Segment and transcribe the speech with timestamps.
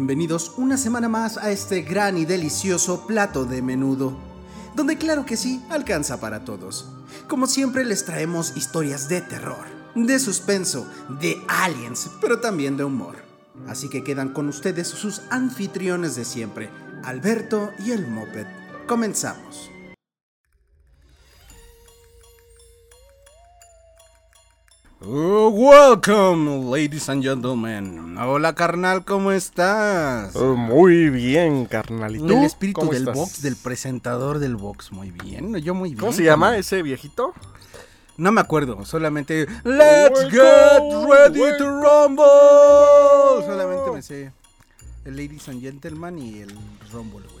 [0.00, 4.16] Bienvenidos una semana más a este gran y delicioso plato de menudo,
[4.74, 6.90] donde claro que sí, alcanza para todos.
[7.28, 10.90] Como siempre les traemos historias de terror, de suspenso,
[11.20, 13.16] de aliens, pero también de humor.
[13.68, 16.70] Así que quedan con ustedes sus anfitriones de siempre,
[17.04, 18.46] Alberto y el Moped.
[18.86, 19.70] Comenzamos.
[25.02, 28.18] Oh, welcome, ladies and gentlemen.
[28.18, 30.36] Hola, carnal, ¿cómo estás?
[30.36, 32.16] Oh, muy bien, carnal.
[32.16, 32.26] ¿Y tú?
[32.28, 33.16] El espíritu ¿Cómo del estás?
[33.16, 34.92] box, del presentador del box.
[34.92, 36.00] Muy bien, yo muy bien.
[36.00, 37.32] ¿Cómo se llama ese viejito?
[38.18, 43.46] No me acuerdo, solamente Let's Welcome, get ready to rumble.
[43.46, 44.32] Solamente me sé
[45.06, 46.54] el ladies and gentlemen y el
[46.92, 47.39] rumble, güey.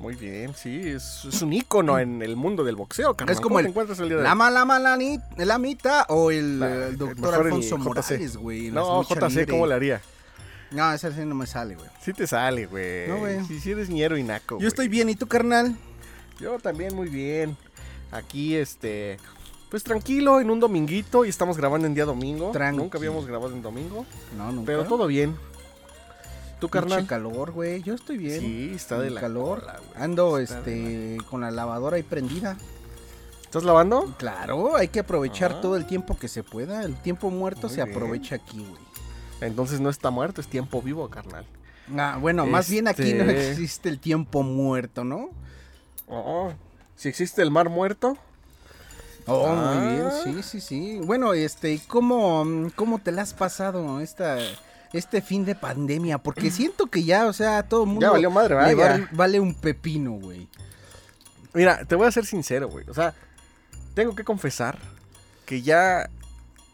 [0.00, 3.34] Muy bien, sí, es, es un ícono en el mundo del boxeo, carnal.
[3.34, 6.62] Es como ¿Cómo el- encuentras el día de La mala malani- la mitad o el,
[6.62, 7.76] eh, el doctor mejor el Alfonso.
[7.78, 8.70] Morales, güey.
[8.70, 9.46] No, JC, libre.
[9.48, 10.00] ¿cómo le haría?
[10.70, 11.88] No, ese sí no me sale, güey.
[12.00, 13.08] Sí te sale, güey.
[13.08, 13.44] No, güey.
[13.44, 14.68] Sí, sí eres ñero y naco, Yo güey.
[14.68, 15.76] estoy bien, ¿y tú, carnal?
[16.38, 17.56] Yo también muy bien.
[18.10, 19.18] Aquí, este...
[19.68, 22.50] Pues tranquilo, en un dominguito y estamos grabando en día domingo.
[22.52, 22.76] Tranqui.
[22.78, 24.04] Nunca habíamos grabado en domingo,
[24.36, 24.66] No, nunca.
[24.66, 25.36] pero todo bien.
[26.60, 27.06] ¿Tu Pinche carnal?
[27.06, 27.82] calor, güey.
[27.82, 28.40] Yo estoy bien.
[28.40, 29.60] Sí, está de la calor.
[29.60, 29.80] cola.
[29.96, 32.56] Ando, Está este, con la lavadora ahí prendida.
[33.42, 34.14] ¿Estás lavando?
[34.18, 35.60] Claro, hay que aprovechar Ah.
[35.60, 36.82] todo el tiempo que se pueda.
[36.84, 37.96] El tiempo muerto Muy se bien.
[37.96, 38.82] aprovecha aquí, güey.
[39.40, 41.44] Entonces no está muerto, es tiempo vivo, carnal.
[41.96, 45.30] Ah, bueno, más bien aquí no Este- existe el tiempo muerto, ¿no?
[46.06, 46.52] Oh,
[46.94, 48.16] si existe el mar muerto.
[49.26, 49.74] Oh, Ah.
[49.74, 51.00] muy bien, sí, sí, sí.
[51.04, 52.44] Bueno, este, ¿cómo,
[52.76, 54.36] cómo te la has pasado esta,
[54.92, 56.18] este fin de pandemia?
[56.18, 59.00] Porque siento que ya, o sea, todo el mundo Ya valió madre, le ¿verdad?
[59.02, 60.48] va- vale un pepino, güey.
[61.54, 62.84] Mira, te voy a ser sincero, güey.
[62.88, 63.14] O sea,
[63.94, 64.78] tengo que confesar
[65.46, 66.08] que ya,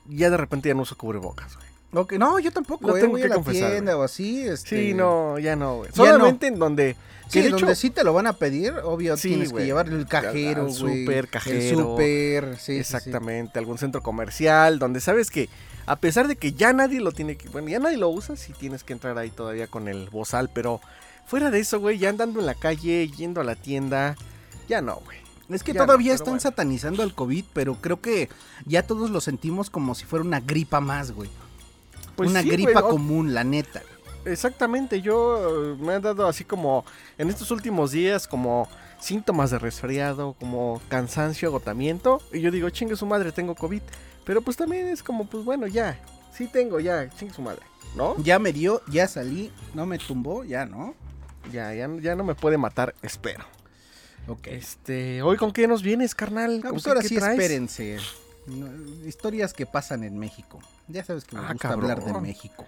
[0.09, 1.67] ya de repente ya no uso cubrebocas, güey.
[1.95, 4.03] Ok, no, yo tampoco, Lo eh, tengo voy que a la confesar, tienda güey.
[4.03, 4.89] o así, este...
[4.89, 5.91] Sí, no, ya no, güey.
[5.91, 5.97] No.
[5.97, 6.95] Solamente en donde...
[7.29, 9.63] Sí, de donde hecho, sí te lo van a pedir, obvio Sí, tienes güey.
[9.63, 10.93] que llevar el cajero, Al- güey.
[10.93, 11.79] al súper, El cajero.
[11.79, 12.79] súper, sí, sí, sí.
[12.79, 15.49] Exactamente, algún centro comercial, donde sabes que
[15.87, 17.49] a pesar de que ya nadie lo tiene que...
[17.49, 20.81] Bueno, ya nadie lo usa, sí tienes que entrar ahí todavía con el bozal, pero
[21.27, 24.17] fuera de eso, güey, ya andando en la calle, yendo a la tienda,
[24.69, 25.19] ya no, güey.
[25.49, 26.41] Es que Ya todavía están bueno.
[26.41, 28.29] satanizando al COVID, pero creo que
[28.65, 31.31] ya todos lo sentimos como si fuera una gripa más, güey.
[32.17, 33.83] Pues una sí, gripa güey, común, la neta.
[34.25, 36.85] Exactamente, yo eh, me han dado así como
[37.17, 42.97] en estos últimos días como síntomas de resfriado, como cansancio, agotamiento, y yo digo, chingue
[42.97, 43.83] su madre, tengo COVID,
[44.27, 45.99] pero pues también es como, pues bueno, ya,
[46.37, 47.63] sí tengo, ya, chingue su madre,
[47.95, 48.15] ¿no?
[48.19, 50.95] Ya me dio, ya salí, no me tumbó, ya, ¿no?
[51.51, 53.45] Ya, ya, ya no me puede matar, espero.
[54.29, 54.49] Ok.
[54.49, 56.57] Este, hoy con qué nos vienes, carnal?
[56.57, 57.39] No, ¿Con pues qué- ahora qué sí traes?
[57.39, 57.99] espérense.
[58.49, 58.69] No,
[59.07, 60.59] historias que pasan en México.
[60.89, 62.13] Ya sabes que me Ah, gusta hablar de.
[62.21, 62.65] México.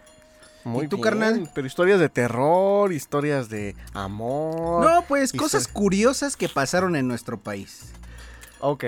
[0.64, 1.50] Muy ¿Y tú, bien, carnal?
[1.54, 4.84] Pero historias de terror, historias de amor.
[4.84, 7.86] No, pues cosas curiosas que pasaron en nuestro país.
[8.60, 8.84] Ok.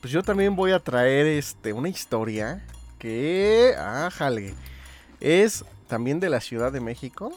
[0.00, 2.64] Pues yo también voy a traer este una historia
[2.98, 4.54] que, ájale,
[5.20, 7.32] es también de la Ciudad de México,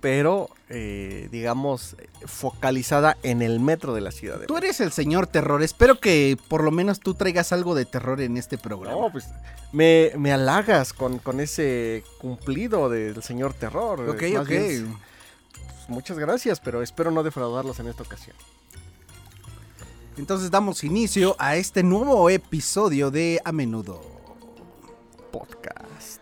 [0.00, 1.94] pero eh, digamos
[2.26, 4.66] focalizada en el metro de la Ciudad de Tú México.
[4.66, 5.62] eres el señor terror.
[5.62, 9.00] Espero que por lo menos tú traigas algo de terror en este programa.
[9.00, 9.26] No, pues
[9.70, 14.00] me, me halagas con, con ese cumplido del señor terror.
[14.08, 14.48] ok, Más ok.
[14.48, 14.96] bien,
[15.52, 18.34] pues, muchas gracias, pero espero no defraudarlos en esta ocasión.
[20.16, 24.00] Entonces damos inicio a este nuevo episodio de A Menudo.
[25.30, 26.20] Podcast.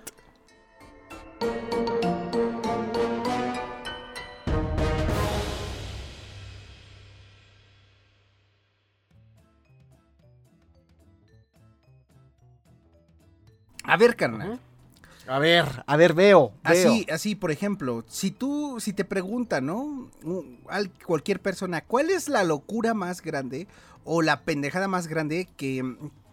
[13.83, 14.61] A ver, carnal.
[15.31, 16.53] A ver, a ver, veo.
[16.65, 20.11] Así, así, por ejemplo, si tú, si te preguntan, ¿no?
[21.07, 23.69] Cualquier persona, ¿cuál es la locura más grande
[24.03, 25.85] o la pendejada más grande que,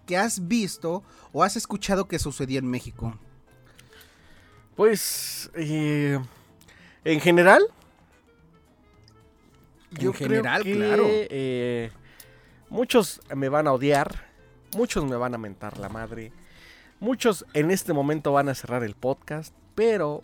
[0.08, 3.20] que has visto o has escuchado que sucedió en México?
[4.76, 6.20] Pues, eh,
[7.04, 7.68] en general.
[9.96, 11.06] En general, claro.
[11.08, 11.92] eh,
[12.70, 14.26] muchos me van a odiar,
[14.76, 16.32] muchos me van a mentar la madre,
[17.00, 20.24] muchos en este momento van a cerrar el podcast, pero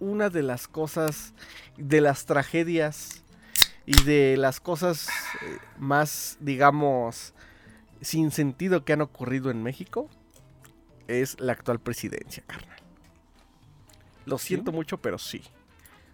[0.00, 1.32] una de las cosas,
[1.76, 3.22] de las tragedias
[3.86, 7.34] y de las cosas eh, más, digamos,
[8.00, 10.08] sin sentido que han ocurrido en México
[11.08, 12.78] es la actual presidencia, carnal.
[14.24, 14.48] Lo ¿Sí?
[14.48, 15.42] siento mucho, pero sí.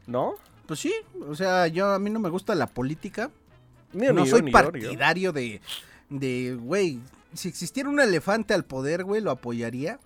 [0.07, 0.35] ¿No?
[0.67, 0.93] Pues sí,
[1.27, 3.31] o sea, yo a mí no me gusta la política.
[3.93, 4.53] Ni- no ni soy yo, yo.
[4.53, 5.61] partidario de,
[6.11, 7.01] de, güey,
[7.35, 9.99] si existiera un elefante al poder, güey, lo apoyaría.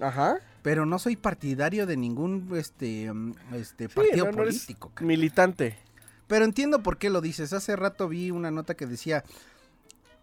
[0.00, 0.36] Ajá.
[0.62, 4.92] Pero no soy partidario de ningún este, mm, este Sí, partido no, no eres político.
[5.00, 5.78] militante.
[6.26, 7.52] Pero entiendo por qué lo dices.
[7.52, 9.24] Hace rato vi una nota que decía,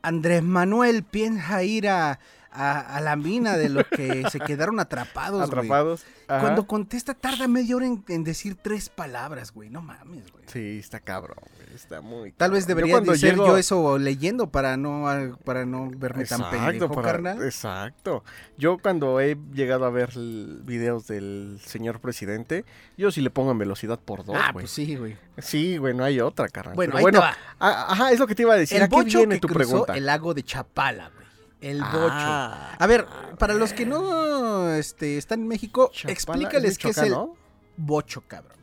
[0.02, 2.20] Andrés Manuel piensa ir a,
[2.54, 5.42] a- a la mina de los que se quedaron atrapados.
[5.42, 6.04] Atrapados.
[6.28, 9.70] Cuando contesta tarda media hora en, en decir tres palabras, güey.
[9.70, 10.44] No mames, güey.
[10.48, 11.76] Sí, está cabrón, güey.
[11.76, 12.32] Está muy.
[12.32, 12.68] Tal vez cabrón.
[12.70, 16.26] Yo debería cuando de ser llego- yo eso leyendo para no, ah, para no verme
[16.26, 17.44] tan pendejo, para- carnal.
[17.44, 18.24] Exacto.
[18.58, 20.12] Yo cuando he llegado a ver
[20.64, 22.66] videos del señor presidente,
[22.98, 24.64] yo sí le pongo en velocidad por dos, ah, güey.
[24.64, 25.18] pues sí, güey.
[25.40, 26.76] Sí, güey, no hay otra, carnal.
[26.76, 27.38] Bueno, Pero ahí bueno, te va.
[27.60, 28.78] a- ajá, es lo que te iba a decir.
[28.78, 29.98] El ¿A qué viene que tu cruzó pregunta?
[29.98, 31.23] el lago de Chapala, güey.
[31.64, 32.84] El Ah, bocho.
[32.84, 33.08] A ver,
[33.40, 37.16] para los que no este, están en México, Chapala, explícales qué es el
[37.78, 38.58] bocho, cabrón.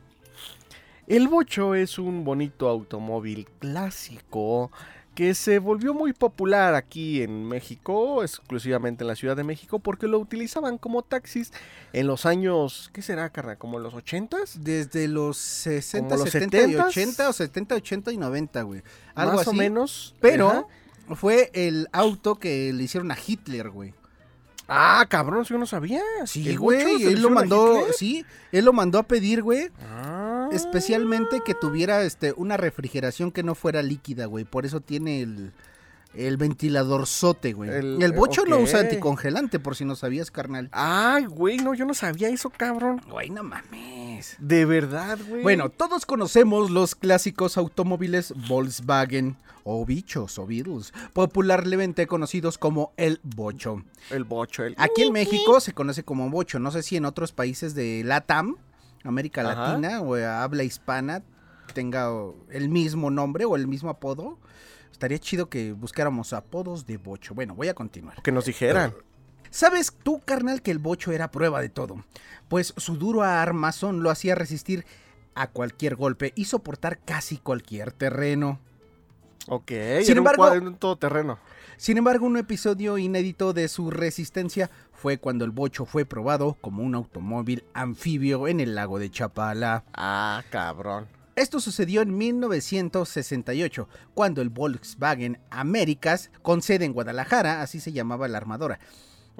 [1.07, 4.71] El bocho es un bonito automóvil clásico
[5.15, 10.07] que se volvió muy popular aquí en México, exclusivamente en la Ciudad de México, porque
[10.07, 11.51] lo utilizaban como taxis
[11.91, 13.57] en los años, ¿qué será, carnal?
[13.57, 14.53] ¿Como los 80s?
[14.59, 16.87] Desde los 60, ¿Como los 70 y 70s?
[16.87, 18.83] 80 o 70, 80 y 90, güey.
[19.13, 19.49] Algo Más así.
[19.49, 20.15] o menos.
[20.21, 20.65] Pero Ajá.
[21.15, 23.93] Fue el auto que le hicieron a Hitler, güey.
[24.67, 26.01] Ah, cabrón, si yo no sabía.
[26.25, 29.69] Sí, ¿El bocho se güey, él lo mandó, sí, él lo mandó a pedir, güey,
[29.89, 30.47] Ah.
[30.53, 34.45] especialmente que tuviera este una refrigeración que no fuera líquida, güey.
[34.45, 35.51] Por eso tiene el
[36.13, 37.69] el ventilador sote, güey.
[37.69, 40.67] El- El, bocho no usa anticongelante, por si no sabías, carnal.
[40.73, 43.01] Ay, güey, no, yo no sabía eso, cabrón.
[43.09, 44.35] Güey, no mames.
[44.37, 45.41] De verdad, güey.
[45.41, 53.19] Bueno, todos conocemos los clásicos automóviles Volkswagen o bichos o Beatles, popularmente conocidos como el
[53.23, 53.83] bocho.
[54.09, 54.75] el bocho, el...
[54.77, 58.57] Aquí en México se conoce como bocho, no sé si en otros países de LATAM,
[59.03, 59.73] América Ajá.
[59.73, 61.23] Latina o habla hispana
[61.71, 62.09] tenga
[62.49, 64.37] el mismo nombre o el mismo apodo.
[64.91, 67.33] Estaría chido que buscáramos apodos de bocho.
[67.33, 68.21] Bueno, voy a continuar.
[68.21, 68.93] Que nos dijeran.
[69.49, 72.03] ¿Sabes tú, carnal, que el bocho era prueba de todo?
[72.47, 74.85] Pues su duro armazón lo hacía resistir
[75.33, 78.59] a cualquier golpe y soportar casi cualquier terreno.
[79.47, 79.71] Ok,
[80.03, 81.39] Sin era embargo- un, todoterreno.
[81.77, 86.83] Sin embargo, un episodio inédito de su resistencia fue cuando el bocho fue probado como
[86.83, 89.83] un automóvil anfibio en el lago de Chapala.
[89.93, 91.07] Ah, cabrón.
[91.35, 98.27] Esto sucedió en 1968, cuando el Volkswagen Américas, con sede en Guadalajara, así se llamaba
[98.27, 98.79] la armadora,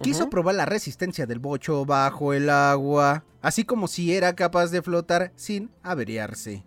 [0.01, 4.81] quiso probar la resistencia del bocho bajo el agua, así como si era capaz de
[4.81, 6.63] flotar sin averiarse.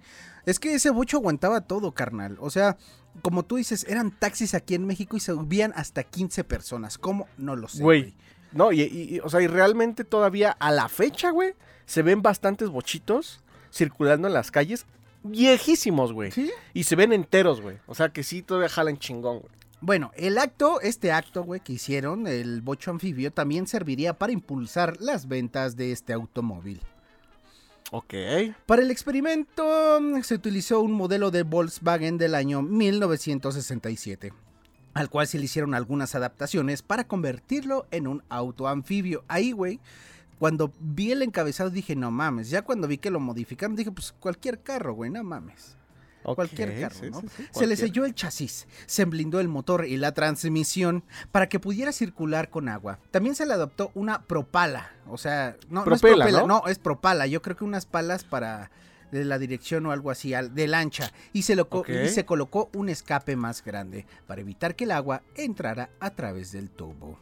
[0.47, 2.37] Es que ese bocho aguantaba todo, carnal.
[2.39, 2.77] O sea,
[3.23, 6.99] como tú dices, eran taxis aquí en México y subían hasta 15 personas.
[6.99, 7.29] ¿Cómo?
[7.39, 7.83] No lo sé.
[7.83, 8.15] Güey.
[8.53, 11.55] No, y, y- y, o sea, y realmente todavía a la fecha, güey,
[11.87, 13.41] se ven bastantes bochitos
[13.73, 14.87] circulando en las calles,
[15.25, 16.31] viejísimos, güey.
[16.31, 16.51] ¿Sí?
[16.73, 17.79] Y se ven enteros, güey.
[17.87, 19.51] O sea, que sí todavía jalan chingón, güey.
[19.81, 24.97] Bueno, el acto, este acto, güey, que hicieron, el bocho anfibio, también serviría para impulsar
[25.01, 26.81] las ventas de este automóvil.
[27.91, 28.15] Ok.
[28.67, 34.33] Para el experimento mm, se utilizó un modelo de Volkswagen del año 1967,
[34.95, 39.25] al cual se le hicieron algunas adaptaciones para convertirlo en un auto anfibio.
[39.29, 39.81] Ahí, güey,
[40.39, 44.13] cuando vi el encabezado dije, no mames, ya cuando vi que lo modificaron dije, pues
[44.13, 45.77] cualquier carro, güey, no mames.
[46.25, 47.21] Ok, Cualquier carro, sí, ¿no?
[47.21, 51.49] sí, sí, Se le selló el chasis, se blindó el motor y la transmisión para
[51.49, 52.99] que pudiera circular con agua.
[53.11, 56.46] También se le adoptó una propala, o sea, no, no es Propela, ¿no?
[56.46, 57.27] no, es propala.
[57.27, 58.70] Yo creo que unas palas para
[59.13, 61.13] de la dirección o algo así, de lancha.
[61.32, 65.22] Y se, lo y se colocó un escape más grande para evitar que el agua
[65.37, 67.19] entrara a través del tubo.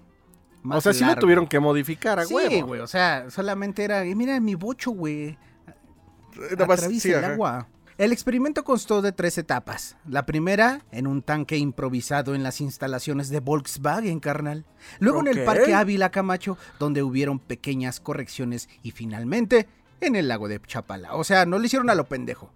[0.64, 1.20] O sea, sí lo largo.
[1.20, 5.36] tuvieron que modificar a Sí, güey, o sea, solamente era, "Eh, mira mi bocho, güey
[6.52, 7.68] nada más, el ajá.
[8.02, 9.94] El experimento constó de tres etapas.
[10.08, 14.64] La primera, en un tanque improvisado en las instalaciones de Volkswagen, carnal.
[14.98, 15.44] Luego en el.
[15.44, 18.68] Parque Ávila Camacho, donde hubieron pequeñas correcciones.
[18.82, 19.68] Y finalmente,
[20.00, 21.14] en el lago de Chapala.
[21.14, 22.50] O sea, no le hicieron a lo pendejo.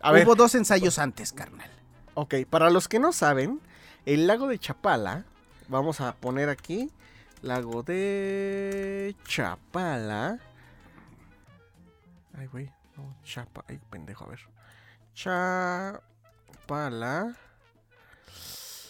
[0.00, 1.70] A ver, Hubo dos ensayos antes, carnal.
[2.14, 3.60] ok, para los que no saben,
[4.06, 5.24] el lago de Chapala,
[5.68, 6.90] vamos a poner aquí,
[7.42, 10.40] lago de Chapala.
[12.36, 14.40] Ay, güey, no, Chapa, ay, pendejo, a ver.
[15.14, 16.00] Chapala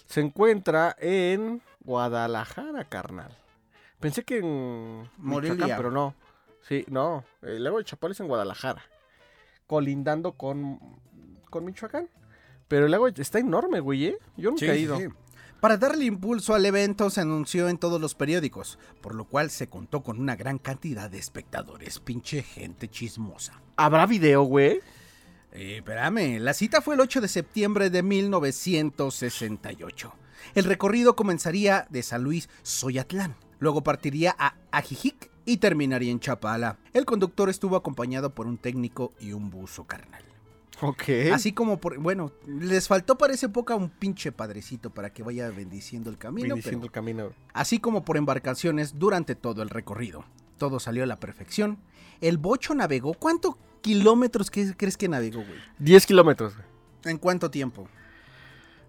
[0.07, 3.37] se encuentra en Guadalajara, carnal.
[4.01, 5.77] Pensé que en Morelia.
[5.77, 6.15] Pero no.
[6.67, 8.83] Sí, no, el lago de Chapala es en Guadalajara,
[9.67, 10.79] colindando con,
[11.49, 12.09] con Michoacán.
[12.69, 14.19] Pero el lago está enorme, güey, ¿eh?
[14.37, 14.99] Yo nunca he ido.
[15.61, 19.69] Para darle impulso al evento se anunció en todos los periódicos, por lo cual se
[19.69, 23.61] contó con una gran cantidad de espectadores, pinche gente chismosa.
[23.77, 24.81] ¿Habrá video, güey?
[25.53, 30.13] Eh, espérame, la cita fue el 8 de septiembre de 1968.
[30.55, 33.35] El recorrido comenzaría de San Luis, Soyatlán.
[33.59, 36.79] Luego partiría a Ajijic, y terminaría en Chapala.
[36.93, 40.23] El conductor estuvo acompañado por un técnico y un buzo carnal.
[40.81, 41.03] Ok.
[41.33, 45.51] Así como por, bueno, les faltó para esa época un pinche padrecito para que vaya
[45.51, 47.31] bendiciendo el camino, Bendiciendo el camino.
[47.53, 50.25] así como por embarcaciones durante todo el recorrido.
[50.57, 51.79] Todo salió a la perfección.
[52.21, 53.15] El bocho navegó.
[53.15, 55.59] ¿Cuántos kilómetros que- crees que navegó, güey?
[55.79, 56.55] 10 kilómetros.
[56.57, 56.67] güey.
[57.05, 57.89] ¿En cuánto tiempo?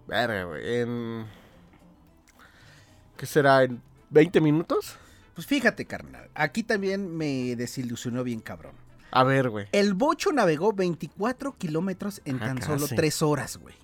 [0.07, 0.79] Verga, güey.
[0.79, 1.25] En...
[3.17, 3.63] ¿Qué será?
[3.63, 4.97] ¿En 20 minutos?
[5.35, 6.29] Pues fíjate, carnal.
[6.33, 8.73] Aquí también me desilusionó bien cabrón.
[9.11, 9.67] A ver, güey.
[9.71, 12.95] El bocho navegó 24 kilómetros en Ah, tan solo casi.
[12.95, 13.75] 3 horas, güey.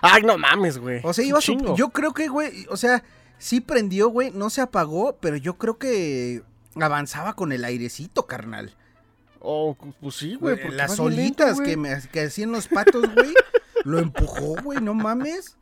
[0.00, 1.00] Ay, no mames, güey.
[1.04, 1.74] O sea, iba su-.
[1.76, 3.02] Yo creo que, güey, o sea,
[3.38, 6.42] sí prendió, güey, no se apagó, pero yo creo que
[6.80, 8.74] avanzaba con el airecito, carnal.
[9.40, 10.58] Oh, pues sí, güey.
[10.70, 13.32] Las olitas que, me, que hacían los patos, güey,
[13.84, 15.56] lo empujó, güey, no mames.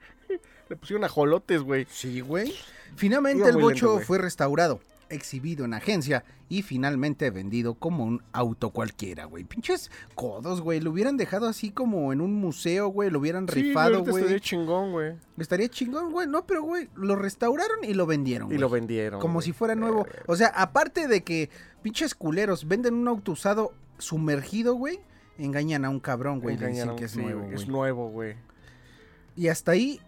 [0.69, 1.87] Le pusieron ajolotes, güey.
[1.91, 2.55] Sí, güey.
[2.97, 8.23] Finalmente Iba el bocho lento, fue restaurado, exhibido en agencia y finalmente vendido como un
[8.33, 9.45] auto cualquiera, güey.
[9.45, 10.81] Pinches codos, güey.
[10.81, 13.11] Lo hubieran dejado así como en un museo, güey.
[13.11, 14.17] Lo hubieran Sí, rifado, güey.
[14.23, 15.15] estaría chingón, güey.
[15.39, 16.27] Estaría chingón, güey.
[16.29, 19.21] No, pero, güey, lo restauraron y lo vendieron, Y lo vendieron.
[19.21, 20.05] Como si fuera nuevo.
[20.05, 20.23] Verga.
[20.27, 21.51] O sea, aparte de que
[21.83, 25.01] pinches culeros venden un auto usado sumergido, güey,
[25.39, 26.57] engañan a un cabrón, güey.
[26.57, 27.63] Dicen a un- que es sí, nuevo, güey, güey.
[27.63, 28.37] Es nuevo, güey.
[29.37, 30.01] Y hasta ahí,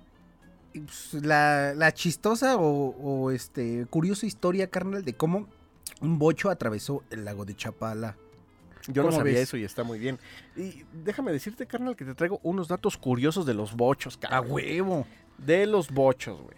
[1.13, 5.47] la, la chistosa o, o, este curiosa historia, carnal, de cómo
[6.01, 8.17] un bocho atravesó el lago de Chapala.
[8.89, 9.43] Yo no ¿Cómo sabía ves?
[9.45, 10.19] eso y está muy bien.
[10.57, 14.47] Y déjame decirte, carnal, que te traigo unos datos curiosos de los bochos, A carnal.
[14.51, 15.07] huevo.
[15.39, 16.57] De los bochos, güey.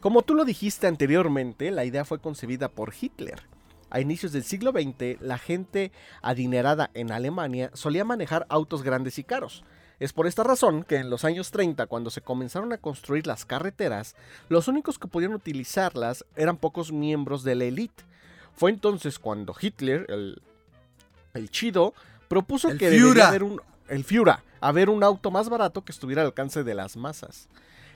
[0.00, 3.42] Como tú lo dijiste anteriormente, la idea fue concebida por Hitler.
[3.90, 5.92] A inicios del siglo XX, la gente
[6.22, 9.62] adinerada en Alemania solía manejar autos grandes y caros.
[9.98, 13.44] Es por esta razón que en los años 30, cuando se comenzaron a construir las
[13.46, 14.14] carreteras,
[14.50, 18.04] los únicos que podían utilizarlas eran pocos miembros de la élite.
[18.54, 20.42] Fue entonces cuando Hitler, el,
[21.34, 21.94] el chido,
[22.28, 23.22] propuso El que debería Führer.
[23.24, 26.96] haber un el Führer, haber un auto más barato que estuviera al alcance de las
[26.96, 27.48] masas.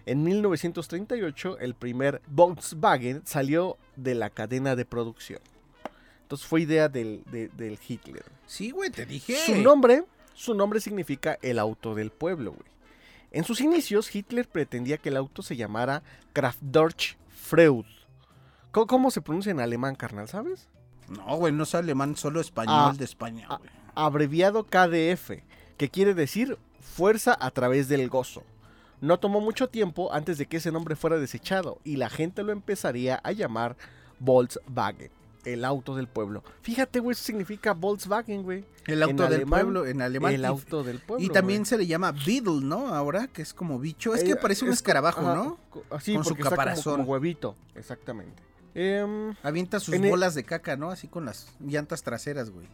[0.07, 5.41] En 1938, el primer Volkswagen salió de la cadena de producción.
[6.23, 8.25] Entonces fue idea del, de- del Hitler.
[8.47, 9.37] Sí, güey, te dije.
[9.45, 10.05] Su nombre,
[10.41, 12.65] su nombre significa el auto del pueblo, güey.
[13.31, 17.85] En sus inicios, Hitler pretendía que el auto se llamara Kraftdorch Freud.
[18.73, 20.67] ¿Cómo, cómo se pronuncia en alemán, carnal, sabes?
[21.09, 23.71] No, güey, no es alemán, solo español Ah, de España, ah, güey.
[23.95, 25.43] abreviado KDF,
[25.77, 28.43] que quiere decir fuerza a través del gozo.
[29.01, 32.53] No tomó mucho tiempo antes de que ese nombre fuera desechado y la gente lo
[32.53, 33.77] empezaría a llamar
[34.19, 35.11] Volkswagen,
[35.45, 36.43] el auto del pueblo.
[36.63, 38.65] Fíjate, güey, eso significa Volkswagen, güey.
[38.87, 40.33] El auto en del alemán, pueblo, en alemán.
[40.35, 41.25] El auto del pueblo.
[41.25, 41.67] Y también güey.
[41.69, 42.89] se le llama Beetle, ¿no?
[42.95, 44.15] Ahora, que es como bicho.
[44.15, 45.59] Es que Eh, parece un es- escarabajo, ajá, ¿no?
[45.91, 46.97] Así, Con su está como- caparazón.
[47.01, 48.43] Como, huevito, exactamente.
[48.75, 50.91] Em, Avienta sus el- bolas de caca, ¿no?
[50.91, 52.67] Así con las llantas traseras, güey.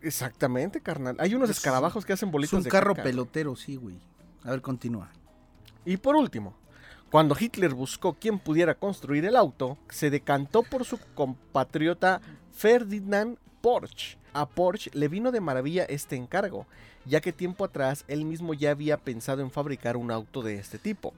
[0.00, 1.16] exactamente, carnal.
[1.18, 3.04] Hay unos Es- escarabajos que hacen Es bolitas un de carro caca.
[3.04, 3.98] pelotero, sí, güey.
[4.44, 5.10] A ver, continúa.
[5.84, 6.56] Y por último,
[7.12, 14.16] cuando Hitler buscó quién pudiera construir el auto, se decantó por su compatriota Ferdinand Porsche.
[14.32, 16.66] A Porsche le vino de maravilla este encargo,
[17.04, 20.78] ya que tiempo atrás él mismo ya había pensado en fabricar un auto de este
[20.78, 21.12] tipo.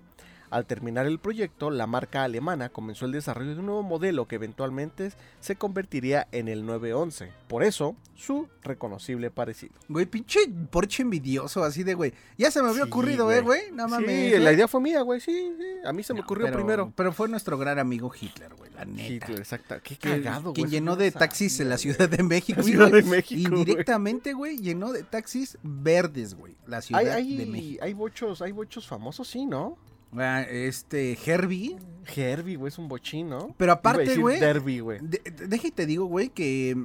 [0.55, 4.37] Al terminar el proyecto, la marca alemana comenzó el desarrollo de un nuevo modelo que
[4.37, 7.33] eventualmente se convertiría en el 911.
[7.49, 9.75] Por eso, su reconocible parecido.
[9.89, 10.39] Güey, pinche
[10.71, 12.13] Porsche envidioso, así de, güey.
[12.39, 13.39] Ya se me había Sí, ocurrido, güey.
[13.39, 13.61] eh, güey.
[13.73, 14.09] No mames.
[14.09, 14.39] sí, ¿eh?
[14.39, 15.21] la idea fue mía, güey.
[15.21, 15.65] Sí, sí.
[15.85, 16.93] A mí se me No, ocurrió pero- primero.
[16.95, 19.13] Pero fue nuestro gran amigo Hitler, güey, la neta.
[19.13, 19.75] Hitler, exacto.
[19.83, 20.55] Qué cagado, güey.
[20.55, 22.61] Quien llenó de taxis en la Ciudad de México.
[22.61, 23.61] La Ciudad de México, güey.
[23.63, 26.55] Indirectamente, güey, llenó de taxis verdes, güey.
[26.69, 27.85] La Ciudad Hay, hay, de México.
[27.85, 29.77] hay bochos, hay bochos famosos, sí, ¿no?
[30.17, 31.77] Ah, Este, Herbie.
[32.15, 33.55] Herbie, güey, es un bochín, ¿no?
[33.57, 34.39] Pero aparte, güey.
[34.39, 34.99] Derby, güey.
[35.03, 36.77] de- de- Deja y te digo, güey, que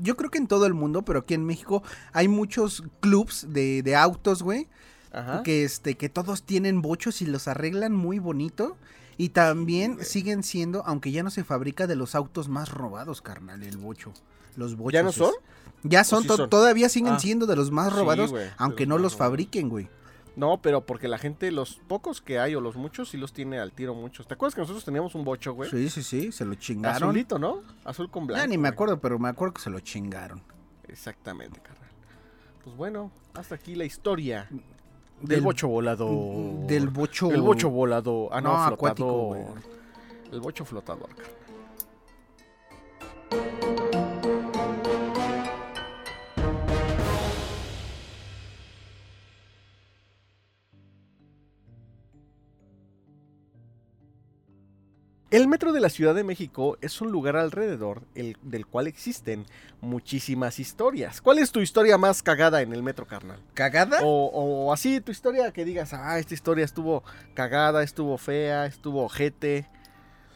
[0.00, 3.82] yo creo que en todo el mundo, pero aquí en México, hay muchos clubs de,
[3.82, 4.68] de autos, güey.
[5.10, 5.42] Ajá.
[5.42, 8.76] que este que todos tienen bochos y los arreglan muy bonito
[9.16, 13.62] y también siguen siendo aunque ya no se fabrica de los autos más robados carnal
[13.62, 14.12] el bocho
[14.54, 15.32] los bochos ¿Ya no es- son?
[15.82, 16.50] ya son, sí to- son?
[16.50, 17.18] todavía siguen Ah.
[17.20, 19.16] siendo de los más robados aunque no los robados.
[19.30, 19.88] fabriquen güey
[20.38, 23.58] No, pero porque la gente, los pocos que hay o los muchos, sí los tiene
[23.58, 24.28] al tiro muchos.
[24.28, 25.68] ¿Te acuerdas que nosotros teníamos un bocho, güey?
[25.68, 27.62] sí sí sí se lo chingaron Azulito, ¿no?
[27.84, 28.40] Azul con blanco.
[28.42, 28.72] ya ni me güey.
[28.72, 30.40] acuerdo pero me acuerdo que se lo chingaron
[30.86, 31.88] Exactamente, carnal.
[32.62, 34.62] Pues bueno, hasta aquí la historia del,
[35.28, 36.66] Del- bocho volador.
[36.68, 38.28] del bocho El bocho volador.
[38.32, 39.42] Ah, no, No, acuático, güey.
[40.30, 41.32] El bocho flotador, carnal.
[55.38, 59.46] El metro de la Ciudad de México es un lugar alrededor el- del cual existen
[59.80, 61.20] muchísimas historias.
[61.20, 63.38] ¿Cuál es tu historia más cagada en el metro, carnal?
[63.54, 64.00] ¿Cagada?
[64.02, 67.04] O, o así, tu historia que digas, ah, esta historia estuvo
[67.34, 69.68] cagada, estuvo fea, estuvo ojete.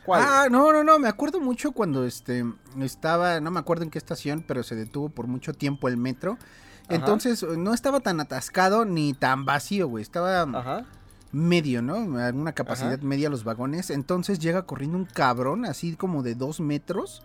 [0.06, 0.22] ¿Cuál?
[0.24, 2.44] Ah, no, no, no, me acuerdo mucho cuando este
[2.80, 6.38] estaba, no me acuerdo en qué estación, pero se detuvo por mucho tiempo el metro.
[6.84, 6.94] Ajá.
[6.94, 10.02] Entonces no estaba tan atascado ni tan vacío, güey.
[10.02, 10.84] Estaba Ajá.
[11.32, 11.96] Medio, ¿no?
[11.96, 13.02] Una capacidad Ajá.
[13.02, 13.90] media los vagones.
[13.90, 17.22] Entonces llega corriendo un cabrón, así como de dos metros,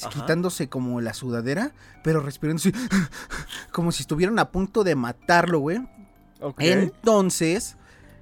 [0.00, 0.10] Ajá.
[0.10, 2.72] quitándose como la sudadera, pero respirando así,
[3.72, 5.86] como si estuvieran a punto de matarlo, güey.
[6.58, 7.76] Entonces,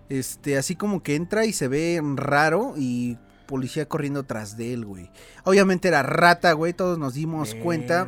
[0.08, 4.84] este, así como que entra y se ve raro y policía corriendo tras de él,
[4.84, 5.10] güey.
[5.44, 8.06] Obviamente era rata, güey, todos nos dimos cuenta,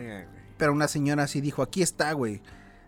[0.56, 2.42] pero una señora así dijo, aquí está, güey.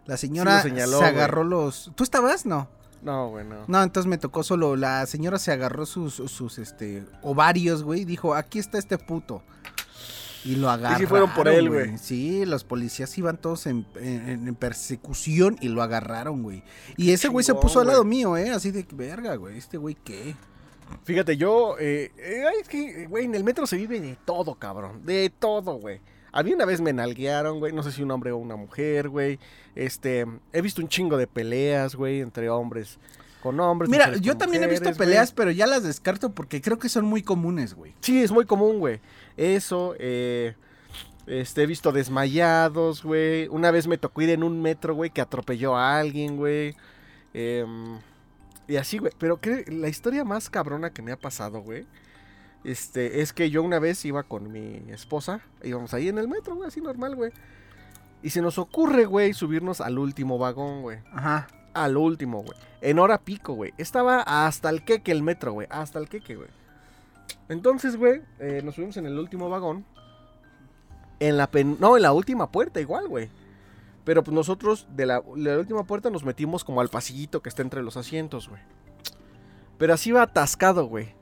[0.06, 1.08] La señora Sí lo señaló, se güey.
[1.16, 1.90] agarró los...
[1.94, 2.44] ¿Tú estabas?
[2.44, 2.68] No.
[3.04, 3.64] No, güey, no.
[3.68, 4.76] No, entonces me tocó solo.
[4.76, 8.00] La señora se agarró sus, sus este, ovarios, güey.
[8.00, 9.42] y Dijo, aquí está este puto.
[10.44, 11.08] Y lo agarraron.
[11.08, 11.96] fueron por él, güey.
[11.96, 16.62] Sí, los policías iban todos en, en- en persecución y lo agarraron, güey.
[16.98, 18.50] Y ese güey se puso al lado mío, ¿eh?
[18.50, 19.56] Así de verga, güey.
[19.56, 20.34] Este güey, ¿qué?
[21.04, 25.00] Fíjate, yo, eh, eh, es que, güey, en el metro se vive de todo, cabrón.
[25.06, 26.00] De todo, güey.
[26.36, 27.72] A mí una vez me nalguearon, güey.
[27.72, 29.38] No sé si un hombre o una mujer, güey.
[29.76, 32.98] Este, he visto un chingo de peleas, güey, entre hombres
[33.40, 33.88] con hombres.
[33.88, 34.96] Mira, yo con también he visto güey.
[34.96, 37.94] peleas, pero ya las descarto porque creo que son muy comunes, güey.
[38.00, 39.00] Sí, es muy común, güey.
[39.36, 40.56] Eso, eh,
[41.28, 43.46] este, he visto desmayados, güey.
[43.46, 46.74] Una vez me tocó ir en un metro, güey, que atropelló a alguien, güey.
[47.32, 48.00] Em,
[48.66, 49.12] y así, güey.
[49.18, 49.38] Pero
[49.68, 51.86] la historia más cabrona que me ha pasado, güey.
[52.64, 55.40] Este, es que yo una vez iba con mi esposa.
[55.62, 57.30] Íbamos ahí en el metro, güey, así normal, güey.
[58.22, 60.98] Y se nos ocurre, güey, subirnos al último vagón, güey.
[61.12, 61.46] Ajá.
[61.74, 62.56] Al último, güey.
[62.80, 63.74] En hora pico, güey.
[63.76, 65.66] Estaba hasta el queque el metro, güey.
[65.70, 66.48] Hasta el queque, güey.
[67.50, 69.84] Entonces, güey, eh, nos subimos en el último vagón.
[71.20, 71.76] En la pen...
[71.80, 73.28] No, en la última puerta igual, güey.
[74.04, 77.50] Pero pues nosotros de la, de la última puerta nos metimos como al pasillito que
[77.50, 78.60] está entre los asientos, güey.
[79.76, 81.14] Pero así va atascado, güey.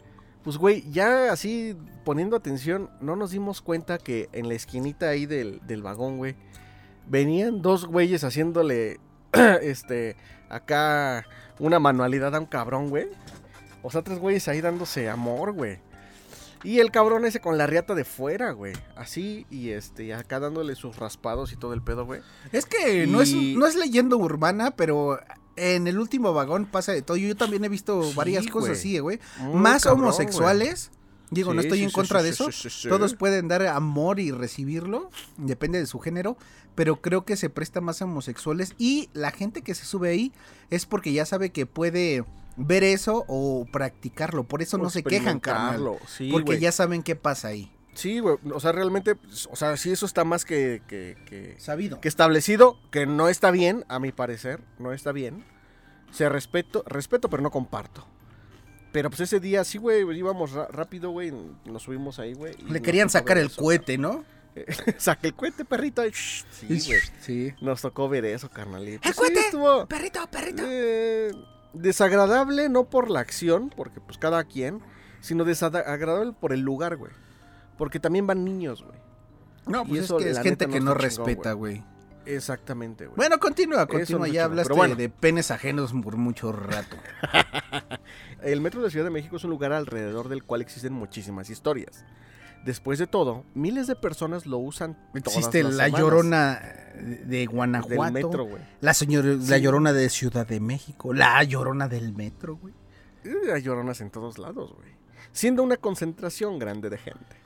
[0.43, 5.27] Pues, güey, ya así poniendo atención, no nos dimos cuenta que en la esquinita ahí
[5.27, 6.35] del, del vagón, güey,
[7.07, 8.99] venían dos güeyes haciéndole,
[9.63, 10.17] este,
[10.49, 11.27] acá
[11.59, 13.09] una manualidad a un cabrón, güey.
[13.83, 15.79] O sea, tres güeyes ahí dándose amor, güey.
[16.65, 18.75] Y el cabrón ese con la riata de fuera, güey.
[18.95, 22.21] Así, y este, acá dándole sus raspados y todo el pedo, güey.
[22.53, 25.19] Es que no, es, no es leyenda urbana, pero
[25.57, 27.17] en el último vagón pasa de todo.
[27.17, 29.21] Yo también he visto Sí, varias cosas así, güey.
[29.55, 30.91] Más cabrón, homosexuales.
[31.31, 32.49] Digo, no estoy sí, en contra de eso.
[32.88, 35.11] Todos pueden dar amor y recibirlo.
[35.38, 36.37] Depende de su género.
[36.75, 38.75] Pero creo que se presta más a homosexuales.
[38.79, 40.33] Y la gente que se sube ahí
[40.71, 42.25] es porque ya sabe que puede
[42.57, 44.45] ver eso o practicarlo.
[44.45, 45.99] Por eso no se quejan, carnal.
[46.31, 47.73] Porque ya saben qué pasa ahí.
[47.95, 48.37] Sí, güey.
[48.53, 52.01] O sea, realmente, pues, o sea, sí, eso está más que, que, que, Sabido.
[52.01, 55.45] que establecido, que no está bien, a mi parecer, no está bien.
[56.11, 58.07] Se respeto, respeto, pero no comparto.
[58.93, 61.33] Pero pues ese día sí, güey, íbamos ra- rápido, güey,
[61.65, 62.55] nos subimos ahí, güey.
[62.69, 64.09] Le querían sacar el eso, cohete, ¿no?
[64.11, 64.27] cabrón.
[64.99, 66.03] Saca el cohete, perrito.
[66.13, 67.01] Sí, güey.
[67.21, 67.55] Sí.
[67.63, 69.09] Nos tocó ver eso, carnalito.
[69.09, 69.41] ¡El Sí, cohete!
[69.41, 70.63] estuvo, Perrito, perrito.
[70.67, 71.33] eh,
[71.73, 74.81] desagradable, no por la acción, porque pues cada quien,
[75.21, 77.13] sino desagradable por el lugar, güey.
[77.83, 78.97] Porque también van niños, güey.
[79.66, 81.83] No, pues eso, es que es gente que no no está chingón, respeta, güey.
[82.27, 83.16] Exactamente, güey.
[83.16, 84.29] Bueno, continúa, continúa.
[84.29, 84.95] no ya hablaste bueno.
[84.95, 86.97] de penes ajenos por mucho rato.
[88.40, 92.05] El metro de Ciudad de México es un lugar alrededor del cual existen muchísimas historias.
[92.64, 94.95] Después de todo, miles de personas lo usan.
[95.12, 96.61] todas Existe las la semanas llorona
[97.01, 98.12] de del Guanajuato.
[98.12, 98.62] metro, güey.
[98.81, 101.12] La señor, la llorona de Ciudad de México.
[101.12, 102.75] La llorona del metro, güey.
[103.25, 104.92] Eh, Hay lloronas en todos lados, güey.
[105.33, 107.42] Siendo una concentración grande de gente.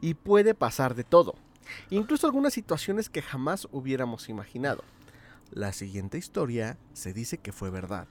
[0.00, 1.34] Y puede pasar de todo.
[1.90, 4.84] Incluso algunas situaciones que jamás hubiéramos imaginado.
[5.50, 8.08] La siguiente historia se dice que fue verdad.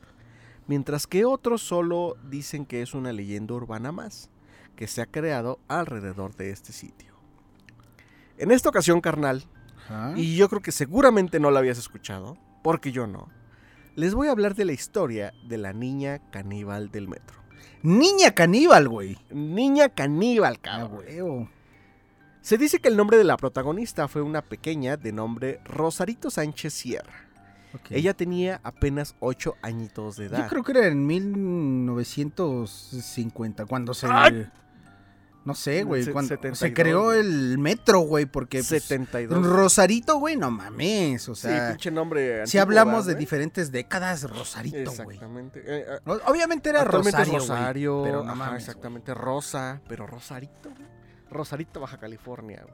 [0.67, 4.29] Mientras que otros solo dicen que es una leyenda urbana más,
[4.75, 7.13] que se ha creado alrededor de este sitio.
[8.37, 9.43] En esta ocasión, carnal,
[10.15, 13.29] y yo creo que seguramente no la habías escuchado, porque yo no,
[13.95, 17.37] les voy a hablar de la historia de la niña caníbal del metro.
[17.81, 19.17] Niña caníbal, güey.
[19.29, 21.49] Niña caníbal, cabrón.
[22.45, 26.75] Se dice que el nombre de la protagonista fue una pequeña de nombre Rosarito Sánchez
[26.75, 27.25] Sierra.
[27.89, 30.43] Ella tenía apenas 8 añitos de edad.
[30.43, 34.05] Yo creo que era en 1950, cuando se...
[34.07, 34.47] ¡Ay!
[35.43, 36.03] No sé, güey.
[36.03, 38.59] Se- cuando 72, se creó el metro, güey, porque.
[38.59, 39.43] pues, 72.
[39.43, 41.27] Rosarito, güey, no mames.
[41.29, 42.45] O sí, sea, pinche nombre.
[42.45, 45.17] si hablamos ¿verdad, de diferentes décadas, Rosarito, güey.
[45.17, 45.63] Exactamente.
[45.65, 49.15] Eh, eh, Obviamente era Rosario, Rosario, pero no mames, exactamente.
[49.15, 50.94] Rosa, pero Rosarito, güey.
[51.35, 52.65] Rosarito, Baja California.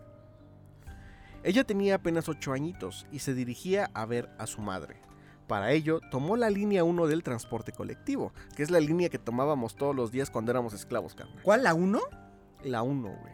[1.43, 5.02] Ella tenía apenas 8 añitos y se dirigía a ver a su madre.
[5.47, 9.76] Para ello, tomó la línea 1 del transporte colectivo, que es la línea que tomábamos
[9.76, 11.41] todos los días cuando éramos esclavos, carnal.
[11.43, 12.00] ¿Cuál, la 1?
[12.63, 13.34] La 1, güey.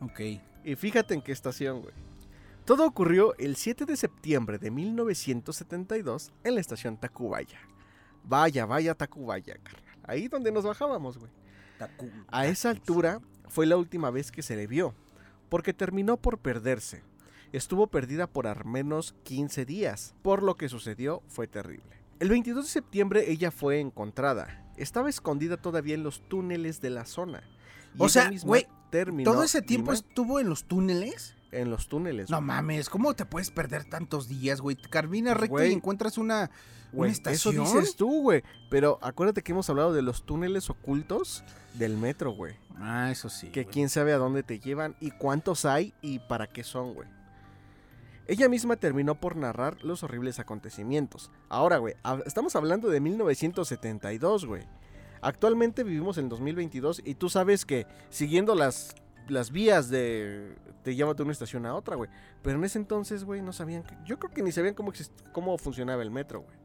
[0.00, 0.42] Ok.
[0.64, 1.94] Y fíjate en qué estación, güey.
[2.64, 7.58] Todo ocurrió el 7 de septiembre de 1972 en la estación Tacubaya.
[8.22, 9.98] Vaya, vaya Tacubaya, carnal.
[10.04, 11.32] Ahí donde nos bajábamos, güey.
[12.28, 14.94] A esa altura fue la última vez que se le vio,
[15.48, 17.02] porque terminó por perderse.
[17.52, 22.00] Estuvo perdida por al menos 15 días, por lo que sucedió fue terrible.
[22.20, 24.64] El 22 de septiembre ella fue encontrada.
[24.76, 27.42] Estaba escondida todavía en los túneles de la zona.
[27.94, 31.34] Y O sea, güey, terminó ¿Todo ese tiempo estuvo en los túneles?
[31.52, 32.30] En los túneles.
[32.30, 32.46] No güey.
[32.46, 34.76] mames, ¿cómo te puedes perder tantos días, güey?
[34.76, 35.70] Caminas recto Güey.
[35.70, 36.50] y encuentras una,
[36.92, 37.54] Güey, una estación.
[37.54, 38.42] Eso dices tú, güey.
[38.70, 42.54] Pero acuérdate que hemos hablado de los túneles ocultos del metro, güey.
[42.76, 43.48] Ah, eso sí.
[43.48, 47.08] Que quién sabe a dónde te llevan y cuántos hay y para qué son, güey.
[48.26, 51.32] Ella misma terminó por narrar los horribles acontecimientos.
[51.48, 54.62] Ahora, güey, estamos hablando de 1972, güey.
[55.20, 58.94] Actualmente vivimos en 2022 y tú sabes que siguiendo las,
[59.28, 60.56] las vías de...
[60.82, 62.10] te lleva de una estación a otra, güey.
[62.42, 63.82] Pero en ese entonces, güey, no sabían...
[63.82, 64.92] que- yo creo que ni sabían cómo,
[65.32, 66.56] cómo funcionaba el metro, güey.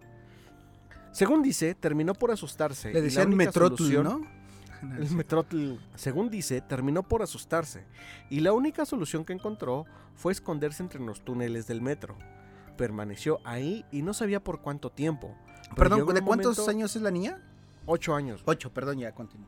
[1.11, 2.91] Según dice, terminó por asustarse.
[2.91, 4.21] Le decían solución- ¿no?
[4.99, 7.85] el Metrotl, según dice, terminó por asustarse
[8.29, 12.17] y la única solución que encontró fue esconderse entre los túneles del metro.
[12.77, 15.33] Permaneció ahí y no sabía por cuánto tiempo.
[15.69, 17.41] pero Perdón, ¿de cuántos momento- años es la niña?
[17.85, 18.41] Ocho años.
[18.45, 19.47] Ocho, perdón, ya, continúo.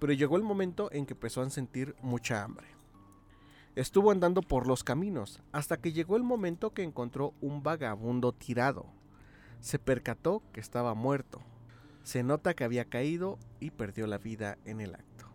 [0.00, 2.66] Pero llegó el momento en que empezó a sentir mucha hambre.
[3.76, 8.86] Estuvo andando por los caminos hasta que llegó el momento que encontró un vagabundo tirado.
[9.60, 11.40] Se percató que estaba muerto.
[12.02, 15.26] Se nota que había caído y perdió la vida en el acto.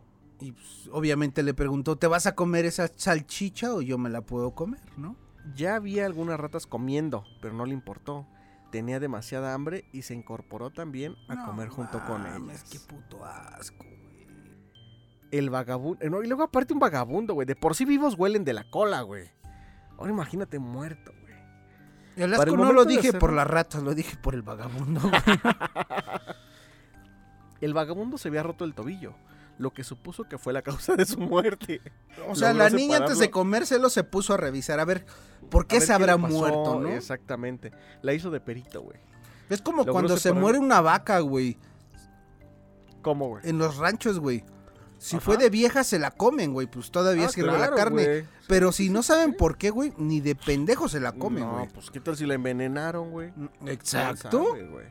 [0.41, 4.21] Y pues, obviamente le preguntó, ¿te vas a comer esa salchicha o yo me la
[4.21, 5.15] puedo comer, no?
[5.55, 8.27] Ya había algunas ratas comiendo, pero no le importó.
[8.71, 12.65] Tenía demasiada hambre y se incorporó también a No comer junto con ellas.
[12.69, 13.85] Qué puto asco.
[15.31, 16.09] El vagabundo.
[16.09, 17.45] No, y luego aparte un vagabundo, güey.
[17.45, 19.29] De por sí vivos huelen de la cola, güey.
[19.97, 21.35] Ahora imagínate muerto, güey.
[22.15, 25.01] El asco no lo dije por las ratas, lo dije por el vagabundo.
[27.61, 29.15] El vagabundo se había roto el tobillo,
[29.57, 31.81] lo que supuso que fue la causa de su muerte.
[32.27, 35.05] O sea, Logró la niña antes de comérselo se puso a revisar, a ver,
[35.49, 36.89] ¿por qué ver se habrá muerto, no?
[36.89, 37.71] Exactamente.
[38.01, 38.99] La hizo de perito, güey.
[39.49, 41.57] Es como Logró cuando se muere una vaca, güey,
[43.01, 43.49] ¿Cómo, güey?
[43.49, 44.43] en los ranchos, güey.
[44.97, 45.25] Si Ajá.
[45.25, 48.25] fue de vieja, se la comen, güey, pues todavía Ah, sirve la claro, carne.
[48.47, 51.67] Pero si no saben por qué, güey, ni de pendejo se la comen, no, güey.
[51.69, 53.33] pues qué tal si la envenenaron, güey.
[53.65, 54.29] Exacto.
[54.29, 54.85] ¿Quién sabe, güey?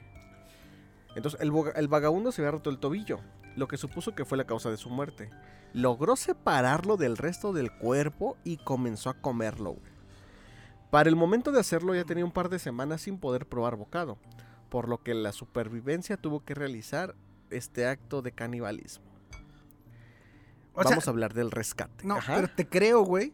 [1.17, 3.21] Entonces, el, el vagabundo se había roto el tobillo,
[3.57, 5.31] lo que supuso que fue la causa de su muerte.
[5.73, 9.93] Logró separarlo del resto del cuerpo y comenzó a comerlo, güey.
[10.91, 14.17] Para el momento de hacerlo ya tenía un par de semanas sin poder probar bocado,
[14.69, 17.17] por lo que la supervivencia tuvo que realizar
[17.51, 19.05] este acto de canibalismo.
[20.75, 22.05] Sea, Vamos a hablar del rescate.
[22.05, 22.35] no, Ajá.
[22.37, 23.33] pero te creo, güey.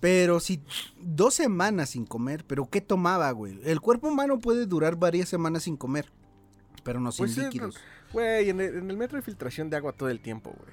[0.00, 0.62] Pero si
[0.98, 3.60] dos semanas sin comer, ¿pero qué tomaba, güey?
[3.64, 6.10] El cuerpo humano puede durar varias semanas sin comer,
[6.82, 7.76] pero no sin Pues líquidos.
[8.12, 10.72] Güey, en el, en el metro hay filtración de agua todo el tiempo, güey.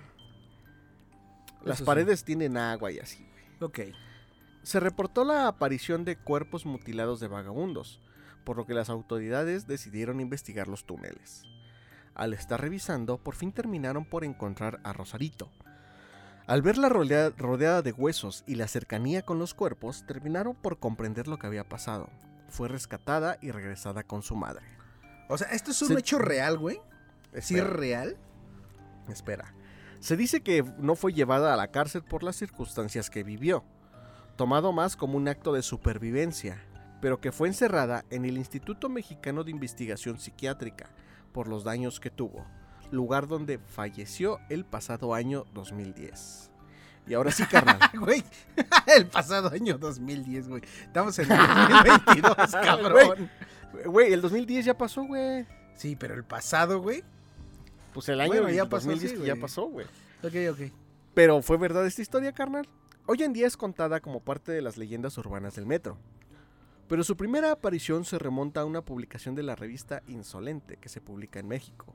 [1.63, 1.85] Las Eso sí.
[1.85, 3.27] paredes tienen agua y así.
[3.59, 3.79] Ok.
[4.63, 7.99] Se reportó la aparición de cuerpos mutilados de vagabundos,
[8.45, 11.43] por lo que las autoridades decidieron investigar los túneles.
[12.15, 15.51] Al estar revisando, por fin terminaron por encontrar a Rosarito.
[16.47, 21.27] Al verla rodea- rodeada de huesos y la cercanía con los cuerpos, terminaron por comprender
[21.27, 22.09] lo que había pasado.
[22.49, 24.65] Fue rescatada y regresada con su madre.
[25.27, 26.79] O sea, esto es un Se- hecho real, güey.
[27.41, 28.15] ¿Sí es real?
[29.09, 29.53] Espera.
[29.99, 33.65] Se dice que no fue llevada a la cárcel por las circunstancias que vivió,
[34.37, 36.63] tomado más como un acto de supervivencia,
[37.01, 40.87] pero que fue encerrada en el Instituto Mexicano de Investigación Psiquiátrica
[41.33, 42.45] por los daños que tuvo,
[42.91, 46.51] lugar donde falleció el pasado año 2010.
[47.07, 47.79] Y ahora sí, carnal.
[47.97, 48.23] Güey,
[48.95, 50.61] el pasado año 2010, güey.
[50.81, 51.37] Estamos en el
[52.17, 53.29] 2022, cabrón.
[53.85, 55.45] Güey, el 2010 ya pasó, güey.
[55.75, 57.03] Sí, pero el pasado, güey.
[57.93, 59.85] Pues el año Bueno, ya pasó, 2010 sí, que ya pasó, güey.
[60.23, 60.71] Ok, ok.
[61.13, 62.67] Pero fue verdad esta historia, carnal.
[63.05, 65.97] Hoy en día es contada como parte de las leyendas urbanas del metro.
[66.87, 71.01] Pero su primera aparición se remonta a una publicación de la revista Insolente que se
[71.01, 71.93] publica en México.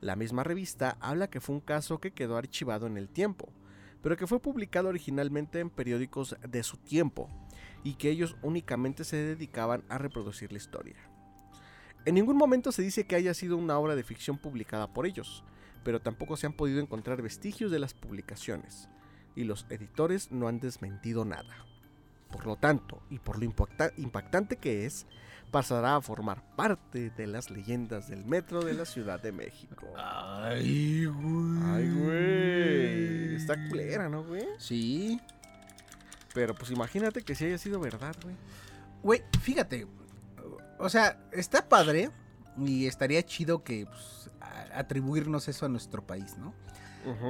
[0.00, 3.52] La misma revista habla que fue un caso que quedó archivado en el tiempo,
[4.02, 7.28] pero que fue publicado originalmente en periódicos de su tiempo
[7.82, 10.96] y que ellos únicamente se dedicaban a reproducir la historia.
[12.04, 15.42] En ningún momento se dice que haya sido una obra de ficción publicada por ellos,
[15.82, 18.88] pero tampoco se han podido encontrar vestigios de las publicaciones,
[19.34, 21.66] y los editores no han desmentido nada.
[22.30, 25.06] Por lo tanto, y por lo impacta- impactante que es,
[25.50, 29.86] pasará a formar parte de las leyendas del metro de la Ciudad de México.
[29.96, 31.62] Ay, güey.
[31.64, 33.34] Ay, güey.
[33.36, 34.46] Está culera, ¿no, güey?
[34.58, 35.20] Sí.
[36.34, 38.36] Pero pues imagínate que si haya sido verdad, güey.
[39.02, 39.86] Güey, fíjate.
[40.78, 42.10] O sea, está padre
[42.56, 44.30] y estaría chido que pues,
[44.72, 46.54] atribuirnos eso a nuestro país, ¿no?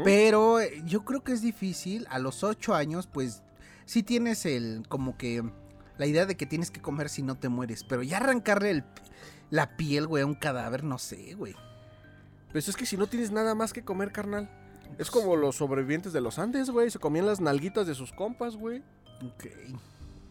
[0.02, 2.06] Pero eh, yo creo que es difícil.
[2.10, 3.42] A los ocho años, pues,
[3.84, 5.44] sí tienes el, como que,
[5.98, 7.84] la idea de que tienes que comer si no te mueres.
[7.84, 8.84] Pero ya arrancarle el-
[9.50, 11.54] la piel, güey, a un cadáver, no sé, güey.
[12.52, 14.48] Pues es que si no tienes nada más que comer, carnal.
[14.96, 16.90] Es como los sobrevivientes de los Andes, güey.
[16.90, 18.82] Se comían las nalguitas de sus compas, güey.
[19.22, 19.46] Ok.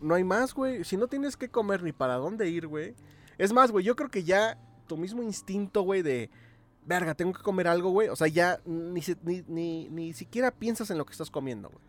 [0.02, 0.84] No hay más, güey.
[0.84, 2.96] Si no tienes que comer ni para dónde ir, güey.
[3.38, 6.30] Es más, güey, yo creo que ya tu mismo instinto, güey, de...
[6.86, 8.08] Verga, tengo que comer algo, güey.
[8.08, 11.84] O sea, ya ni, ni, ni, ni siquiera piensas en lo que estás comiendo, güey.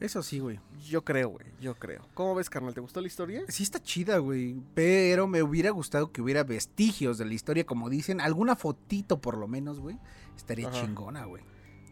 [0.00, 0.60] Eso sí, güey.
[0.86, 1.46] Yo creo, güey.
[1.60, 2.06] Yo creo.
[2.14, 2.72] ¿Cómo ves, carnal?
[2.74, 3.42] ¿Te gustó la historia?
[3.48, 4.60] Sí está chida, güey.
[4.74, 8.20] Pero me hubiera gustado que hubiera vestigios de la historia, como dicen.
[8.20, 9.98] Alguna fotito, por lo menos, güey.
[10.36, 10.80] Estaría Ajá.
[10.80, 11.42] chingona, güey.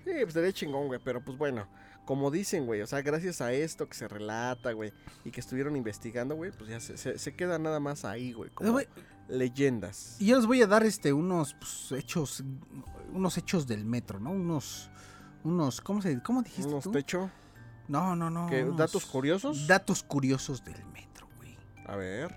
[0.04, 1.00] Sí, pues estaría chingón, güey.
[1.04, 1.66] Pero pues bueno,
[2.04, 2.80] como dicen, güey.
[2.82, 4.92] O sea, gracias a esto que se relata, güey.
[5.24, 6.52] Y que estuvieron investigando, güey.
[6.52, 8.50] Pues ya se, se, se queda nada más ahí, güey.
[8.50, 8.86] Como Güey,
[9.28, 10.16] leyendas.
[10.20, 12.44] Y yo les voy a dar este unos pues, hechos
[13.12, 14.30] unos hechos del metro, ¿no?
[14.30, 14.90] Unos
[15.42, 16.92] unos ¿cómo se cómo dijiste Unos tú?
[16.92, 17.30] techo.
[17.88, 18.48] No, no, no.
[18.48, 19.66] ¿Qué, ¿Datos curiosos?
[19.66, 21.56] Datos curiosos del metro, güey.
[21.86, 22.34] A ver.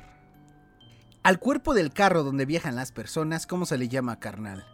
[1.23, 4.65] Al cuerpo del carro donde viajan las personas, ¿cómo se le llama, carnal?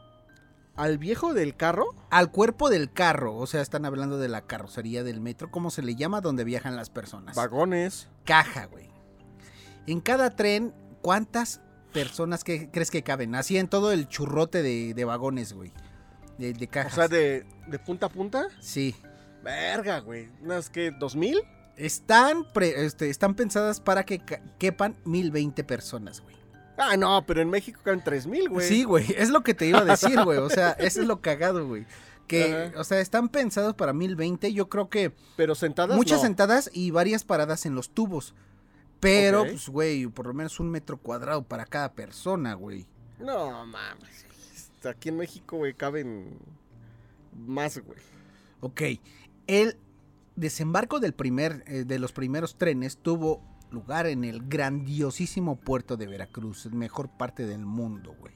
[0.76, 1.86] ¿Al viejo del carro?
[2.12, 5.82] Al cuerpo del carro, o sea, están hablando de la carrocería del metro, ¿cómo se
[5.82, 7.36] le llama donde viajan las personas?
[7.36, 8.10] Vagones.
[8.26, 8.90] Caja, güey.
[9.88, 11.62] En cada tren, ¿cuántas
[11.94, 13.36] personas que crees que caben?
[13.36, 15.72] Así en todo el churrote de, de vagones, güey.
[16.38, 16.94] De, de O cajas.
[16.94, 18.48] sea, de, de punta a punta.
[18.60, 18.96] Sí.
[19.46, 20.28] Verga, güey.
[20.42, 20.92] ¿Unas que?
[20.92, 21.40] ¿Dos mil?
[21.78, 24.22] Están, pre- este, están pensadas para que
[24.60, 26.36] quepan 1020 personas, güey.
[26.78, 28.68] Ah, no, pero en México caen tres mil, güey.
[28.68, 30.40] Sí, güey, es lo que te iba a decir, güey.
[30.40, 31.86] O sea, eso es lo cagado, güey.
[32.28, 32.80] Que, Ajá.
[32.80, 34.52] o sea, están pensados para 1020.
[34.52, 35.96] Yo creo que Pero sentadas.
[35.96, 36.24] muchas no.
[36.24, 38.34] sentadas y varias paradas en los tubos.
[39.00, 42.88] Pero, pues, güey, por lo menos un metro cuadrado para cada persona, güey.
[43.20, 44.26] No, mames.
[44.84, 46.38] Aquí en México, güey, caben
[47.46, 48.00] más, güey.
[48.62, 48.82] Ok.
[49.48, 49.78] El
[50.36, 56.08] desembarco del primer, eh, de los primeros trenes tuvo lugar en el grandiosísimo puerto de
[56.08, 58.34] Veracruz, mejor parte del mundo, güey.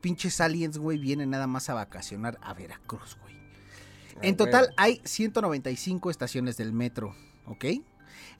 [0.00, 3.36] Pinches aliens, güey, vienen nada más a vacacionar a Veracruz, güey.
[4.20, 7.14] En total hay 195 estaciones del metro,
[7.46, 7.64] ¿ok?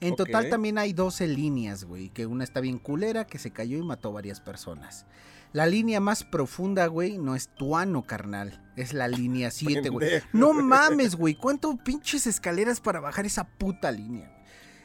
[0.01, 3.77] En total también hay 12 líneas, güey, que una está bien culera, que se cayó
[3.77, 5.05] y mató varias personas.
[5.51, 10.21] La línea más profunda, güey, no es Tuano, carnal, es la línea 7, güey.
[10.31, 14.31] No mames, güey, ¿cuánto pinches escaleras para bajar esa puta línea?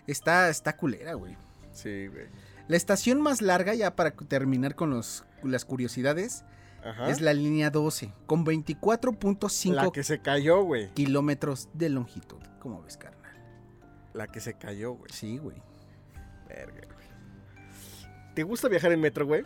[0.07, 1.37] Está, está culera, güey.
[1.73, 2.29] Sí, güey.
[2.67, 6.45] La estación más larga, ya para terminar con los, las curiosidades,
[6.83, 7.11] Ajá.
[7.11, 10.91] es la línea 12, con 24.5 La que se cayó, güey.
[10.95, 12.41] kilómetros de longitud.
[12.61, 13.37] ¿Cómo ves, carnal?
[14.15, 15.11] La que se cayó, güey.
[15.13, 15.61] Sí, güey.
[16.49, 17.07] Verga, güey.
[18.35, 19.45] ¿Te gusta viajar en metro, güey?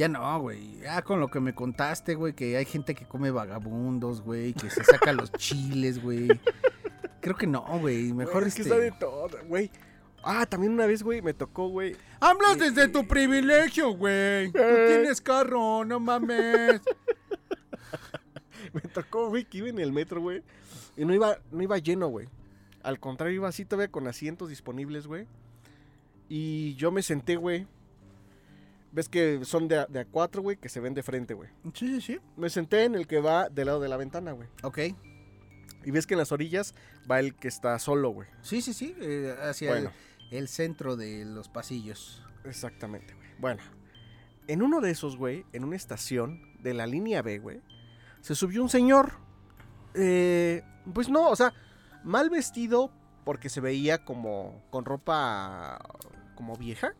[0.00, 0.78] Ya no, güey.
[0.78, 4.70] Ya con lo que me contaste, güey, que hay gente que come vagabundos, güey, que
[4.70, 6.26] se saca los chiles, güey.
[7.20, 8.14] Creo que no, güey.
[8.14, 8.72] Mejor Güey, es que este...
[8.72, 9.70] está de todo, güey.
[10.24, 11.96] Ah, también una vez, güey, me tocó, güey.
[12.18, 14.50] Hablas desde tu privilegio, güey.
[14.52, 14.86] Tú Eh.
[14.88, 16.80] tienes carro, no mames.
[18.72, 20.42] Me tocó, güey, que iba en el metro, güey.
[20.96, 22.26] Y no iba, no iba lleno, güey.
[22.82, 25.26] Al contrario, iba así todavía con asientos disponibles, güey.
[26.30, 27.66] Y yo me senté, güey.
[28.92, 31.48] Ves que son de a, de a cuatro, güey, que se ven de frente, güey.
[31.74, 32.20] Sí, sí, sí.
[32.36, 34.48] Me senté en el que va del lado de la ventana, güey.
[34.62, 34.78] Ok.
[35.84, 36.74] Y ves que en las orillas
[37.10, 38.28] va el que está solo, güey.
[38.42, 38.94] Sí, sí, sí.
[39.00, 39.92] eh, hacia Bueno.
[40.30, 42.22] el, el centro de los pasillos.
[42.44, 43.28] Exactamente, güey.
[43.38, 43.62] Bueno,
[44.48, 47.60] en uno de esos, güey, en una estación de la línea B, güey,
[48.20, 49.12] se subió un señor.
[49.94, 51.52] eh, pues no, o sea,
[52.04, 52.90] mal vestido
[53.24, 55.78] porque se veía como con ropa
[56.34, 56.94] como vieja.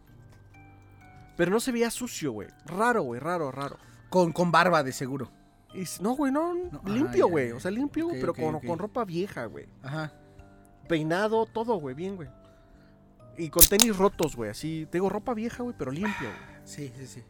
[1.40, 2.48] Pero no se veía sucio, güey.
[2.66, 3.78] Raro, güey, raro, raro.
[4.10, 5.30] Con, con barba, de seguro.
[5.72, 7.52] Y no, güey, no, No, ah, limpio, güey.
[7.52, 9.64] O sea, limpio, pero con, con ropa vieja, güey.
[9.82, 10.12] Ajá.
[10.86, 12.28] Peinado, todo, güey, bien, güey.
[13.38, 14.86] Y con tenis rotos, güey, así.
[14.90, 16.60] Tengo ropa vieja, güey, pero limpio, güey.
[16.64, 17.24] Sí, sí, sí.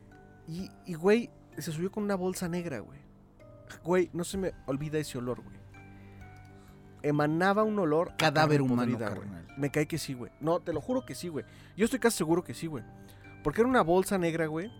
[0.49, 2.99] Y, y, güey, se subió con una bolsa negra, güey.
[3.85, 5.57] Güey, no se me olvida ese olor, güey.
[7.05, 9.47] emanaba un olor Cadáver humano, podrida, carnal.
[9.57, 10.33] Me cae que sí, güey.
[10.41, 11.45] No, te lo juro que sí, güey.
[11.77, 12.83] Yo estoy casi seguro que sí, güey.
[13.43, 14.71] Porque era una bolsa negra, güey.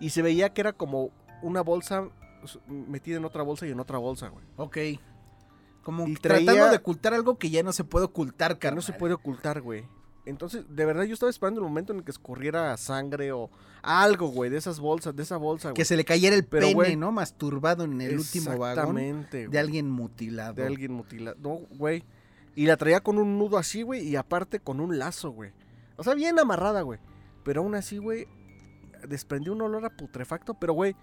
[0.00, 1.10] Y se veía que era como
[1.42, 2.08] una bolsa
[2.44, 4.44] s- metida en otra bolsa y en otra bolsa, güey.
[4.56, 4.76] Ok.
[5.82, 8.76] Como Y tratando de ocultar algo que ya no se puede ocultar, carnal.
[8.76, 9.84] no se puede ocultar, güey.
[10.24, 13.48] Entonces, de verdad, yo estaba esperando el momento en el que escurriera sangre o
[13.82, 15.76] algo, güey, de esas bolsas, de esa bolsa, güey.
[15.76, 17.12] Que se le cayera el Pero, pene, güey, ¿no?
[17.12, 20.54] Masturbado en el último vagón Exactamente, de alguien mutilado.
[20.54, 21.36] De alguien mutilado.
[21.40, 22.02] No, güey.
[22.56, 25.52] Y la traía con un nudo así, güey, y aparte con un lazo, güey.
[25.96, 26.98] O sea, bien amarrada, güey.
[27.46, 28.26] Pero aún así, güey,
[29.08, 30.94] desprendió un olor a putrefacto, pero, güey,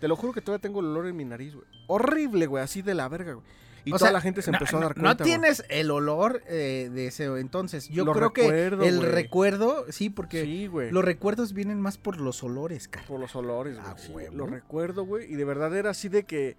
[0.00, 1.66] te lo juro que todavía tengo el olor en mi nariz, güey.
[1.86, 3.46] Horrible, güey, así de la verga, güey.
[3.84, 5.90] Y O toda sea, la gente se no- empezó a dar cuenta, No tienes el
[5.90, 7.88] olor eh, de ese entonces.
[7.88, 9.10] Yo Lo creo recuerdo, que el güey.
[9.10, 10.90] recuerdo, sí, porque Sí, güey.
[10.92, 13.06] los recuerdos vienen más por los olores, cara.
[13.06, 13.86] Por los olores, güey.
[13.88, 15.32] Ah, sí, lo recuerdo, güey.
[15.32, 16.56] Y de verdad era así de que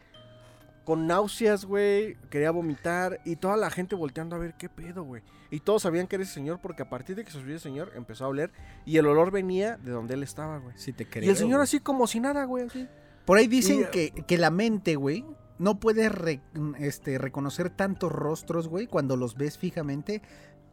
[0.84, 5.22] con náuseas, güey, quería vomitar y toda la gente volteando a ver qué pedo, güey.
[5.54, 7.60] Y todos sabían que era ese señor porque a partir de que se subió el
[7.60, 8.52] señor empezó a oler
[8.86, 10.76] y el olor venía de donde él estaba, güey.
[10.78, 11.24] Sí te creo.
[11.26, 11.64] Y el señor güey.
[11.66, 12.88] así como si nada, güey, así.
[13.26, 15.24] Por ahí dicen y- que, que la mente, güey,
[15.60, 16.42] no puede re-
[16.80, 20.24] este, reconocer tantos rostros, güey, cuando los ves fijamente.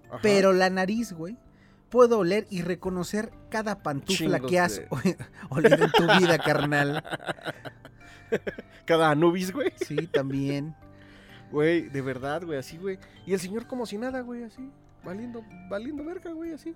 [0.08, 0.18] Ajá.
[0.22, 1.36] Pero la nariz, güey,
[1.90, 4.88] puede oler y reconocer cada pantufla Chingos que has de-
[5.50, 7.04] olido en tu vida, carnal.
[8.86, 9.72] Cada Anubis, güey.
[9.86, 10.74] Sí, también.
[11.50, 12.98] Güey, de verdad, güey, así, güey.
[13.26, 14.70] Y el señor como si nada, güey, así.
[15.04, 16.74] Valiendo, valiendo verga, güey, así.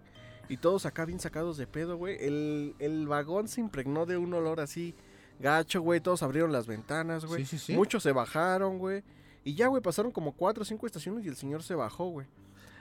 [0.49, 2.17] Y todos acá bien sacados de pedo, güey.
[2.21, 4.95] El, el vagón se impregnó de un olor así
[5.41, 6.01] gacho, güey.
[6.01, 7.45] Todos abrieron las ventanas, güey.
[7.45, 7.73] Sí, sí, sí.
[7.77, 9.03] Muchos se bajaron, güey.
[9.45, 12.27] Y ya, güey, pasaron como cuatro o cinco estaciones y el señor se bajó, güey.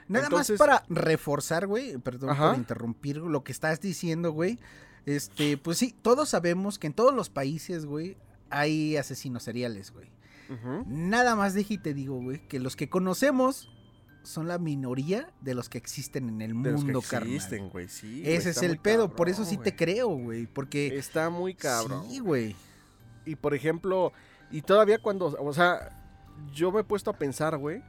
[0.08, 2.50] Nada Entonces- más para reforzar, güey, perdón Ajá.
[2.50, 4.58] por interrumpir lo que estás diciendo, güey.
[5.06, 8.16] Este, pues sí, todos sabemos que en todos los países, güey,
[8.50, 10.08] hay asesinos seriales, güey.
[10.86, 13.70] Nada más deje y te digo, güey, que los que conocemos
[14.22, 17.34] son la minoría de los que existen en el De los que mundo, carnal.
[17.34, 18.22] existen, güey, sí.
[18.24, 22.06] Ese es el pedo, cabrón, por eso sí te creo, güey, porque Está muy cabrón.
[22.08, 22.56] Sí, güey.
[23.26, 24.12] Y por ejemplo,
[24.50, 25.90] y todavía cuando, o sea,
[26.52, 27.82] yo me he puesto a pensar, güey,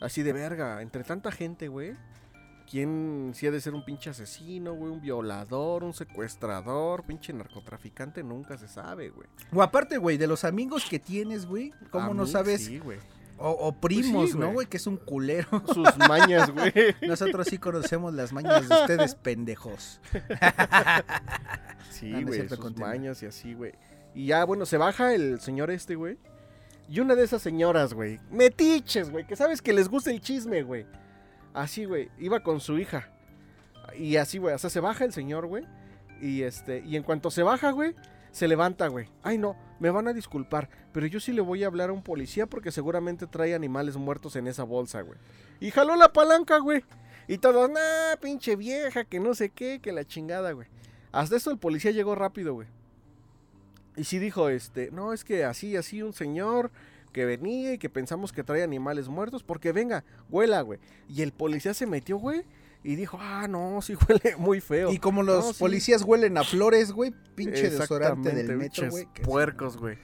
[0.00, 1.94] así de verga, entre tanta gente, güey,
[2.72, 8.22] ¿quién si ha de ser un pinche asesino, güey, un violador, un secuestrador, pinche narcotraficante?
[8.22, 9.28] Nunca se sabe, güey.
[9.52, 12.64] O aparte, güey, de los amigos que tienes, güey, ¿cómo no sabes?
[12.64, 12.98] Sí, güey.
[13.36, 14.66] O, o primos, sí, ¿no, güey.
[14.68, 15.48] Que es un culero.
[15.74, 16.72] Sus mañas, güey.
[17.06, 20.00] Nosotros sí conocemos las mañas de ustedes, pendejos.
[21.90, 23.72] Sí, Ah, no güey, sus mañas y así, güey.
[24.14, 26.16] Y ya, bueno, se baja el señor este, güey.
[26.88, 30.62] Y una de esas señoras, güey, metiches, güey, que sabes que les gusta el chisme,
[30.62, 30.86] güey.
[31.54, 33.10] Así, güey, iba con su hija.
[33.98, 35.66] Y así, güey, o sea, se baja el señor, güey.
[36.20, 37.94] Y este, y en cuanto se baja, güey,
[38.30, 39.08] se levanta, güey.
[39.22, 42.02] Ay, no, me van a disculpar, pero yo sí le voy a hablar a un
[42.02, 45.18] policía porque seguramente trae animales muertos en esa bolsa, güey.
[45.60, 46.84] Y jaló la palanca, güey.
[47.28, 50.68] Y todos, nah, pinche vieja, que no sé qué, que la chingada, güey.
[51.12, 52.68] Hasta eso el policía llegó rápido, güey.
[53.96, 56.70] Y sí dijo, este, no, es que así, así un señor
[57.12, 60.80] que venía y que pensamos que trae animales muertos, porque venga, huela, güey.
[61.08, 62.44] Y el policía se metió, güey,
[62.82, 64.92] y dijo, ah, no, sí huele muy feo.
[64.92, 65.58] Y como los No, sí.
[65.60, 69.06] policías huelen a flores, güey, pinche desodorante del metro, güey.
[69.22, 69.98] Puercos, güey.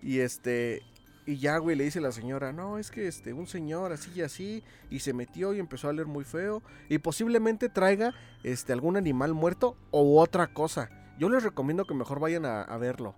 [0.00, 0.82] Y este,
[1.26, 4.22] y ya, güey, le dice la señora, no, es que este, un señor así y
[4.22, 8.96] así, y se metió y empezó a leer muy feo, y posiblemente traiga, este, algún
[8.96, 10.88] animal muerto o otra cosa.
[11.18, 13.16] Yo les recomiendo que mejor vayan a, a verlo.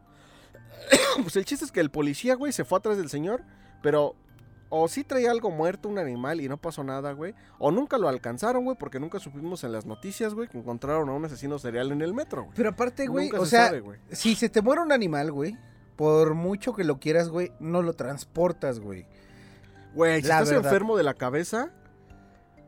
[1.23, 3.43] pues el chiste es que el policía, güey, se fue atrás del señor,
[3.83, 4.15] pero
[4.73, 7.35] o sí traía algo muerto, un animal, y no pasó nada, güey.
[7.59, 11.13] O nunca lo alcanzaron, güey, porque nunca supimos en las noticias, güey, que encontraron a
[11.13, 12.55] un asesino serial en el metro, güey.
[12.57, 13.99] Pero aparte, güey, Nunca o se sea, sabe, güey.
[14.11, 15.59] si se te muere un animal, güey,
[15.97, 19.07] por mucho que lo quieras, güey, no lo transportas, güey.
[19.95, 20.67] Güey, si La estás verdad.
[20.67, 21.73] enfermo de la cabeza,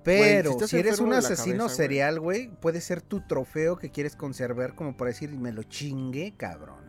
[0.03, 4.75] Pero si eres un asesino cabeza, serial, güey, puede ser tu trofeo que quieres conservar
[4.75, 6.82] como para decir, me lo chingué, cabrón.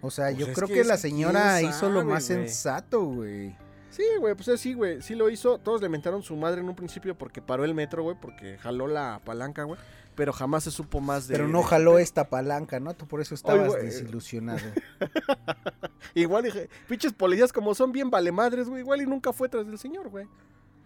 [0.00, 3.56] O sea, Pues yo creo que la señora hizo lo más sensato, güey.
[3.90, 5.58] sí, güey, pues así, güey, sí lo hizo.
[5.58, 8.86] Todos le mentaron su madre en un principio porque paró el metro, güey, porque jaló
[8.86, 9.78] la palanca, güey.
[10.14, 11.34] Pero jamás se supo más de.
[11.34, 12.94] Pero no de- jaló esta palanca, ¿no?
[12.94, 14.58] Tú por eso estabas desilusionado.
[16.14, 18.80] Igual dije, pinches policías como son bien vale madres, güey.
[18.82, 20.26] Igual y nunca fue tras del señor, güey.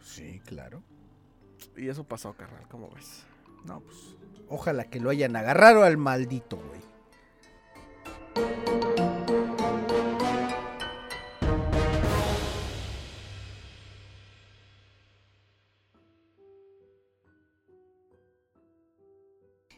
[0.04, 0.82] sí, claro.
[1.76, 3.24] Y eso pasó, carnal, ¿cómo ves?
[3.64, 3.96] No, pues.
[4.48, 6.82] Ojalá que lo hayan agarrado al maldito, güey.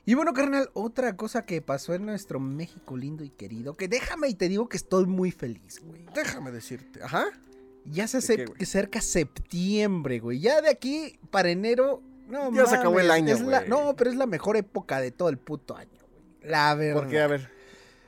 [0.07, 4.29] Y bueno, carnal, otra cosa que pasó en nuestro México lindo y querido, que déjame
[4.29, 6.05] y te digo que estoy muy feliz, güey.
[6.15, 7.03] Déjame decirte.
[7.03, 7.25] Ajá.
[7.87, 8.67] Ya se ¿De qué, acerca, güey?
[8.67, 10.41] cerca septiembre, güey.
[10.41, 12.03] Ya de aquí para enero.
[12.29, 13.69] No, Ya se acabó el año, la- güey.
[13.69, 16.51] No, pero es la mejor época de todo el puto año, güey.
[16.51, 17.01] La verdad.
[17.03, 17.51] Porque, a ver.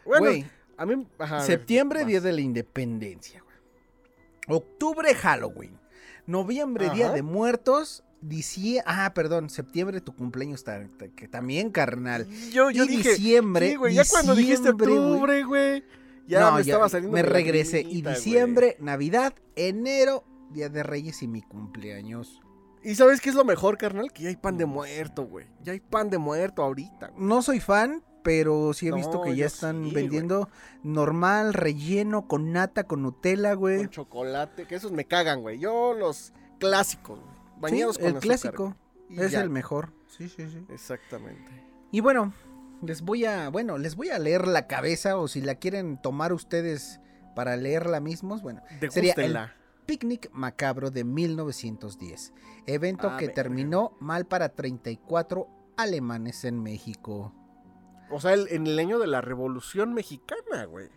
[0.04, 1.06] Bueno, Güey, a mí.
[1.18, 2.08] ajá, a ver, septiembre, vas.
[2.08, 4.58] día de la independencia, güey.
[4.58, 5.78] Octubre, Halloween.
[6.26, 8.02] Noviembre, día de muertos.
[8.20, 8.82] Diciembre.
[8.86, 12.26] Ah, perdón, septiembre, tu cumpleaños ta- ta- que también, carnal.
[12.52, 13.10] Yo, yo y dije.
[13.10, 13.70] diciembre.
[13.70, 13.94] Sí, güey.
[13.94, 15.84] Ya cuando dijiste octubre, güey.
[16.26, 17.14] Ya No, me estaba saliendo.
[17.14, 17.80] Me regresé.
[17.82, 18.14] Y güey.
[18.14, 22.40] diciembre, Navidad, enero, Día de Reyes y mi cumpleaños.
[22.82, 24.12] ¿Y sabes qué es lo mejor, carnal?
[24.12, 25.46] Que ya hay pan de muerto, güey.
[25.62, 27.08] Ya hay pan de muerto ahorita.
[27.08, 27.24] güey.
[27.24, 30.48] No soy fan, pero sí he No, visto que ya están sí, vendiendo
[30.82, 33.78] normal, relleno, con nata, con Nutella, güey.
[33.78, 35.58] Con chocolate, que esos me cagan, güey.
[35.58, 37.35] Yo los clásicos, güey.
[37.56, 38.76] Sí, Bañados con el azúcar, clásico.
[39.08, 39.40] Y Es ya.
[39.42, 39.92] el mejor.
[40.08, 40.64] Sí, sí, sí.
[40.70, 41.50] Exactamente.
[41.92, 42.32] Y bueno,
[42.82, 46.32] les voy a, bueno, les voy a leer la cabeza o si la quieren tomar
[46.32, 47.00] ustedes
[47.34, 49.36] para leerla mismos, bueno, sería el
[49.86, 52.32] picnic macabro de 1910,
[52.66, 55.46] evento Ah, que terminó mal para 34
[55.76, 57.32] alemanes en México.
[58.10, 60.88] O sea, el- en el año de la Revolución Mexicana, güey.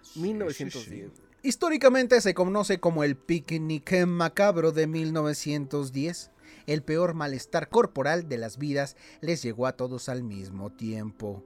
[0.00, 1.12] Sí, 1910.
[1.12, 1.27] sí, sí.
[1.42, 6.30] Históricamente se conoce como el picnic macabro de 1910.
[6.66, 11.44] El peor malestar corporal de las vidas les llegó a todos al mismo tiempo.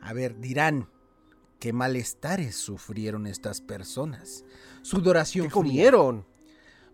[0.00, 0.88] A ver, dirán,
[1.58, 4.44] ¿qué malestares sufrieron estas personas?
[4.82, 6.26] Sudoración ¿Qué comieron?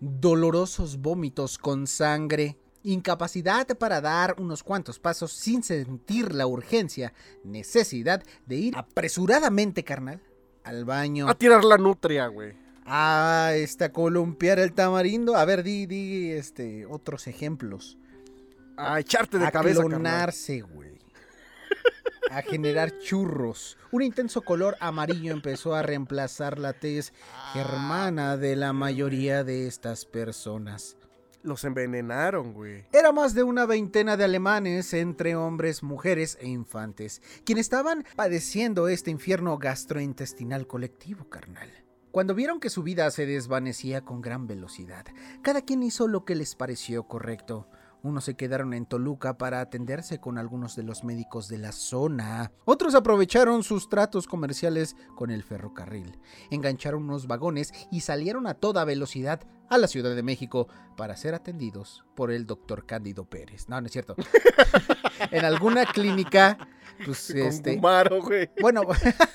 [0.00, 8.22] dolorosos vómitos con sangre, incapacidad para dar unos cuantos pasos sin sentir la urgencia, necesidad
[8.44, 10.22] de ir apresuradamente, carnal,
[10.64, 11.28] al baño.
[11.28, 12.54] A tirar la nutria, güey.
[12.86, 15.36] Ah, está columpiar el tamarindo.
[15.36, 17.96] A ver, di, di, este, otros ejemplos.
[18.76, 20.00] A echarte de a cabeza, carnal.
[20.00, 20.98] clonarse, güey.
[22.30, 23.78] A generar churros.
[23.92, 27.12] Un intenso color amarillo empezó a reemplazar la tez
[27.52, 30.96] germana de la mayoría de estas personas.
[31.44, 32.86] Los envenenaron, güey.
[32.90, 38.88] Era más de una veintena de alemanes, entre hombres, mujeres e infantes, quienes estaban padeciendo
[38.88, 41.68] este infierno gastrointestinal colectivo, carnal.
[42.12, 45.04] Cuando vieron que su vida se desvanecía con gran velocidad,
[45.42, 47.68] cada quien hizo lo que les pareció correcto.
[48.04, 52.52] Unos se quedaron en Toluca para atenderse con algunos de los médicos de la zona.
[52.66, 56.18] Otros aprovecharon sus tratos comerciales con el ferrocarril.
[56.50, 59.40] Engancharon unos vagones y salieron a toda velocidad
[59.70, 63.70] a la Ciudad de México para ser atendidos por el doctor Cándido Pérez.
[63.70, 64.16] No, no es cierto.
[65.30, 66.58] en alguna clínica,
[67.06, 67.76] pues Con este...
[67.76, 68.50] Gumaro, güey.
[68.60, 68.82] Bueno,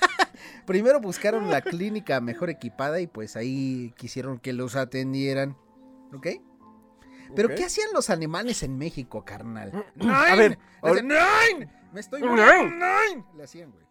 [0.64, 5.56] primero buscaron la clínica mejor equipada y pues ahí quisieron que los atendieran.
[6.14, 6.28] ¿Ok?
[7.34, 7.54] Pero.
[7.54, 9.84] ¿qué hacían los alemanes en México, carnal?
[10.08, 11.70] A ver, Le hacían, ¡Nein!
[11.92, 12.30] Me estoy Nein.
[12.30, 13.24] muriendo, ¡Nein!
[13.36, 13.84] Le hacían, güey.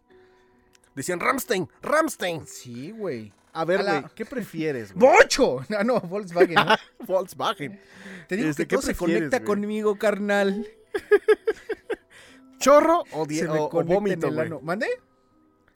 [0.94, 2.46] Decían Ramstein, Ramstein.
[2.46, 3.32] Sí, güey.
[3.52, 5.12] A ver, A la- ¿qué prefieres, güey?
[5.16, 5.64] ¡Bocho!
[5.68, 6.54] No, no, Volkswagen.
[6.54, 6.76] ¿no?
[7.06, 7.80] Volkswagen.
[8.28, 10.66] Te digo Este, que ¿qué todo se conecta conmigo, carnal.
[12.58, 14.50] ¿Chorro o, die- o- o vómito, güey?
[14.62, 14.86] ¿Mande?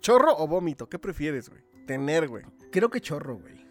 [0.00, 0.88] ¿Chorro o vómito?
[0.88, 1.62] ¿Qué prefieres, güey?
[1.86, 2.44] Tener, güey.
[2.70, 3.63] Creo que chorro, güey.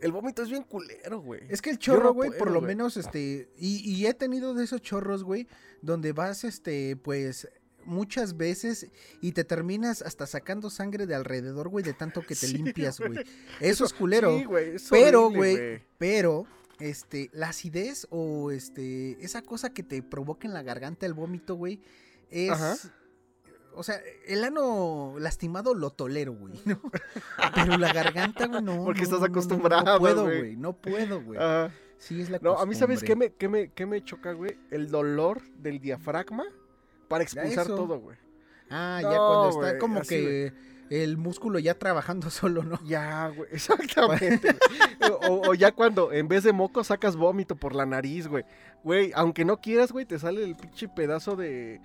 [0.00, 1.42] El vómito es bien culero, güey.
[1.48, 4.80] Es que el chorro, güey, por lo menos, este, y, y he tenido de esos
[4.80, 5.46] chorros, güey,
[5.82, 7.48] donde vas, este, pues,
[7.88, 8.88] muchas veces
[9.20, 13.00] y te terminas hasta sacando sangre de alrededor, güey, de tanto que te Sí, limpias,
[13.00, 13.24] güey.
[13.60, 14.38] Eso es culero.
[14.38, 14.76] Sí, güey.
[14.76, 16.46] es pero, güey, pero,
[16.78, 21.56] este, la acidez o, este, esa cosa que te provoca en la garganta el vómito,
[21.56, 21.80] güey,
[22.30, 22.50] es...
[22.50, 22.76] Ajá.
[23.78, 26.80] O sea, el ano lastimado lo tolero, güey, ¿no?
[27.54, 28.84] Pero la garganta, güey, no.
[28.84, 30.56] Porque estás no, no, no, acostumbrado, No puedo, güey.
[30.56, 31.38] no puedo, güey.
[31.38, 31.70] Ajá.
[31.98, 34.58] Sí, es la No, a mí, ¿sabes qué me, qué me, qué me choca, güey?
[34.70, 36.44] El dolor del diafragma
[37.06, 38.16] para expulsar todo, güey.
[38.68, 40.52] Ah, ya cuando está como que
[40.90, 42.80] el músculo ya trabajando solo, ¿no?
[42.84, 44.56] Ya, güey, exactamente.
[45.28, 48.44] o, o ya cuando en vez de moco sacas vómito por la nariz, güey.
[48.82, 51.80] Güey, aunque no quieras, güey, te sale el pinche pedazo de,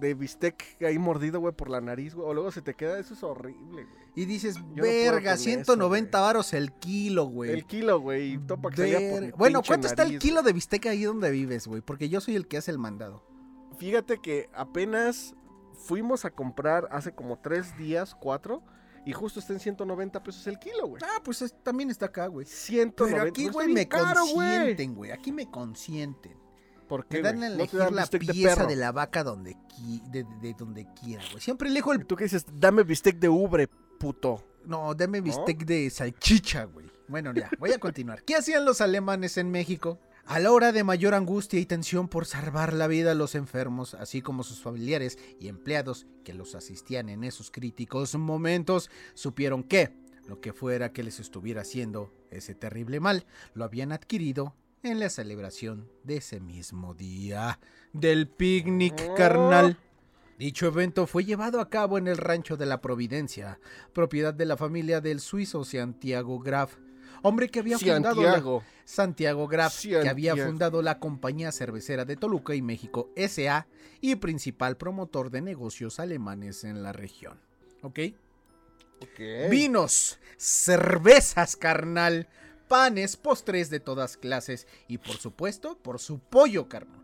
[0.00, 2.28] de bistec ahí mordido, güey, por la nariz, güey.
[2.28, 4.04] O luego se te queda, eso es horrible, güey.
[4.16, 7.50] Y dices, no verga, eso, 190 varos el kilo, güey.
[7.50, 10.42] El kilo, güey, y topa que salía por mi Ver- Bueno, ¿cuánto está el kilo
[10.42, 11.80] de bistec ahí donde vives, güey?
[11.82, 13.24] Porque yo soy el que hace el mandado.
[13.78, 15.34] Fíjate que apenas
[15.72, 18.62] fuimos a comprar hace como tres días, cuatro,
[19.06, 21.02] y justo está en 190 pesos el kilo, güey.
[21.04, 22.46] Ah, pues es- también está acá, güey.
[22.46, 25.10] 190 Pero aquí, güey, me caro, consienten, güey.
[25.10, 26.38] Aquí me consienten.
[26.88, 29.56] ¿Por qué, Me dan a No elegir dan la de pieza de, la vaca donde
[29.68, 31.40] qui- de, de- de donde quiera, güey.
[31.40, 32.04] Siempre elijo el...
[32.06, 33.68] Tú que dices, dame bistec de ubre,
[33.98, 34.44] puto.
[34.66, 36.86] No, dame bistec de salchicha, güey.
[37.08, 38.22] Bueno, ya, voy a continuar.
[38.24, 39.98] ¿Qué hacían los alemanes en México?
[40.26, 43.92] A la hora de mayor angustia y tensión por salvar la vida a los enfermos,
[43.92, 49.94] así como sus familiares y empleados que los asistían en esos críticos momentos, supieron que,
[50.26, 54.54] Lo que fuera que les estuviera haciendo ese terrible mal, lo habían adquirido
[54.84, 57.58] en la celebración de ese mismo día
[57.92, 59.14] del picnic Oh.
[59.14, 59.78] carnal.
[60.38, 63.58] Dicho evento fue llevado a cabo en el rancho de la Providencia,
[63.92, 66.74] propiedad de la familia del suizo Santiago Graf,
[67.22, 68.62] hombre que había fundado la- Santiago.
[68.84, 73.66] Santiago Graf, que había fundado la compañía cervecera de Toluca y México SA
[74.00, 77.38] y principal promotor de negocios alemanes en la región.
[77.82, 78.00] ¿Ok?
[79.00, 79.50] Ok.
[79.50, 82.28] Vinos, cervezas, carnal,
[82.68, 87.02] panes, postres de todas clases y por supuesto por su pollo, carnal.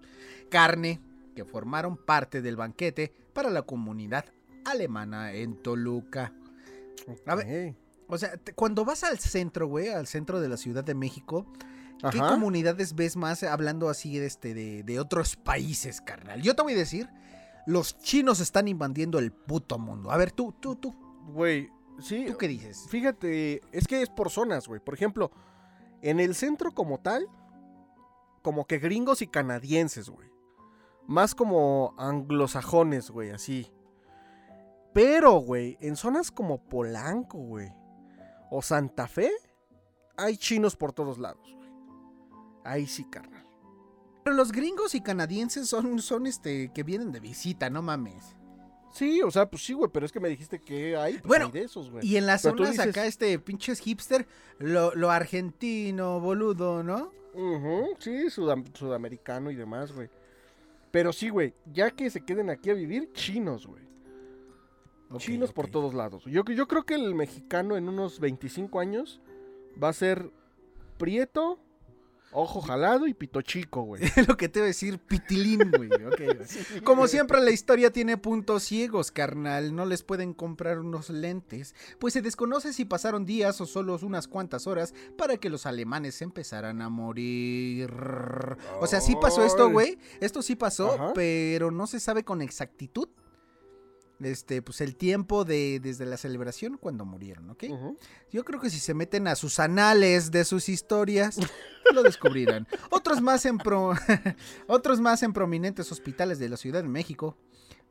[0.51, 1.01] Carne
[1.35, 4.25] que formaron parte del banquete para la comunidad
[4.65, 6.33] alemana en Toluca.
[7.27, 7.75] A ver.
[8.09, 11.47] O sea, te- cuando vas al centro, güey, al centro de la Ciudad de México,
[12.11, 12.29] ¿qué Ajá.
[12.31, 16.43] comunidades ves más hablando así de, este, de, de otros países, carnal?
[16.43, 17.09] Yo te voy a decir,
[17.67, 20.11] los chinos están invadiendo el puto mundo.
[20.11, 20.93] A ver, tú, tú, tú,
[21.33, 21.71] Güey,
[22.03, 22.25] sí.
[22.27, 22.87] ¿tú qué dices?
[22.89, 24.81] Fíjate, es que es por zonas, güey.
[24.81, 25.31] Por ejemplo,
[26.03, 27.29] en el centro como tal,
[28.43, 30.31] como que gringos y canadienses, güey.
[31.07, 33.71] Más como anglosajones, güey, así.
[34.93, 37.73] Pero, güey, en zonas como Polanco, güey.
[38.51, 39.31] O Santa Fe,
[40.17, 41.71] hay chinos por todos lados, güey.
[42.65, 43.47] Ahí sí, carnal.
[44.25, 48.37] Pero los gringos y canadienses son, son este, que vienen de visita, no mames.
[48.93, 51.47] Sí, o sea, pues sí, güey, pero es que me dijiste que hay, pues Bueno,
[51.47, 52.05] hay de esos, güey.
[52.07, 54.27] Y en las Pero zonas dices- acá, este, pinches hipster,
[54.59, 57.13] lo, lo argentino, boludo, ¿no?
[57.35, 60.09] Ujú, sí, sudam- sudamericano y demás, güey.
[60.91, 63.89] Pero sí, güey, ya que se queden aquí a vivir, chinos, güey.
[65.19, 66.25] Chinos por todos lados.
[66.25, 69.21] Yo, yo creo que el mexicano en unos 25 años
[69.83, 70.31] va a ser
[70.99, 71.59] prieto,
[72.33, 74.03] ojo jalado y pito chico, güey.
[74.29, 75.91] lo que te iba a decir, pitilín, güey.
[76.85, 79.75] Como siempre, la historia tiene puntos ciegos, carnal.
[79.75, 81.75] No les pueden comprar unos lentes.
[81.99, 86.23] Pues se desconoce si pasaron días o solo unas cuantas horas para que los alemanes
[86.23, 87.91] empezaran a morir.
[88.81, 89.99] O sea, sí pasó esto, güey.
[90.21, 91.13] Esto sí pasó, Ajá.
[91.15, 93.09] pero no se sabe con exactitud.
[94.21, 97.65] Este, pues el tiempo de desde la celebración cuando murieron, ¿ok?
[98.31, 101.39] Yo creo que si se meten a sus anales de sus historias,
[101.95, 102.67] lo descubrirán.
[102.91, 103.95] Otros más en pro-
[104.67, 107.39] otros más en prominentes hospitales de la Ciudad de México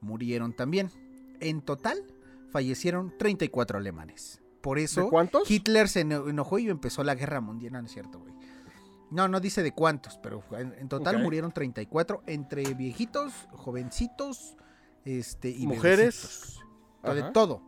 [0.01, 0.91] murieron también.
[1.39, 2.03] En total,
[2.51, 4.39] fallecieron 34 alemanes.
[4.61, 5.49] Por eso ¿De cuántos?
[5.49, 7.73] Hitler se eno- enojó y empezó la guerra mundial.
[7.73, 8.33] No, no es cierto, güey.
[9.09, 11.21] No, no dice de cuántos, pero en, en total Ok.
[11.23, 14.55] murieron 34 entre viejitos, jovencitos,
[15.05, 16.59] este y Mujeres.
[17.03, 17.61] De todo.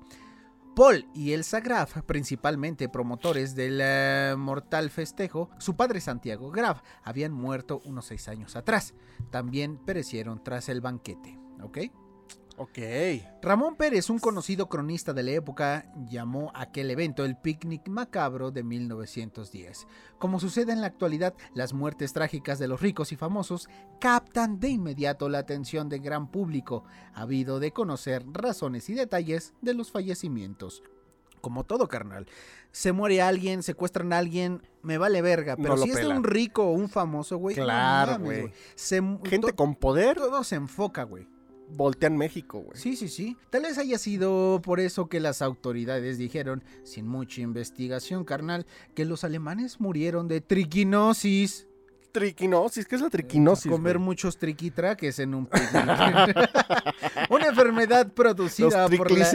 [0.76, 7.34] Paul y Elsa Graf, principalmente promotores del eh, mortal festejo, su padre Santiago Graf, habían
[7.34, 8.94] muerto unos seis años atrás.
[9.32, 11.38] También perecieron tras el banquete.
[11.62, 11.78] ¿Ok?
[12.58, 12.78] Ok.
[13.42, 18.52] Ramón Pérez, un conocido cronista de la época, llamó a aquel evento el picnic macabro
[18.52, 19.88] de 1910.
[20.20, 23.68] Como sucede en la actualidad, las muertes trágicas de los ricos y famosos
[24.00, 26.84] captan de inmediato la atención del gran público,
[27.14, 30.84] habido de conocer razones y detalles de los fallecimientos.
[31.42, 32.28] Como todo carnal,
[32.72, 36.24] se muere alguien, secuestran a alguien, me vale verga, pero No si es de un
[36.24, 38.52] rico o un famoso, güey, Claro, güey.
[39.24, 41.28] Gente con poder todo se enfoca, güey.
[41.74, 42.78] Voltean México, güey.
[42.78, 43.38] Sí, sí, sí.
[43.50, 48.66] Tal vez haya sido por eso que las autoridades dijeron, sin mucha investigación, carnal,
[48.96, 51.68] que los alemanes murieron de triquinosis.
[52.12, 53.72] Triquinosis, ¿qué es la triquinosis?
[53.72, 54.06] Comer güey?
[54.06, 55.48] muchos triquitraques en un.
[57.30, 59.32] Una enfermedad Los producida por la...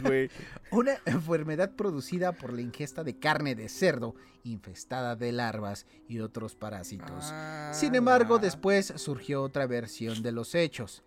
[0.02, 0.30] güey.
[0.70, 4.14] Una enfermedad producida por la ingesta de carne de cerdo
[4.44, 7.32] infestada de larvas y otros parásitos.
[7.72, 8.38] Sin embargo, Ah.
[8.38, 11.02] después surgió otra versión de los hechos.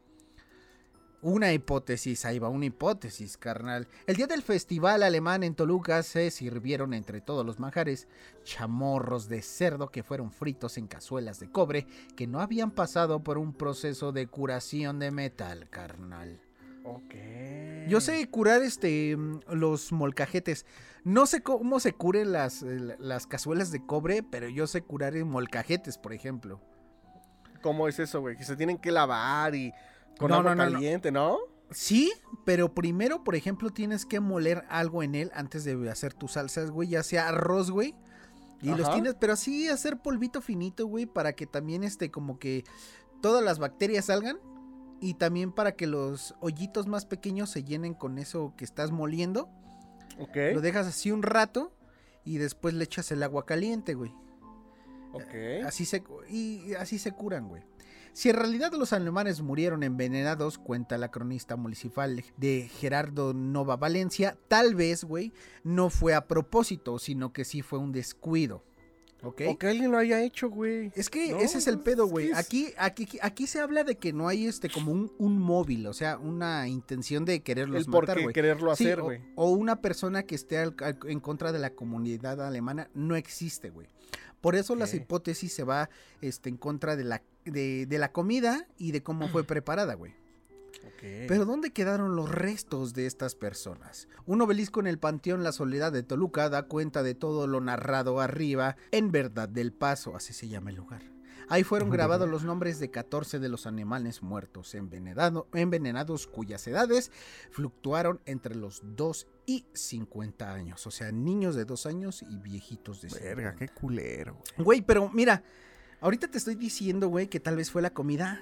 [1.23, 3.87] Una hipótesis, ahí va una hipótesis, carnal.
[4.07, 8.09] El día del festival alemán en Toluca se sirvieron entre todos los manjares
[8.43, 13.37] chamorros de cerdo que fueron fritos en cazuelas de cobre que no habían pasado por
[13.37, 16.41] un proceso de curación de metal, carnal.
[16.83, 17.15] Ok.
[17.87, 20.65] Yo sé curar este mm, los molcajetes.
[21.05, 25.15] No sé cómo se curen las, eh, las cazuelas de cobre, pero yo sé curar
[25.15, 26.59] en molcajetes, por ejemplo.
[27.61, 28.35] ¿Cómo es eso, güey?
[28.35, 29.73] Que se tienen que lavar y
[30.17, 31.37] con No, agua no, caliente, ¿no?
[31.71, 32.13] Sí,
[32.45, 36.69] pero primero, por ejemplo, tienes que moler algo en él antes de hacer tus salsas,
[36.71, 37.95] güey, ya sea arroz, güey.
[38.61, 42.63] Y los tienes, pero así hacer polvito finito, güey, para que también este como que
[43.21, 44.37] todas las bacterias salgan
[45.01, 49.49] y también para que los hoyitos más pequeños se llenen con eso que estás moliendo.
[50.17, 50.37] Ok.
[50.53, 51.73] Lo dejas así un rato
[52.23, 54.13] y después le echas el agua caliente, güey.
[55.11, 55.65] Ok.
[55.65, 57.63] Así se, y así se curan, güey.
[58.13, 64.37] Si en realidad los alemanes murieron envenenados, cuenta la cronista municipal de Gerardo Nova Valencia,
[64.47, 65.33] tal vez, güey,
[65.63, 68.63] no fue a propósito, sino que sí fue un descuido.
[69.23, 69.41] ¿Ok?
[69.47, 70.91] O que alguien lo haya hecho, güey.
[70.95, 72.31] Es que No, ese es el pedo, güey.
[72.31, 75.87] es- Aquí, aquí, aquí se habla de que no hay este como un, un móvil,
[75.87, 78.33] o sea, una intención de quererlos El por matar, qué güey.
[78.33, 79.21] quererlo Sí, hacer, o- güey.
[79.35, 83.69] o, una persona que esté al- al- en contra de la comunidad alemana no existe,
[83.69, 83.87] güey.
[84.43, 85.89] Por eso las hipótesis se va
[86.19, 90.13] este, en contra de la, de, de la comida y de cómo fue preparada, güey.
[90.99, 94.09] Pero ¿dónde quedaron los restos de estas personas?
[94.25, 98.19] Un obelisco en el Panteón La Soledad de Toluca da cuenta de todo lo narrado
[98.19, 101.12] arriba en Verdad del Paso, así se llama el lugar.
[101.49, 107.11] Ahí fueron grabados los nombres de 14 de los animales muertos envenenado- envenenados cuyas edades
[107.51, 110.85] fluctuaron entre los 2 y 50 años.
[110.87, 113.35] O sea, niños de 2 años y viejitos de 50.
[113.35, 114.63] Verga, qué culero, güey.
[114.65, 115.43] Güey, pero mira,
[116.01, 118.41] ahorita te estoy diciendo, güey, que tal vez fue la comida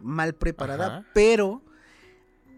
[0.00, 1.06] mal preparada, Ajá.
[1.14, 1.62] pero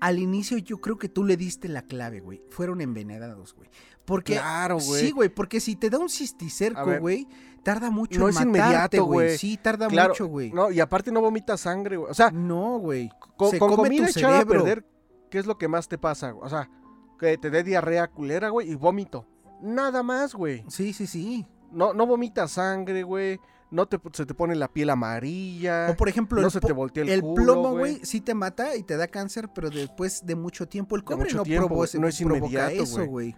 [0.00, 2.42] al inicio yo creo que tú le diste la clave, güey.
[2.50, 3.70] Fueron envenenados, güey.
[4.04, 5.00] Porque Claro, güey.
[5.06, 7.26] Sí, güey, porque si te da un cisticerco, güey,
[7.64, 9.38] tarda mucho No en es matarte, inmediato, güey.
[9.38, 10.52] Sí, tarda Claro, mucho, güey.
[10.52, 12.10] No, y aparte no vomita sangre, güey.
[12.10, 13.10] O sea, No, güey.
[13.36, 14.64] con, Se con come comida tu echada a cerebro.
[14.64, 14.86] perder,
[15.30, 16.30] ¿qué es lo que más te pasa?
[16.30, 16.46] güey?
[16.46, 16.70] O sea,
[17.18, 19.26] que te dé diarrea culera, güey, y vómito.
[19.60, 20.64] Nada más, güey.
[20.68, 21.46] Sí, sí, sí.
[21.72, 23.40] No, no vomita sangre, güey.
[23.70, 25.88] No te, se te pone la piel amarilla.
[25.90, 28.34] O por ejemplo, no el, se te voltea el, el culo, plomo, güey, sí te
[28.34, 31.82] mata y te da cáncer, pero después de mucho tiempo el cobre no, tiempo, no
[32.08, 33.34] es provoca inmediato, eso, güey.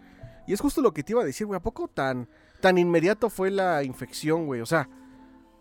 [0.46, 1.56] Y es justo lo que te iba a decir, güey.
[1.56, 2.28] ¿A poco tan,
[2.60, 4.60] tan inmediato fue la infección, güey?
[4.60, 4.88] O sea,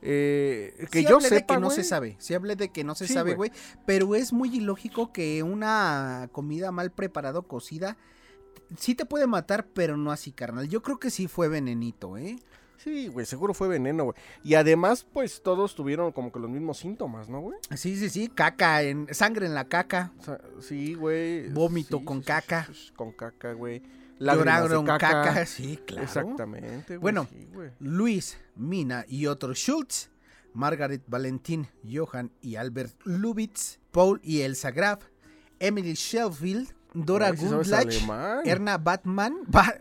[0.01, 2.15] eh, que Sí yo sepa, que no se sabe.
[2.19, 3.51] Sí hablé de que no se Sí, sabe, güey.
[3.85, 7.97] Pero es muy ilógico que una comida mal preparada o cocida
[8.77, 10.67] sí te puede matar, pero no así, carnal.
[10.67, 12.37] Yo creo que sí fue venenito, ¿eh?
[12.77, 14.15] Sí, güey, seguro fue veneno, güey.
[14.43, 17.57] Y además, pues todos tuvieron como que los mismos síntomas, ¿no, güey?
[17.75, 18.27] Sí, sí, sí.
[18.27, 20.11] Caca, en, sangre en la caca.
[20.19, 21.49] O sea, sí, güey.
[21.49, 22.65] Vómito sí, con sí, caca.
[22.65, 23.81] sí, sí, con caca, güey.
[24.19, 25.45] Lloraron caca.
[25.45, 26.03] Sí, claro.
[26.03, 26.99] Exactamente, güey.
[26.99, 27.27] Bueno.
[27.29, 27.47] sí.
[27.79, 30.09] Luis, Mina y otros Schultz,
[30.53, 35.03] Margaret Valentin, Johann y Albert Lubitz, Paul y Elsa Graf,
[35.59, 37.37] Emily Sheffield, Dora Ay,
[37.73, 38.39] alemán.
[38.45, 39.75] Erna Batman, Ba-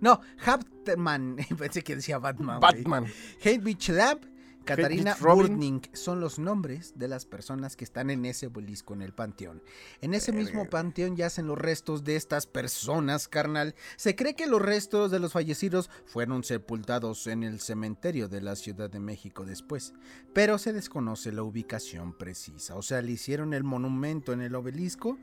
[0.00, 2.60] no, Hartman, pensé que decía Batman.
[2.60, 3.06] Batman.
[3.42, 4.24] Heinrich Lamp,
[4.66, 5.16] Katarina.
[5.18, 9.62] Burning son los nombres de las personas que están en ese obelisco en el panteón.
[10.02, 13.74] En ese mismo panteón yacen los restos de estas personas, carnal.
[13.96, 18.56] Se cree que los restos de los fallecidos fueron sepultados en el cementerio de la
[18.56, 19.94] Ciudad de México después,
[20.34, 22.74] pero se desconoce la ubicación precisa.
[22.74, 25.18] O sea, le hicieron el monumento en el obelisco,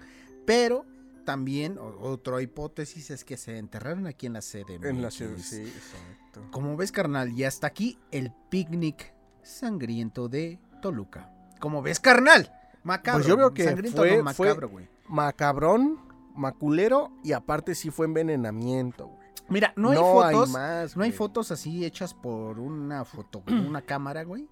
[0.45, 0.85] pero
[1.25, 4.79] también otra hipótesis es que se enterraron aquí en la sede.
[4.81, 6.47] En la ciudad, sí, exacto.
[6.51, 9.13] Como ves, carnal, y hasta aquí el picnic
[9.43, 11.29] sangriento de Toluca.
[11.59, 12.51] Como ves, carnal,
[12.83, 13.19] macabro.
[13.19, 14.87] Pues yo veo que sangriento fue- no macabro, güey.
[15.07, 15.99] Macabrón,
[16.35, 19.23] maculero y aparte sí fue envenenamiento, güey.
[19.49, 24.23] Mira, no hay fotos, más, no hay fotos así hechas por una foto, una cámara,
[24.23, 24.47] güey.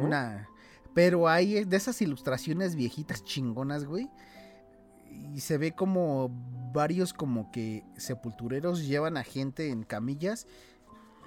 [0.00, 0.48] Una,
[0.94, 4.08] pero hay de esas ilustraciones viejitas chingonas, güey.
[5.34, 6.30] Y se ve como
[6.72, 10.46] varios como que sepultureros llevan a gente en camillas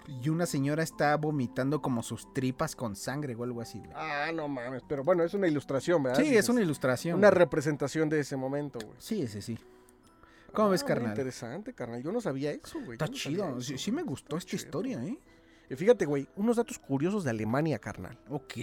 [0.08, 3.92] y una señora está vomitando como sus tripas con sangre o algo así, güey.
[3.96, 6.22] Ah, no mames, pero bueno, es una ilustración, ¿verdad?
[6.22, 7.18] Sí, es una ilustración.
[7.20, 7.40] Una güey.
[7.40, 8.96] representación de ese momento, güey.
[8.98, 9.58] Sí, sí, sí.
[10.54, 11.10] ¿Cómo ves, Ah, carnal?
[11.12, 12.04] Interesante, carnal.
[12.04, 12.94] Yo no sabía eso, güey.
[12.94, 13.62] Está no chido.
[13.62, 14.66] Sí, me gustó Está esta chido.
[14.66, 15.18] historia, ¿eh?
[15.70, 18.20] Y fíjate, güey, unos datos curiosos de Alemania, carnal.
[18.30, 18.54] Ok.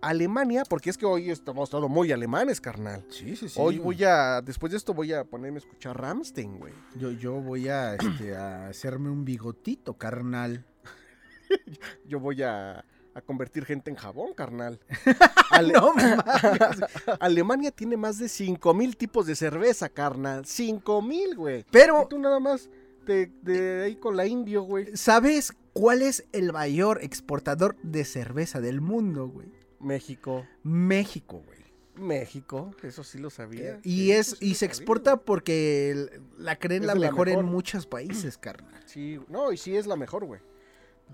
[0.00, 3.04] Alemania, porque es que hoy estamos todos muy alemanes, carnal.
[3.08, 3.58] Sí, sí, sí.
[3.60, 6.72] Hoy voy a, después de esto voy a ponerme a escuchar Ramstein, güey.
[6.96, 10.64] Yo, yo voy a, este, a hacerme un bigotito, carnal.
[12.08, 12.84] Yo voy a,
[13.14, 14.80] a convertir gente en jabón, carnal.
[15.50, 16.18] Ale- No mames.
[17.20, 20.44] Alemania tiene más de 5000 tipos de cerveza, carnal.
[20.44, 21.64] 5000, güey.
[21.70, 22.68] Pero, Y tú nada más
[23.06, 24.96] de, de ahí con la indio, güey.
[24.96, 29.48] ¿sabes cuál es el mayor exportador de cerveza del mundo, güey?
[29.80, 30.46] México.
[30.62, 31.56] México, güey.
[31.96, 33.80] México, eso sí lo sabía.
[33.82, 38.82] Y es y se exporta porque la creen Es la mejor, en muchos países, carnal.
[38.86, 40.40] Sí, no, y sí es la mejor, güey.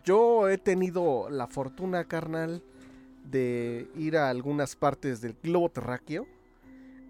[0.05, 2.63] Yo he tenido la fortuna, carnal,
[3.25, 6.27] de ir a algunas partes del globo terráqueo.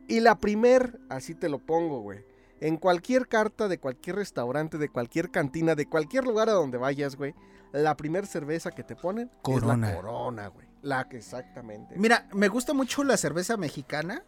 [0.09, 2.21] Y la primer, así te lo pongo, güey.
[2.61, 7.17] En cualquier carta de cualquier restaurante, de cualquier cantina, de cualquier lugar a donde vayas,
[7.17, 7.35] güey.
[7.73, 9.89] La primer cerveza que te ponen es Corona.
[9.89, 10.67] la corona, güey.
[10.83, 11.95] La que exactamente.
[11.97, 14.24] Mira, me gusta mucho la cerveza mexicana.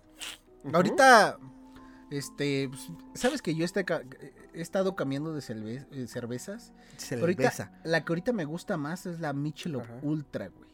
[0.72, 1.38] Ahorita,
[2.10, 3.84] este, pues, sabes que yo este
[4.54, 6.72] he estado cambiando de eh, cervezas.
[7.20, 7.72] Ahorita, Cerveza.
[7.82, 9.82] la que ahorita me gusta más es la Michelob.
[10.02, 10.64] Ultra, güey.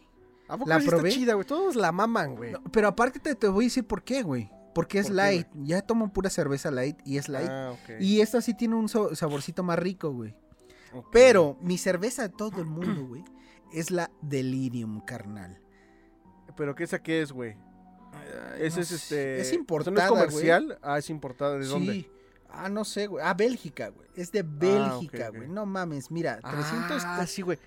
[0.49, 1.09] ¿A poco La sí probé.
[1.09, 1.47] está chida, güey?
[1.47, 2.53] Todos la maman, güey.
[2.53, 4.51] No, pero aparte te, te voy a decir por qué, güey.
[4.75, 5.49] Porque es ¿Por qué, light.
[5.63, 7.49] Ya tomo pura cerveza light y es light.
[7.51, 8.01] Ah, ok.
[8.01, 10.35] Y esta sí tiene un so- saborcito más rico, güey.
[11.13, 13.25] Pero mi cerveza de todo el mundo, güey,
[13.73, 15.61] es la Delirium, carnal.
[16.57, 17.57] ¿Pero qué esa qué es, güey?
[18.59, 19.41] Ese No es sé, este.
[19.41, 20.79] Es importada, ¿No es comercial?
[20.83, 21.57] Ah, es importada.
[21.59, 21.71] ¿De sí.
[21.71, 22.11] dónde?
[22.51, 23.25] Ah, no sé, güey.
[23.25, 24.09] Ah, Bélgica, güey.
[24.17, 25.37] Es de Bélgica, ok, ok.
[25.37, 25.49] güey.
[25.49, 27.03] No mames, mira, 300...
[27.05, 27.59] Ah, sí, güey.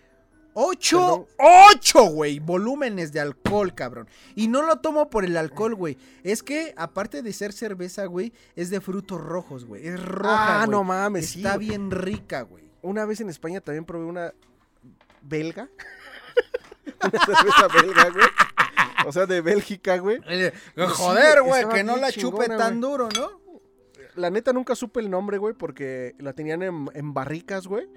[0.56, 1.26] 8, Perdón.
[1.76, 4.08] 8, güey, volúmenes de alcohol, cabrón.
[4.36, 5.98] Y no lo tomo por el alcohol, güey.
[6.24, 9.88] Es que, aparte de ser cerveza, güey, es de frutos rojos, güey.
[9.88, 11.36] Es roja, Ah, no mames.
[11.36, 12.70] Está bien rica, güey.
[12.82, 14.34] Una vez en España también probé una
[15.22, 15.70] belga.
[16.86, 18.26] una cerveza belga, güey.
[19.06, 20.20] O sea, de Bélgica, güey.
[20.78, 22.92] Joder, güey, que no la chupe chingona, tan güey.
[22.92, 23.42] duro, ¿no?
[24.16, 27.88] La neta nunca supe el nombre, güey, porque la tenían en, en barricas, güey.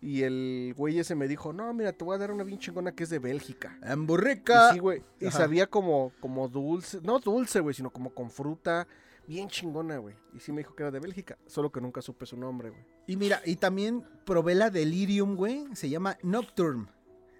[0.00, 2.92] Y el güey ese me dijo, no, mira, te voy a dar una bien chingona
[2.92, 3.78] que es de Bélgica.
[3.82, 4.72] En Y burrica.
[4.72, 5.02] sí, güey.
[5.20, 5.38] Y Ajá.
[5.38, 7.00] sabía como, como dulce.
[7.02, 8.86] No dulce, güey, sino como con fruta.
[9.26, 10.14] Bien chingona, güey.
[10.34, 11.36] Y sí me dijo que era de Bélgica.
[11.46, 12.82] Solo que nunca supe su nombre, güey.
[13.08, 15.64] Y mira, y también probé la Delirium, güey.
[15.74, 16.86] Se llama Nocturne.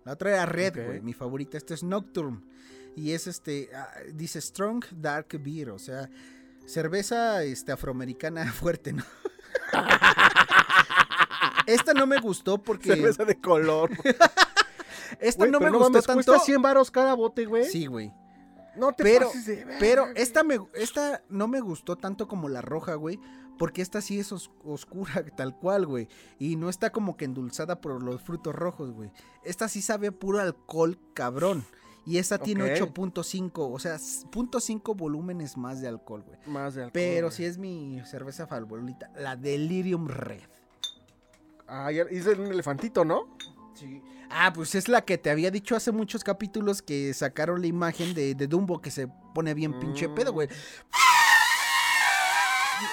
[0.06, 1.00] La otra era Red, güey.
[1.00, 1.58] Mi favorita.
[1.58, 2.40] Esta es Nocturne.
[2.94, 3.68] Y es este.
[3.74, 5.70] ah, dice Strong Dark Beer.
[5.70, 6.08] O sea,
[6.64, 9.02] cerveza este, afroamericana fuerte, ¿no?
[11.66, 12.90] Esta no me gustó porque.
[12.94, 13.90] Cerveza de color.
[15.20, 16.22] Esta no me pero gustó mames, tanto.
[16.32, 17.64] Cuesta 100 varos cada bote, güey.
[17.64, 18.12] Sí, güey.
[18.76, 22.48] No te Pero- pases de verga, Pero esta, me, esta no me gustó tanto como
[22.48, 23.18] la roja, güey.
[23.58, 26.08] Porque esta sí es os- oscura, tal cual, güey.
[26.38, 29.10] Y no está como que endulzada por los frutos rojos, güey.
[29.44, 31.64] Esta sí sabe puro alcohol, cabrón.
[32.04, 32.94] Y esta tiene Ok.
[32.94, 36.38] 8.5, o sea, s- 0.5 volúmenes más de alcohol, güey.
[36.46, 36.92] Más de alcohol.
[36.92, 37.36] Pero güey.
[37.36, 40.42] sí es mi cerveza favorita, la Delirium Red.
[41.66, 43.36] Ah, hice un elefantito, ¿no?
[43.74, 44.00] Sí.
[44.30, 48.14] Ah, pues es la que te había dicho hace muchos capítulos que sacaron la imagen
[48.14, 50.48] de, de Dumbo que se pone bien pinche pedo, güey.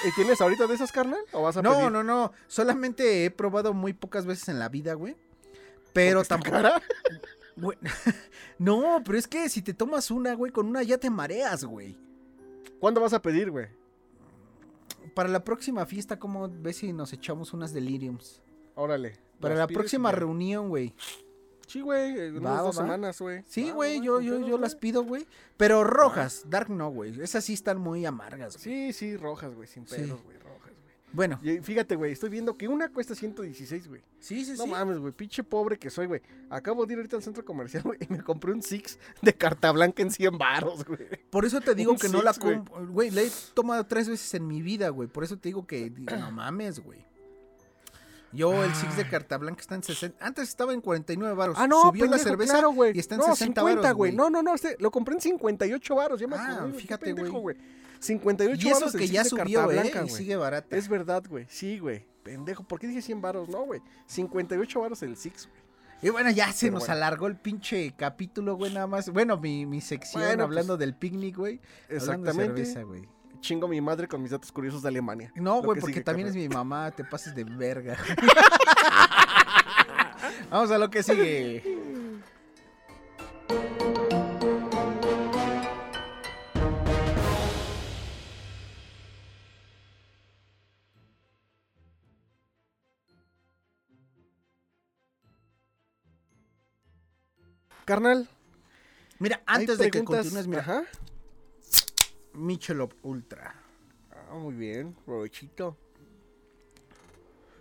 [0.04, 1.20] ¿Y tienes ahorita de esas, carnal?
[1.32, 1.92] ¿O vas a No, pedir?
[1.92, 2.32] no, no.
[2.46, 5.16] Solamente he probado muy pocas veces en la vida, güey.
[5.92, 6.56] Pero ¿Está tampoco.
[6.56, 6.82] cara?
[7.56, 7.78] güey,
[8.58, 11.96] no, pero es que si te tomas una, güey, con una ya te mareas, güey.
[12.80, 13.68] ¿Cuándo vas a pedir, güey?
[15.14, 18.42] Para la próxima fiesta, ¿cómo ves si nos echamos unas deliriums?
[18.74, 19.18] Órale.
[19.40, 20.94] Para la próxima reunión, güey.
[21.66, 22.82] Sí, güey, Va, unas dos va.
[22.82, 23.42] semanas, güey.
[23.46, 25.26] Sí, güey, yo, yo, yo las pido, güey.
[25.56, 27.20] Pero rojas, dark no, güey.
[27.20, 28.62] Esas sí están muy amargas, güey.
[28.64, 30.94] Sí, sí, rojas, güey, sin pedos, güey, rojas, güey.
[31.12, 34.02] Bueno, Y fíjate, güey, estoy viendo que una cuesta 116, güey.
[34.18, 34.70] sí, sí, No sí.
[34.70, 36.20] mames, güey, pinche pobre que soy, güey.
[36.50, 39.70] Acabo de ir ahorita al centro comercial, güey, y me compré un Six de carta
[39.72, 41.08] blanca en 100 baros, güey.
[41.30, 42.86] Por eso te digo Un que no la compro.
[42.88, 45.08] Güey, la he tomado tres veces en mi vida, güey.
[45.08, 47.04] Por eso te digo que no mames, güey.
[48.34, 50.24] Yo, el Six de carta blanca está en 60.
[50.24, 51.56] Antes estaba en 49 baros.
[51.58, 52.96] Ah, no, Subió la pendejo, cerveza claro, güey.
[52.96, 54.12] y está en no, 60 50, varos, güey.
[54.12, 57.56] No, no, no, este, lo compré en 58 varos, ya me Ah, qué fíjate, güey.
[58.00, 59.80] 58 Y eso varos el que ya subió, carta eh.
[59.80, 60.76] blanca, y sigue barata.
[60.76, 61.46] Es verdad, güey.
[61.48, 62.04] Sí, güey.
[62.22, 63.48] Pendejo, ¿por qué dije 100 varos?
[63.48, 63.80] No, güey.
[64.06, 65.64] 58 varos el Six, güey.
[66.02, 66.94] Y bueno, ya se Pero nos bueno.
[66.94, 69.08] alargó el pinche capítulo, güey, nada más.
[69.10, 71.60] Bueno, mi, mi sección Bueno, hablando pues, del picnic, güey.
[71.88, 72.64] hablando de Exactamente.
[72.66, 73.08] cerveza, güey.
[73.44, 75.30] Chingo mi madre con mis datos curiosos de Alemania.
[75.34, 77.98] No, güey, que porque también es mi mamá, te pases de verga.
[80.50, 81.62] Vamos a lo que sigue.
[97.84, 98.26] Carnal,
[99.18, 100.84] Mira, antes de que continúes, mira, Ajá.
[102.34, 103.54] Michelob Ultra.
[104.12, 105.76] Ah, muy bien, provechito.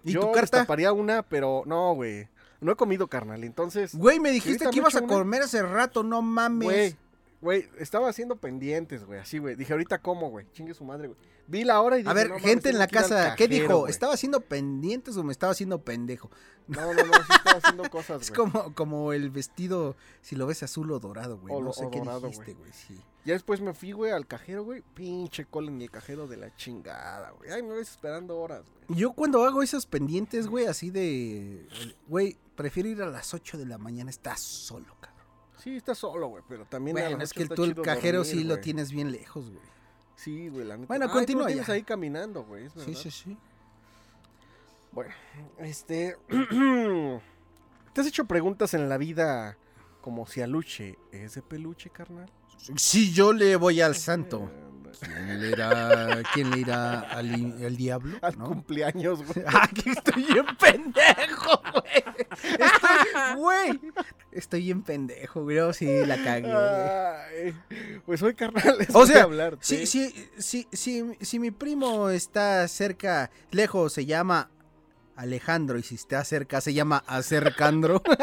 [0.04, 0.58] ¿Y Yo tu carta?
[0.58, 2.28] destaparía una, pero no, güey.
[2.60, 3.44] No he comido, carnal.
[3.44, 5.08] Entonces, Güey, me dijiste que ibas a una.
[5.14, 6.66] comer hace rato, no mames.
[6.68, 6.96] güey,
[7.44, 9.20] güey, estaba haciendo pendientes, güey.
[9.20, 9.56] Así, güey.
[9.56, 10.48] Dije, ahorita como, güey.
[10.54, 11.20] Chingue su madre, güey.
[11.46, 13.88] Vi la hora y dije, A ver, no mames, gente en la casa, ¿qué dijo?
[13.88, 16.32] ¿Estaba haciendo pendientes o me estaba haciendo pendejo?
[16.66, 18.50] No, no, no, sí estaba haciendo cosas, Es güey.
[18.50, 21.62] como, como el vestido, si lo ves azul o dorado, güey.
[21.62, 22.72] No sé o qué dorado, dijiste, güey.
[22.72, 22.98] Sí.
[23.26, 24.82] Ya después me fui, güey, al cajero, güey.
[24.94, 27.52] Pinche cola en el cajero de la chingada, güey.
[27.52, 28.98] Ay, me ves esperando horas, güey.
[28.98, 31.68] Yo cuando hago esos pendientes, güey, así de...
[32.08, 35.13] Güey, prefiero ir a las 8 de la mañana, estás solo, cabrón.
[35.64, 38.60] Sí, está solo, güey, pero también Bueno, es que tú el cajero dormir, sí lo
[38.60, 39.64] tienes bien lejos, güey.
[40.18, 40.88] Sí, güey, la neta.
[40.88, 41.74] Bueno, lo continúa tienes ya.
[41.74, 42.70] ahí caminando, güey.
[42.84, 43.38] Sí, sí, sí.
[44.92, 45.14] Bueno,
[45.60, 46.18] este.
[47.94, 49.58] ¿Te has hecho preguntas en la vida
[50.02, 52.30] como si Aluche es de peluche, carnal?
[52.76, 57.78] Si yo le voy al santo, Eh, ¿quién ¿Quién le irá, quién le irá al,
[57.78, 58.18] diablo?
[58.22, 58.48] Al ¿no?
[58.48, 59.46] cumpleaños, güey.
[59.54, 62.04] Ah, que estoy bien pendejo, güey.
[62.42, 63.82] Estoy, güey.
[64.32, 65.74] Estoy bien pendejo, güey.
[65.74, 66.52] Sí la cagué.
[66.52, 67.56] Ay,
[68.06, 69.58] pues hoy, carnal, les O voy sea, a hablar.
[69.62, 74.50] Si, si, si, si, si mi primo está cerca, lejos, se llama
[75.16, 75.78] Alejandro.
[75.78, 78.02] Y si está cerca, se llama Acercandro.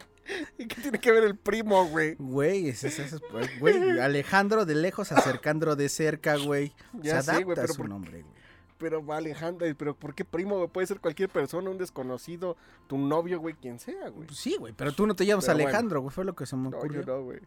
[0.59, 2.15] ¿Y qué tiene que ver el primo, güey?
[2.19, 6.73] Güey, es, es- pues, güey, Alejandro de lejos, Acercandro de cerca, güey.
[6.95, 8.43] Ya se sé, güey, a pero su por- nombre, güey.
[8.79, 10.57] Pero va Alejandro, pero ¿por qué primo?
[10.57, 10.69] güey?
[10.69, 12.57] Puede ser cualquier persona, un desconocido,
[12.89, 14.27] tu novio, güey, quien sea, güey.
[14.27, 15.69] Pues sí, güey, pero tú no te llamas Pero bueno.
[15.69, 17.03] Alejandro, güey, fue lo que se me No, ocurrió.
[17.03, 17.39] yo no, güey.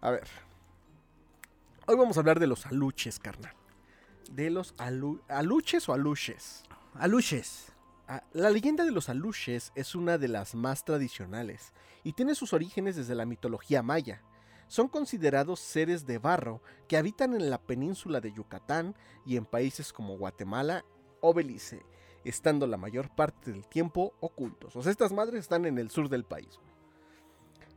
[0.00, 0.26] A ver.
[1.86, 3.52] Hoy vamos a hablar de los aluches, carnal.
[4.30, 6.62] De los alu- aluches o aluches.
[6.94, 7.67] Aluches.
[8.10, 12.54] Ah, La leyenda de los aluches es una de las más tradicionales y tiene sus
[12.54, 14.22] orígenes desde la mitología maya.
[14.66, 18.94] Son considerados seres de barro que habitan en la península de Yucatán
[19.26, 20.86] y en países como Guatemala
[21.20, 21.84] o Belice,
[22.24, 24.74] estando la mayor parte del tiempo ocultos.
[24.74, 26.58] O sea, estas madres están en el sur del país.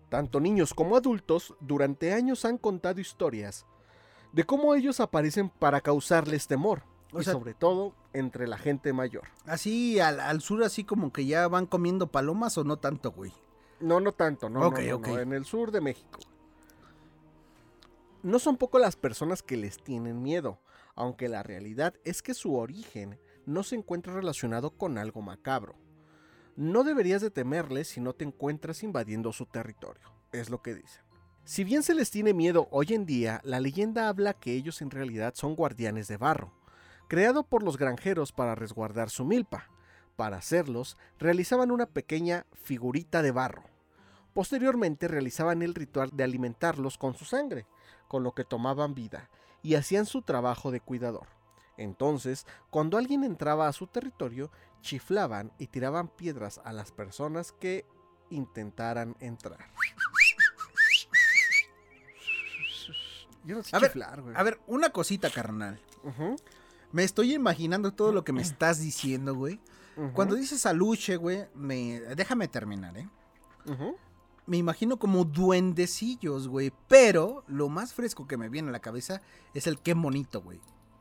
[0.08, 3.66] Tanto niños como adultos durante años han contado historias
[4.32, 8.93] de cómo ellos aparecen para causarles temor, O y sea- sobre todo entre la gente
[8.93, 9.24] mayor.
[9.45, 13.34] Así al, al sur, así como que ya van comiendo palomas o no tanto, güey.
[13.80, 16.20] No, no tanto, no, no, Ok, no, en el sur de México.
[18.24, 20.59] No son poco las personas que les tienen miedo,
[20.95, 25.76] aunque la realidad es que su origen no se encuentra relacionado con algo macabro.
[26.55, 31.01] No deberías de temerles si no te encuentras invadiendo su territorio, es lo que dicen.
[31.43, 34.91] Si bien se les tiene miedo hoy en día, la leyenda habla que ellos en
[34.91, 36.53] realidad son guardianes de barro,
[37.12, 39.68] creado por los granjeros para resguardar su milpa.
[40.16, 43.66] Para hacerlos, realizaban una pequeña figurita de barro.
[44.34, 47.68] Posteriormente realizaban el ritual de alimentarlos con su sangre,
[48.07, 49.30] con lo que tomaban vida,
[49.62, 51.28] y hacían su trabajo de cuidador.
[51.76, 54.49] Entonces, cuando alguien entraba a su territorio,
[54.80, 57.86] chiflaban y tiraban piedras a las personas que
[58.30, 59.59] intentaran entrar.
[63.43, 64.34] Yo no sé A ver, chiflar, güey.
[64.38, 65.78] A ver, una cosita, carnal.
[66.92, 69.60] Me estoy imaginando todo lo que me estás diciendo, güey.
[70.14, 72.00] Cuando dices aluche, güey, me...
[72.16, 73.08] déjame terminar, ¿eh?
[74.48, 76.72] Me imagino como duendecillos, güey.
[76.88, 79.22] Pero lo más fresco que me viene a la cabeza
[79.54, 80.60] es el qué bonito, güey.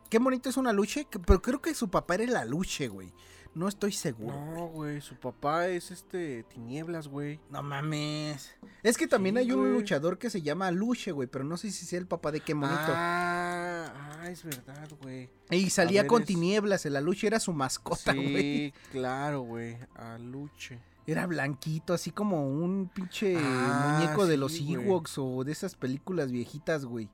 [0.09, 3.13] Qué bonito es una luche, que- pero creo que su papá era el aluche, güey.
[3.53, 4.35] No estoy seguro.
[4.37, 7.41] No, No, güey, su papá es este Tinieblas, güey.
[7.51, 8.55] mames.
[8.83, 9.73] Es que también Sí, hay un güey.
[9.73, 12.55] luchador que se llama Aluche, güey, pero no sé si sea el papá de qué
[12.55, 12.79] bonito.
[12.89, 15.29] Ah, ah, es verdad, güey.
[15.51, 18.27] y salía ver, con es- tinieblas, el Aluche era su mascota, güey.
[18.37, 19.77] Sí, claro, güey.
[19.97, 20.79] Aluche.
[21.07, 24.61] Era blanquito, así como un pinche Ah, muñeco de los.
[24.61, 27.09] Ewoks o de esas películas viejitas, güey.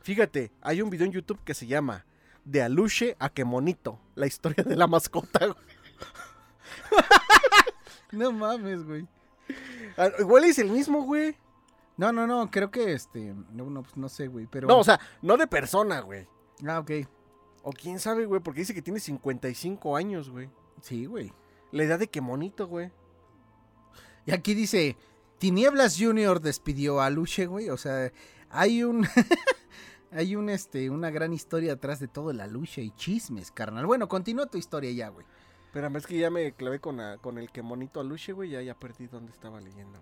[0.00, 2.06] Fíjate, hay un video en YouTube que se llama
[2.46, 4.00] De Aluche a que monito.
[4.14, 5.58] La historia de la mascota, güey.
[8.12, 9.06] No mames, güey.
[9.96, 11.36] Ah, Igual es el mismo, güey.
[11.96, 13.34] No, no, no, creo que este.
[13.52, 14.68] No, no, pues no sé, güey, pero.
[14.68, 16.28] No, o sea, no de persona, güey.
[16.66, 16.90] Ah, ok.
[17.62, 20.48] O quién sabe, güey, porque dice que tiene 55 años, güey.
[20.82, 21.32] Sí, güey.
[21.72, 22.92] La edad de que monito, güey.
[24.24, 24.96] Y aquí dice:
[25.38, 27.70] Tinieblas Junior despidió a Luche, güey.
[27.70, 28.12] O sea,
[28.50, 29.06] hay un.
[30.12, 33.86] hay un, este, una gran historia atrás de todo la lucha y chismes, carnal.
[33.86, 35.26] Bueno, continúa tu historia ya, güey.
[35.66, 38.74] Espérame, es que ya me clavé con, con el que monito aluche, güey, ya, ya
[38.74, 39.98] perdí dónde estaba leyendo.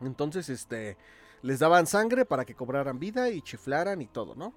[0.00, 0.96] Entonces, este,
[1.42, 4.52] les daban sangre para que cobraran vida y chiflaran y todo, ¿no?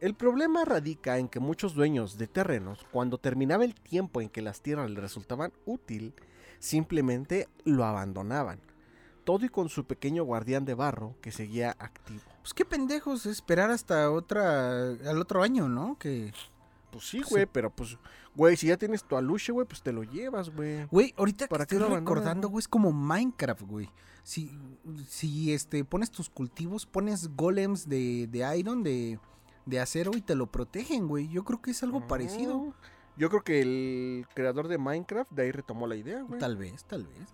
[0.00, 4.42] El problema radica en que muchos dueños de terrenos, cuando terminaba el tiempo en que
[4.42, 6.14] las tierras les resultaban útil,
[6.60, 8.60] simplemente lo abandonaban.
[9.28, 12.22] Todo y con su pequeño guardián de barro que seguía activo.
[12.40, 14.88] Pues qué pendejos esperar hasta otra.
[14.88, 15.98] al otro año, ¿no?
[15.98, 16.32] Que.
[16.90, 17.98] Pues sí, güey, pero pues,
[18.34, 20.86] güey, si ya tienes tu aluche, güey, pues te lo llevas, güey.
[20.86, 23.90] Güey, ahorita que ¿Para qué estoy recordando, güey, es como Minecraft, güey.
[24.22, 24.58] Si,
[25.06, 29.20] si este, pones tus cultivos, pones golems de, de iron, de,
[29.66, 31.28] de acero y te lo protegen, güey.
[31.28, 32.60] Yo creo que es algo parecido.
[32.60, 32.72] Mm,
[33.18, 36.40] Yo creo que el creador de Minecraft de ahí retomó la idea, güey.
[36.40, 37.28] Tal vez, tal vez.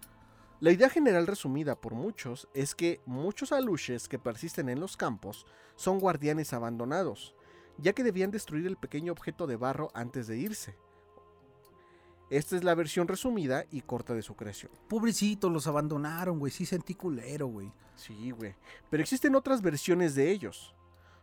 [0.61, 5.47] La idea general resumida por muchos es que muchos aluches que persisten en los campos
[5.77, 7.35] son guardianes abandonados,
[7.79, 10.77] ya que debían destruir el pequeño objeto de barro antes de irse.
[12.31, 14.73] Esta es la versión resumida y corta de su creación.
[14.89, 16.51] Pobrecitos, los abandonaron, güey.
[16.51, 17.71] Sí sentí culero, güey.
[17.97, 18.55] Sí, güey.
[18.91, 20.75] Pero existen otras versiones de ellos.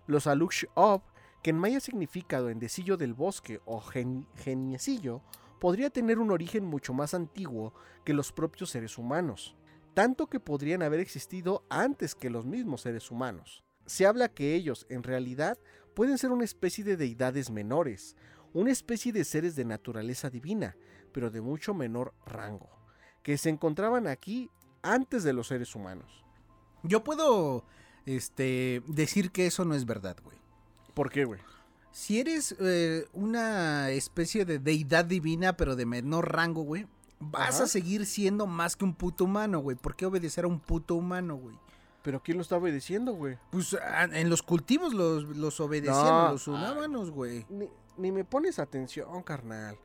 [0.06, 1.02] Los Alush Ob,
[1.42, 5.22] que en maya significa duendecillo del bosque o gen- geniecillo,
[5.62, 9.56] podría tener un origen mucho más antiguo que los propios seres humanos,
[9.94, 13.64] tanto que podrían haber existido antes que los mismos seres humanos.
[13.86, 15.60] se habla que ellos, en realidad,
[15.94, 18.16] pueden ser una especie de deidades menores,
[18.54, 20.76] una especie de seres de naturaleza divina,
[21.12, 22.70] pero de mucho menor rango,
[23.22, 24.50] que se encontraban aquí
[24.82, 26.24] antes de los seres humanos.
[26.84, 27.66] Yo puedo
[28.08, 30.38] este, decir que eso no es verdad, güey.
[30.96, 31.42] ¿Por qué, güey?
[31.92, 36.88] Si eres eh, una especie de deidad divina, pero de menor rango, güey,
[37.20, 37.64] vas Ajá.
[37.66, 39.76] a seguir siendo más que un puto humano, güey.
[39.78, 41.56] ¿Por qué obedecer a un puto humano, güey?
[42.04, 43.38] ¿Pero quién lo está obedeciendo, güey?
[43.52, 46.32] Pues a- en los cultivos los, los obedecían No.
[46.32, 47.46] los humanos, güey.
[47.50, 47.68] Ni,
[47.98, 49.78] ni me pones atención, carnal.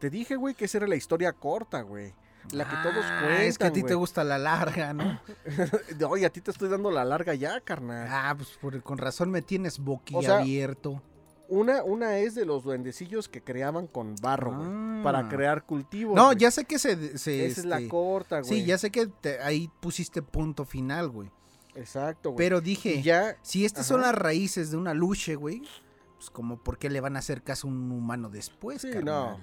[0.00, 2.12] Te dije, güey, que esa era la historia corta, güey.
[2.52, 5.20] La que todos Ah, cuentan, Es que a ti te gusta la larga, ¿no?
[6.08, 8.08] Oye, a ti te estoy dando la larga ya, carnal.
[8.10, 11.02] ah, pues por- con razón me tienes boquiabierto.
[11.50, 14.68] Una, una es de los duendecillos que creaban con barro, güey.
[14.70, 15.00] Ah.
[15.02, 16.14] Para crear cultivos.
[16.14, 16.38] no, güey.
[16.38, 17.18] ya sé que se...
[17.18, 18.48] se, Esa es la este, corta, güey.
[18.60, 21.28] Sí, ya sé que te- ahí pusiste punto final, güey.
[21.74, 22.38] Exacto, güey.
[22.38, 25.62] Pero dije, Y ya, si estas son las raíces de una luche, güey,
[26.16, 29.38] pues como por qué le van a hacer caso a un humano después, Sí, carnal?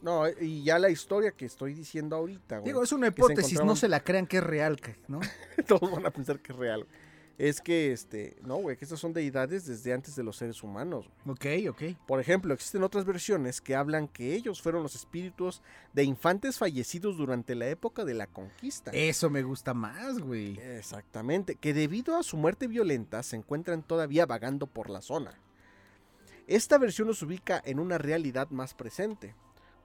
[0.00, 2.68] no, y ya la historia que estoy diciendo ahorita, güey.
[2.68, 5.20] Digo, es una se hipótesis, no se la crean que es real, ¿no?
[5.66, 6.86] Todos van a pensar que es real.
[7.38, 11.10] Es que, este, no, güey, que estas son deidades desde antes de los seres humanos.
[11.24, 11.66] güey.
[11.66, 11.96] ok, ok.
[12.06, 15.62] Por ejemplo, existen otras versiones que hablan que ellos fueron los espíritus
[15.92, 18.90] de infantes fallecidos durante la época de la conquista.
[18.92, 20.58] Eso me gusta más, güey.
[20.60, 25.32] Exactamente, que debido a su muerte violenta se encuentran todavía vagando por la zona.
[26.46, 29.34] Esta versión los ubica en una realidad más presente.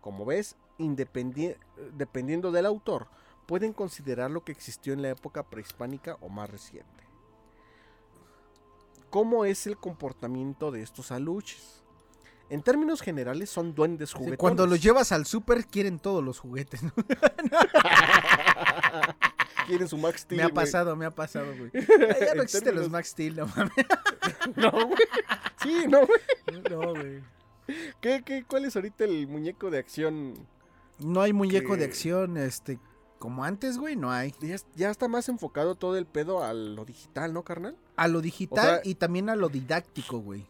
[0.01, 1.55] Como ves, independi-
[1.95, 3.07] dependiendo del autor,
[3.45, 7.06] pueden considerar lo que existió en la época prehispánica o más reciente.
[9.17, 11.81] ¿Cómo es el comportamiento de estos aluches?
[12.51, 14.37] En términos generales son duendes juguetones.
[14.37, 16.83] Cuando los llevas al súper quieren todos los juguetes.
[16.83, 16.93] ¿no?
[19.65, 21.71] Quieren su Max Steel, me ha pasado, me ha pasado, güey.
[21.87, 23.73] Ya no En existen los Max Steel, no mames.
[24.55, 24.99] No, güey.
[25.63, 26.61] Sí, no, güey.
[26.69, 27.23] No, güey.
[27.99, 30.35] ¿Qué, qué, ¿Cuál es ahorita el muñeco de acción?
[30.99, 32.77] No hay muñeco Que- de acción, este,
[33.19, 34.33] como antes, güey, no hay.
[34.41, 37.75] Ya, es- ya está más enfocado todo el pedo a lo digital, ¿no, carnal?
[37.95, 40.45] A lo digital O sea- y también a lo didáctico, güey.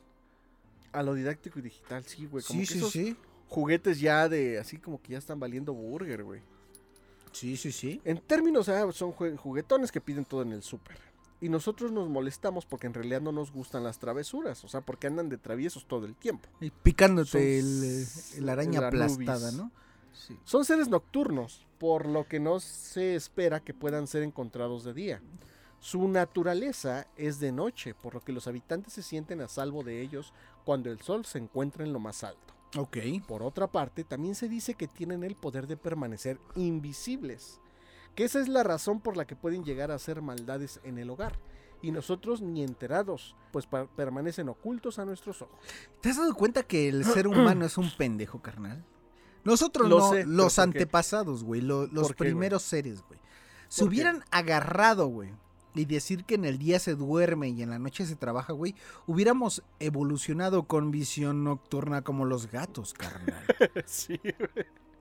[0.91, 2.43] A lo didáctico y digital, sí, güey.
[2.43, 3.15] Como Sí, que sí, esos sí.
[3.49, 6.41] juguetes ya de, así como que ya están valiendo burger, güey.
[7.32, 8.01] Sí, sí, sí.
[8.03, 10.97] En términos, ah, son juguetones que piden todo en el súper.
[11.39, 15.05] Y nosotros nos molestamos porque en realidad no nos gustan las travesuras, o sea, porque
[15.05, 16.49] andan de traviesos todo el tiempo.
[16.59, 17.30] Y picándote
[17.61, 19.51] Son el, araña aplastada.
[19.51, 19.72] ¿no?
[20.18, 20.38] Sí.
[20.43, 25.22] Son seres nocturnos, por lo que no se espera que puedan ser encontrados de día.
[25.80, 30.01] Su naturaleza es de noche, por lo que los habitantes se sienten a salvo de
[30.01, 30.34] ellos
[30.65, 32.55] cuando el sol se encuentra en lo más alto.
[32.76, 32.97] Ok.
[33.28, 37.61] Por otra parte, también se dice que tienen el poder de permanecer invisibles,
[38.15, 41.09] que esa es la razón por la que pueden llegar a hacer maldades en el
[41.09, 41.39] hogar,
[41.82, 45.59] y nosotros ni enterados, pues permanecen ocultos a nuestros ojos.
[46.01, 48.84] ¿Te has dado cuenta que el ser humano es un pendejo, carnal?
[49.47, 52.29] Nosotros Lo no, sé, los antepasados, güey, lo- los ¿Por qué, güey?
[52.31, 53.19] primeros seres, güey.
[53.69, 55.29] Se hubieran agarrado, güey,
[55.73, 58.75] y decir que en el día se duerme y en la noche se trabaja, güey,
[59.05, 63.43] hubiéramos evolucionado con visión nocturna como los gatos, carnal.
[63.85, 64.19] sí,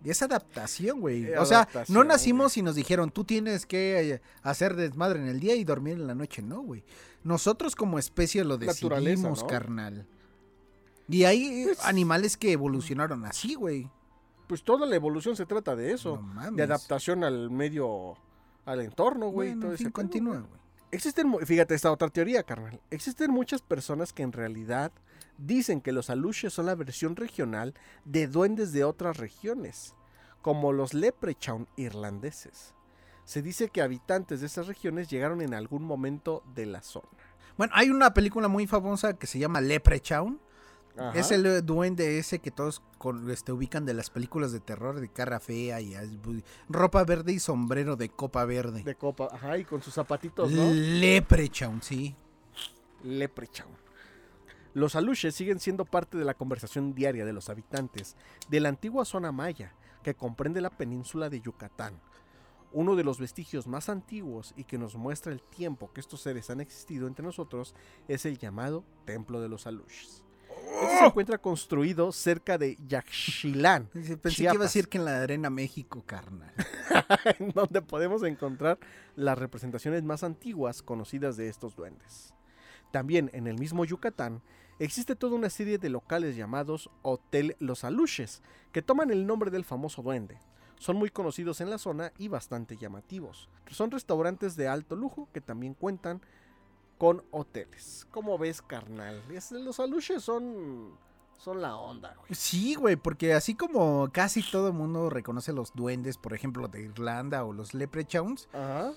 [0.05, 1.32] Y es adaptación, güey.
[1.34, 5.40] O sea, no nacimos y nos dijeron, tú tienes que eh, hacer desmadre en el
[5.40, 6.42] día y dormir en la noche.
[6.42, 6.84] No, güey.
[7.24, 9.47] Nosotros como especie lo decidimos, ¿no?
[9.49, 10.07] carnal.
[11.09, 13.90] Y hay Pues- animales que evolucionaron así, güey.
[14.47, 16.16] Pues toda la evolución se trata de eso.
[16.16, 16.57] No mames.
[16.57, 18.16] de adaptación al medio,
[18.64, 19.51] al entorno, güey.
[19.51, 20.66] Bueno, todo en fin, continúa, güey.
[20.92, 22.80] Existen, fíjate esta otra teoría, carnal.
[22.90, 24.92] Existen muchas personas que en realidad
[25.36, 27.74] dicen que los aluches son la versión regional
[28.05, 29.94] de duendes de otras regiones,
[30.42, 32.72] como los leprechaun irlandeses.
[33.24, 37.09] Se dice que habitantes de esas regiones llegaron en algún momento de la zona.
[37.57, 40.40] Bueno, hay una película muy famosa que se llama Leprechaun.
[40.97, 41.18] Ajá.
[41.18, 45.01] Es el eh, duende ese que todos con, este, ubican de las películas de terror,
[45.01, 45.94] de cara fea y
[46.68, 48.82] ropa verde y sombrero de copa verde.
[48.82, 50.70] de copa, ajá, y con sus zapatitos, ¿no?
[50.72, 52.16] Leprechaun, sí.
[53.03, 53.86] Leprechaun.
[54.76, 58.14] Los aluches siguen siendo parte de la conversación diaria de los habitantes
[58.51, 61.99] de la antigua zona maya, que comprende la península de Yucatán.
[62.72, 66.51] Uno de los vestigios más antiguos y que nos muestra el tiempo que estos seres
[66.51, 67.74] han existido entre nosotros
[68.07, 70.26] es el llamado Templo de los Aluches.
[70.67, 75.23] Este se encuentra construido cerca de Yaxchilán, Pensé que iba a decir que en la
[75.23, 76.53] Arena México, carnal.
[77.39, 78.79] en donde podemos encontrar
[79.14, 82.35] las representaciones más antiguas conocidas de estos duendes.
[82.91, 84.43] También en el mismo Yucatán
[84.79, 88.43] existe toda una serie de locales llamados Hotel Los Aluches,
[88.73, 90.39] que toman el nombre del famoso duende.
[90.79, 93.49] Son muy conocidos en la zona y bastante llamativos.
[93.71, 96.21] Son restaurantes de alto lujo que también cuentan
[96.99, 98.07] con hoteles.
[98.11, 99.22] ¿Cómo ves, carnal?
[99.51, 100.92] Los aluches son,
[101.38, 102.34] son la onda, güey.
[102.34, 106.82] Sí, güey, porque así como casi todo el mundo reconoce los duendes, por ejemplo, de
[106.82, 108.92] Irlanda o los leprechauns, Ajá.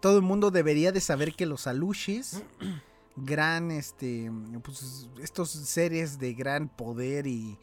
[0.00, 2.42] todo el mundo debería de saber que los aluches,
[3.16, 4.30] gran, este,
[4.62, 7.56] pues, estos seres de gran poder y,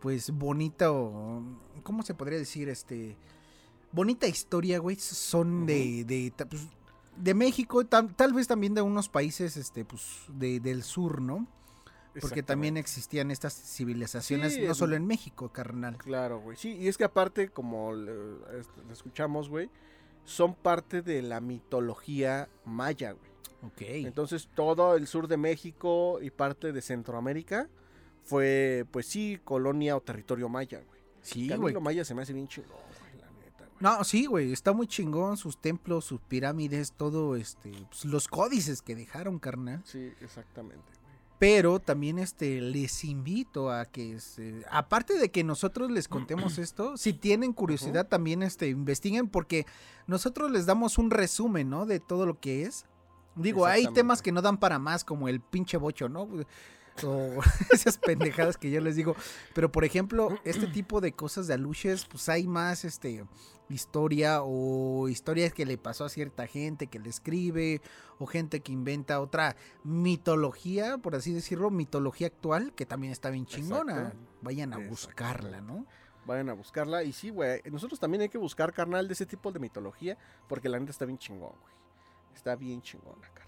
[0.00, 1.42] pues, bonito,
[1.84, 2.68] ¿cómo se podría decir?
[2.68, 3.16] Este,
[3.92, 6.66] bonita historia, güey, son de, de, pues,
[7.16, 11.46] de México, tam- tal vez también de unos países, este, pues, de- del sur, ¿no?
[12.20, 15.98] Porque también existían estas civilizaciones, Sí, no solo en México, carnal.
[15.98, 16.56] Claro, güey.
[16.56, 18.12] Sí, y es que aparte, como le
[18.90, 19.68] escuchamos, güey,
[20.24, 23.30] son parte de la mitología maya, güey.
[23.62, 23.82] Ok.
[24.06, 27.68] Entonces, todo el sur de México y parte de Centroamérica
[28.22, 31.00] fue, pues sí, colonia o territorio maya, güey.
[31.20, 31.74] sí, güey.
[31.74, 32.76] lo maya se me hace bien chingón,
[33.80, 33.96] güey.
[33.96, 38.82] No, sí, güey, está muy chingón sus templos, sus pirámides, todo, este, pues, los códices
[38.82, 39.82] que dejaron, carnal.
[39.84, 41.16] Sí, exactamente, güey.
[41.38, 46.96] Pero también, este, les invito a que, este, aparte de que nosotros les contemos esto,
[46.96, 49.66] si tienen curiosidad también, este, investiguen porque
[50.06, 51.84] nosotros les damos un resumen, ¿no?
[51.84, 52.86] De todo lo que es.
[53.34, 56.26] Digo, hay temas que no dan para más, como el pinche bocho, ¿no?
[57.04, 57.40] O
[57.72, 59.16] esas pendejadas que yo les digo.
[59.54, 63.24] Pero, por ejemplo, este tipo de cosas de aluches, pues hay más, este,
[63.68, 67.80] historia o historias que le pasó a cierta gente que le escribe
[68.18, 73.46] o gente que inventa otra mitología, por así decirlo, mitología actual, que también está bien
[73.46, 73.98] chingona.
[73.98, 74.18] Exacto.
[74.42, 75.86] Vayan a buscarla, ¿no?
[76.24, 77.02] Vayan a buscarla.
[77.02, 80.16] Y sí, güey, nosotros también hay que buscar, carnal, de ese tipo de mitología,
[80.48, 81.74] porque la neta está bien chingón, güey.
[82.34, 83.45] Está bien chingona, carnal.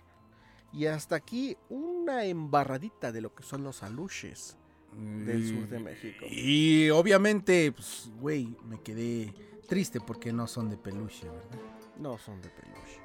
[0.72, 4.56] Y hasta aquí una embarradita de lo que son los aluches
[4.92, 6.26] del sur de México.
[6.28, 9.34] Y obviamente, pues, güey, me quedé
[9.66, 11.60] triste porque no son de peluche, ¿verdad?
[11.98, 13.00] No son de peluche.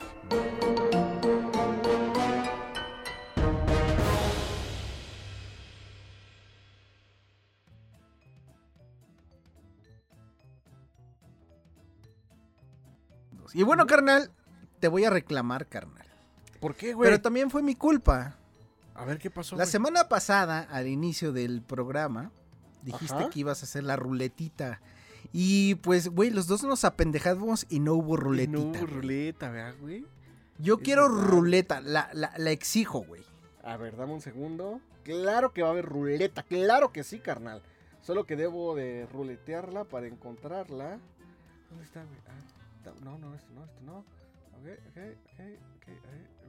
[13.56, 14.32] Y bueno, carnal,
[14.80, 16.03] te voy a reclamar, carnal.
[16.64, 17.10] ¿Por qué, güey?
[17.10, 18.38] Pero también fue mi culpa.
[18.96, 19.56] A ver qué pasó.
[19.58, 19.72] La güey?
[19.72, 22.32] semana pasada, al inicio del programa,
[22.84, 23.30] dijiste Ajá.
[23.30, 24.80] que ibas a hacer la ruletita.
[25.34, 28.58] Y pues, güey, los dos nos apendejamos y no hubo Y ruletita.
[28.58, 30.06] No hubo ruleta, ¿verdad, güey?
[30.58, 31.28] Yo Es quiero verdad.
[31.28, 33.24] ruleta, la, la, la exijo, güey.
[33.64, 34.80] A ver, dame un segundo.
[35.04, 37.62] Claro que va a haber ruleta, claro que sí, carnal.
[38.04, 40.98] Solo que debo de ruletearla para encontrarla.
[41.70, 42.20] ¿Dónde está, güey?
[42.28, 43.98] Ah, no, no, este no, este no.
[43.98, 44.98] Ok, ok,
[45.36, 45.40] ok,
[45.88, 45.90] ok.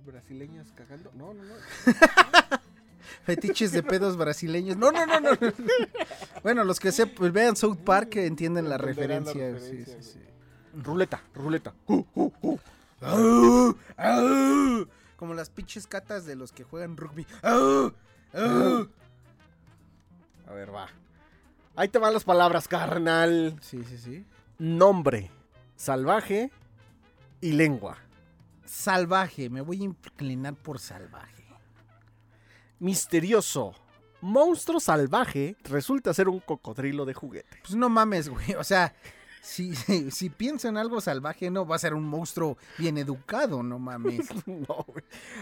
[0.04, 1.10] Brasileñas cagando.
[1.14, 1.54] No, no, no.
[3.24, 4.76] Fetiches de pedos brasileños.
[4.76, 5.30] No, no, no, no.
[5.30, 5.38] no.
[6.42, 9.32] bueno, los que se pues, vean South Park entienden la referencia.
[9.32, 10.20] sí, referencia, sí, sí.
[10.82, 11.74] Ruleta, ruleta.
[11.86, 12.58] Uh, uh, uh.
[13.00, 13.76] ¡Au!
[13.96, 14.88] ¡Au!
[15.16, 17.26] Como las pinches catas de los que juegan rugby.
[17.42, 17.94] ¡Au!
[20.46, 20.88] A ver, va.
[21.76, 23.56] Ahí te van las palabras, carnal.
[23.60, 24.24] Sí, sí, sí.
[24.58, 25.30] Nombre,
[25.76, 26.50] salvaje
[27.40, 27.98] y lengua.
[28.74, 31.44] Salvaje, me voy a inclinar por salvaje.
[32.80, 33.72] Misterioso.
[34.20, 37.60] Monstruo salvaje resulta ser un cocodrilo de juguete.
[37.62, 38.54] Pues no mames, güey.
[38.58, 38.92] O sea,
[39.44, 43.62] si, si, si pienso en algo salvaje, no va a ser un monstruo bien educado,
[43.62, 44.28] no mames.
[44.46, 44.86] No.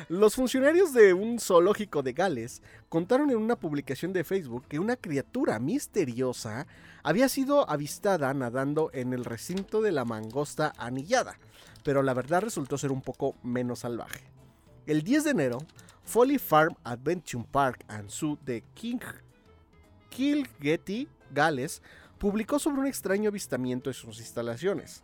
[0.09, 4.97] Los funcionarios de un zoológico de Gales contaron en una publicación de Facebook que una
[4.97, 6.67] criatura misteriosa
[7.03, 11.39] había sido avistada nadando en el recinto de la mangosta anillada,
[11.85, 14.25] pero la verdad resultó ser un poco menos salvaje.
[14.87, 15.59] El 10 de enero,
[16.05, 18.99] Folly Farm Adventure Park and Zoo de King
[20.11, 21.83] Kilgetty, Gales,
[22.23, 25.03] publicó sobre un extraño avistamiento en sus instalaciones.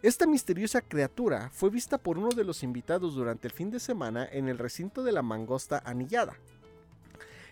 [0.00, 4.26] Esta misteriosa criatura fue vista por uno de los invitados durante el fin de semana
[4.32, 6.32] en el recinto de la mangosta anillada.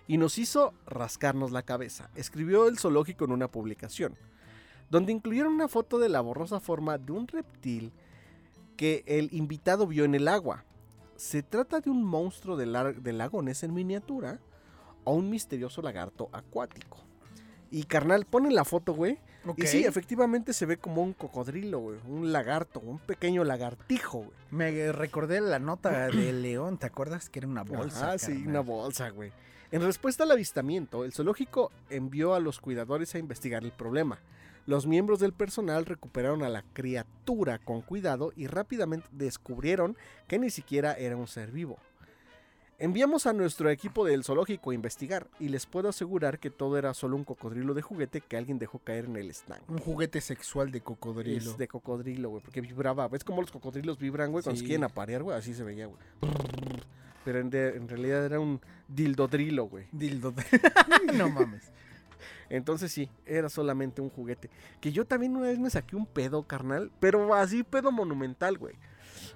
[0.09, 4.17] Y nos hizo rascarnos la cabeza, escribió el zoológico en una publicación,
[4.89, 7.93] donde incluyeron una foto de la borrosa forma de un reptil
[8.79, 10.65] que el invitado vio en el agua.
[11.17, 14.41] ¿Se trata de un monstruo del, lar- del lago Ness en miniatura
[15.05, 17.10] o un misterioso lagarto acuático?
[17.71, 19.19] Y carnal, ponen la foto, güey.
[19.47, 19.59] Ok.
[19.59, 21.99] Y sí, efectivamente se ve como un cocodrilo, güey.
[22.07, 24.31] Un lagarto, un pequeño lagartijo, güey.
[24.51, 27.31] Me recordé la nota del león, ¿te acuerdas?
[27.31, 28.13] Que era una bolsa.
[28.13, 29.33] Ah, sí, una bolsa, güey.
[29.71, 34.19] En respuesta al avistamiento, el zoológico envió a los cuidadores a investigar el problema.
[34.67, 40.51] Los miembros del personal recuperaron a la criatura con cuidado y rápidamente descubrieron que ni
[40.51, 41.79] siquiera era un ser vivo.
[42.81, 46.95] Enviamos a nuestro equipo del zoológico a investigar y les puedo asegurar que todo era
[46.95, 49.65] solo un cocodrilo de juguete que alguien dejó caer en el estanque.
[49.69, 51.51] Un juguete sexual de cocodrilo.
[51.51, 53.07] Es de cocodrilo, güey, porque vibraba.
[53.09, 54.43] ¿Ves cómo los cocodrilos vibran, güey?
[54.43, 55.37] Cuando se quieren aparear, güey?
[55.37, 55.99] Así se veía, güey.
[57.23, 59.85] Pero en, de- en realidad era un dildodrilo, güey.
[59.93, 60.33] Dildo.
[61.15, 61.71] no mames.
[62.49, 64.49] Entonces sí, era solamente un juguete.
[64.81, 66.91] Que yo también una vez me saqué un pedo, carnal.
[66.99, 68.75] Pero así pedo monumental, güey.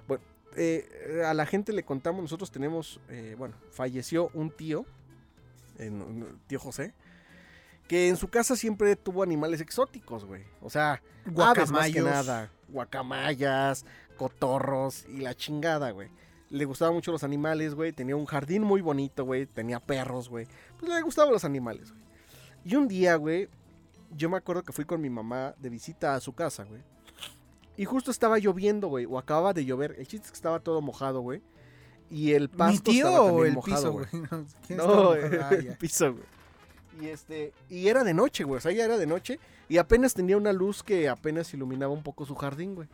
[0.07, 0.23] Bueno,
[0.55, 4.85] eh, a la gente le contamos, nosotros tenemos, eh, bueno, falleció un tío,
[5.77, 6.93] en- en- tío José,
[7.87, 10.43] que en su casa siempre tuvo animales exóticos, güey.
[10.61, 11.01] O sea,
[11.37, 12.05] aves más que Guacamayos.
[12.05, 12.51] nada.
[12.69, 13.85] Guacamayas,
[14.17, 16.09] cotorros y la chingada, güey.
[16.49, 17.91] Le gustaban mucho los animales, güey.
[17.91, 19.45] Tenía un jardín muy bonito, güey.
[19.45, 20.47] Tenía perros, güey.
[20.79, 22.03] Pues le gustaban los animales, güey.
[22.63, 23.49] Y un día, güey,
[24.15, 26.81] yo me acuerdo que fui con mi mamá de visita a su casa, güey.
[27.77, 29.05] Y justo estaba lloviendo, güey.
[29.05, 29.95] O acababa de llover.
[29.97, 31.41] El chiste es que estaba todo mojado, güey.
[32.09, 34.77] Y el ¿Mi pasto tío estaba o también el mojado, piso, güey.
[34.77, 35.13] No.
[35.43, 36.25] Ah, el piso, güey.
[37.01, 38.57] Y este, y era de noche, güey.
[38.57, 39.39] O sea, ya era de noche.
[39.67, 42.87] Y apenas tenía una luz que apenas iluminaba un poco su jardín, güey.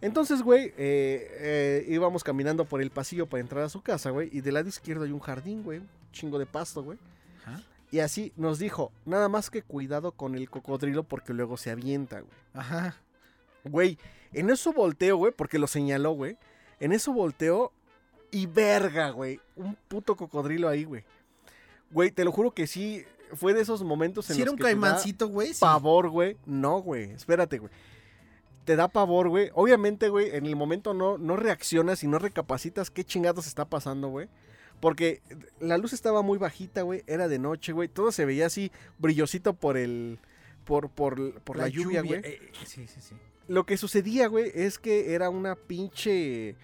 [0.00, 4.28] Entonces, güey, eh, eh, íbamos caminando por el pasillo para entrar a su casa, güey.
[4.30, 5.78] Y del lado izquierdo hay un jardín, güey.
[5.78, 6.98] Un chingo de pasto, güey.
[7.44, 7.62] Ajá.
[7.90, 12.20] Y así nos dijo, nada más que cuidado con el cocodrilo porque luego se avienta,
[12.20, 12.32] güey.
[12.52, 12.96] Ajá.
[13.68, 13.98] Güey,
[14.32, 16.36] en eso volteo, güey, porque lo señaló, güey.
[16.80, 17.72] En eso volteo
[18.30, 19.40] y verga, güey.
[19.54, 21.04] Un puto cocodrilo ahí, güey.
[21.90, 24.56] Güey, te lo juro que sí, fue de esos momentos en Si los era un
[24.56, 25.54] que te da caimancito, güey.
[25.54, 25.60] sí.
[25.60, 26.36] pavor, güey.
[26.44, 27.70] No, güey, espérate, güey.
[28.64, 29.50] Te da pavor, güey.
[29.54, 34.08] Obviamente, güey, en el momento no, no reaccionas y no recapacitas qué chingados está pasando,
[34.08, 34.28] güey.
[34.80, 35.22] Porque
[35.60, 37.02] la luz estaba muy bajita, güey.
[37.06, 37.88] Era de noche, güey.
[37.88, 40.18] Todo se veía así brillosito por el...
[40.64, 42.20] Por, por, por la, lluvia, güey.
[42.24, 43.14] eh, sí, sí, sí.
[43.48, 46.56] Lo que sucedía, güey, es que era una pinche.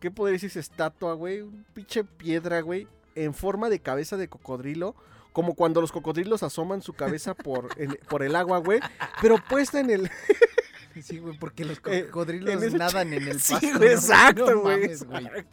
[0.00, 0.60] ¿Qué podría decirse?
[0.60, 1.40] Estatua, güey.
[1.40, 2.86] Un pinche piedra, güey.
[3.14, 4.94] En forma de cabeza de cocodrilo.
[5.32, 7.68] Como cuando los cocodrilos asoman su cabeza por,
[8.08, 8.80] por el agua, güey.
[9.20, 10.10] Pero puesta en el.
[11.02, 13.68] Sí, güey, porque los Eh, cocodrilos en nadan en el Sí, pasto.
[13.78, 13.94] güey, ¿no?
[13.94, 14.96] exacto, güey.
[15.04, 15.46] güey.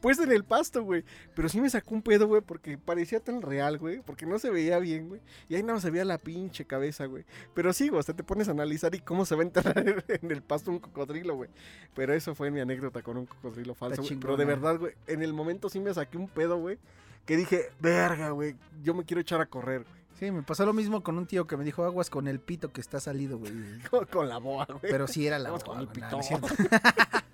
[0.00, 1.04] Puesta en el pasto, güey.
[1.34, 4.00] Pero sí me sacó un pedo, güey, porque parecía tan real, güey.
[4.02, 5.20] Porque no se veía bien, güey.
[5.48, 7.24] Y ahí nada más se veía la pinche cabeza, güey.
[7.54, 9.78] Pero sí, güey, o sea, te pones a analizar y cómo se va a enterrar
[10.08, 11.50] en el pasto un cocodrilo, güey.
[11.94, 14.16] Pero eso fue mi anécdota con un cocodrilo falso, güey.
[14.16, 16.78] Pero de verdad, güey, en el momento sí me saqué un pedo, güey.
[17.26, 19.99] Que dije, verga, güey, yo me quiero echar a correr, güey.
[20.20, 22.70] Sí, me pasó lo mismo con un tío que me dijo aguas con el pito
[22.74, 23.52] que está salido, güey.
[24.10, 24.80] Con, la boa, güey.
[24.82, 26.66] Pero sí era la Vamos con el boa, no, no pito.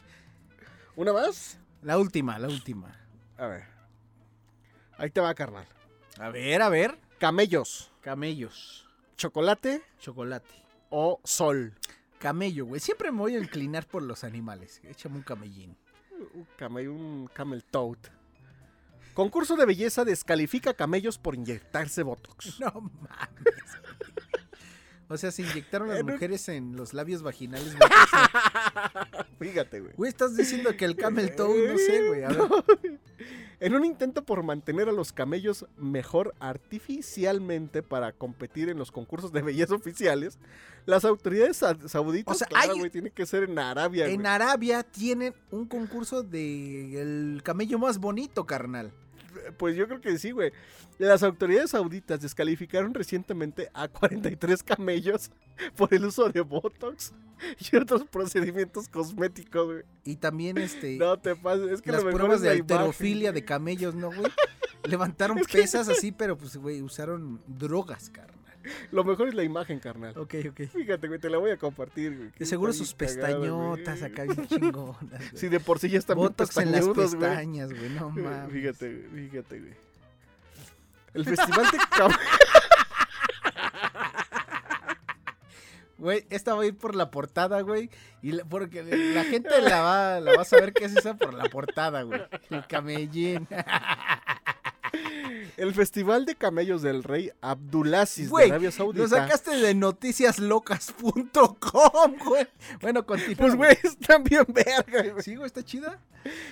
[0.95, 1.59] ¿Una más?
[1.83, 2.97] La última, la última.
[3.39, 3.65] A ver.
[4.99, 5.67] Ahí te va, carnal.
[6.21, 6.97] A ver, a ver.
[7.19, 8.87] Camellos, Camellos.
[9.17, 10.55] chocolate Chocolate.
[10.89, 11.75] o sol.
[12.21, 12.81] Camello, güey.
[12.81, 14.81] Siempre me voy a inclinar por los animales.
[14.85, 15.77] Échame un camellín.
[16.35, 17.99] Un camello, un camel toad.
[19.17, 22.61] Concurso de belleza descalifica camellos por inyectarse botox.
[22.61, 23.55] No mames.
[25.09, 27.75] O sea, se inyectaron las mujeres en los labios vaginales.
[29.39, 29.93] Fíjate, güey.
[29.97, 32.25] Güey, estás diciendo que el camel toe, no sé, güey.
[32.25, 32.29] A
[32.83, 32.99] ver.
[33.61, 39.33] En un intento por mantener a los camellos mejor artificialmente para competir en los concursos
[39.33, 40.39] de belleza oficiales,
[40.87, 44.27] las autoridades sa- sauditas, O sea, claro, hay- güey, tiene que ser en Arabia, En.
[44.27, 48.93] Arabia tienen un concurso de el camello más bonito, carnal.
[49.57, 50.53] Pues yo creo que sí, güey.
[50.99, 55.31] Las autoridades sauditas descalificaron recientemente a 43 camellos
[55.77, 57.13] por el uso de Botox
[57.59, 59.83] y otros procedimientos cosméticos, güey.
[60.05, 63.41] Y también este No te pases, es que las pruebas de la imagen, alterofilia güey.
[63.41, 64.31] de camellos, ¿no, güey?
[64.85, 68.36] Levantaron pesas así, pero pues, güey, usaron drogas, carnal.
[68.93, 70.17] Lo mejor es la imagen, carnal.
[70.17, 70.61] Ok, ok.
[70.73, 72.31] Fíjate, güey, te la voy a compartir, güey.
[72.39, 74.97] De seguro sus pestañotas acá bien chingonas.
[75.11, 75.31] güey.
[75.35, 76.95] Sí, de por sí ya están bien Botox en las güey.
[76.95, 78.53] pestañas, güey, no mames.
[78.53, 79.75] Fíjate, güey, fíjate, güey.
[81.15, 81.79] El festival de
[85.99, 87.89] Güey, esta va a ir por la portada, güey.
[88.21, 91.33] Y la- porque la gente la va, la va a saber que es esa por
[91.33, 92.21] la portada, güey.
[92.51, 93.49] El camellín.
[95.57, 99.03] El festival de camellos del rey Abdulaziz de Arabia Saudita.
[99.03, 102.47] Lo sacaste de noticiaslocas.com, güey.
[102.81, 103.37] Bueno, continúa.
[103.39, 105.37] Pues, güey, están bien verga, güey.
[105.37, 106.01] Güey, está chida.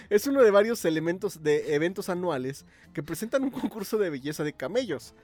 [0.09, 4.53] Es uno de varios elementos de eventos anuales que presentan un concurso de belleza de
[4.53, 5.15] camellos.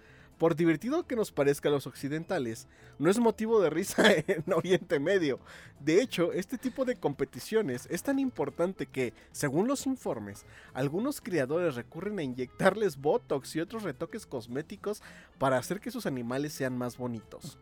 [0.40, 2.66] Por divertido que nos parezca a los occidentales,
[2.98, 5.38] no es motivo de risa en Oriente Medio.
[5.80, 11.74] De hecho, este tipo de competiciones es tan importante que, según los informes, algunos criadores
[11.74, 15.02] recurren a inyectarles botox y otros retoques cosméticos
[15.38, 17.58] para hacer que sus animales sean más bonitos.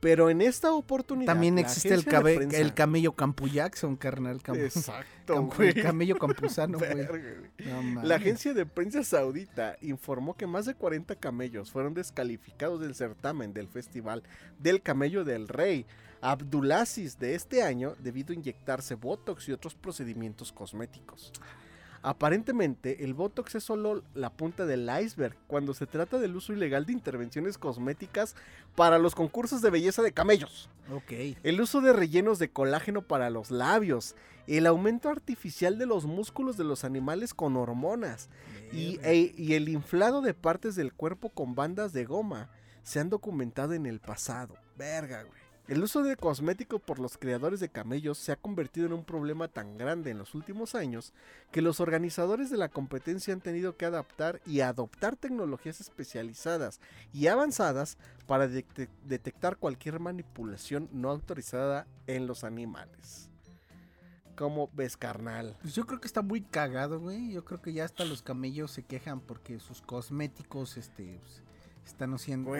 [0.00, 1.32] Pero en esta oportunidad...
[1.32, 4.42] También existe el, cabe- el camello Campu Jackson, carnal.
[4.42, 5.70] Cam- Exacto, güey.
[5.70, 7.06] el camello campuzano, güey.
[7.94, 8.02] No.
[8.02, 13.52] La agencia de prensa saudita informó que más de 40 camellos fueron descalificados del certamen
[13.54, 14.22] del Festival
[14.58, 15.86] del Camello del Rey
[16.20, 21.32] Abdulaziz de este año debido a inyectarse botox y otros procedimientos cosméticos.
[22.06, 26.86] Aparentemente, el Botox es solo la punta del iceberg cuando se trata del uso ilegal
[26.86, 28.36] de intervenciones cosméticas
[28.76, 30.70] para los concursos de belleza de camellos.
[30.94, 31.12] Ok.
[31.42, 34.14] El uso de rellenos de colágeno para los labios,
[34.46, 38.28] el aumento artificial de los músculos de los animales con hormonas
[38.72, 42.50] y, e- y el inflado de partes del cuerpo con bandas de goma
[42.84, 44.54] se han documentado en el pasado.
[44.78, 45.45] Verga, güey.
[45.68, 49.48] El uso de cosméticos por los creadores de camellos se ha convertido en un problema
[49.48, 51.12] tan grande en los últimos años
[51.50, 56.80] que los organizadores de la competencia han tenido que adaptar y adoptar tecnologías especializadas
[57.12, 57.98] y avanzadas
[58.28, 63.28] para detec- detectar cualquier manipulación no autorizada en los animales.
[64.36, 65.56] Como ves, carnal.
[65.62, 67.32] Pues yo creo que está muy cagado, güey.
[67.32, 71.42] Yo creo que ya hasta los camellos se quejan porque sus cosméticos, este, pues,
[71.86, 72.52] están haciendo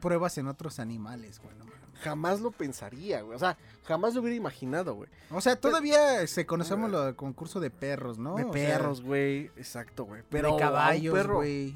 [0.00, 1.56] pruebas en otros animales, güey.
[1.58, 1.85] no.
[2.02, 3.36] Jamás lo pensaría, güey.
[3.36, 5.08] O sea, jamás lo hubiera imaginado, güey.
[5.30, 8.36] O sea, todavía se conocemos lo del concurso de perros, ¿no?
[8.36, 9.50] De O perros, güey.
[9.56, 10.22] Exacto, güey.
[10.28, 11.74] Pero de caballos, güey.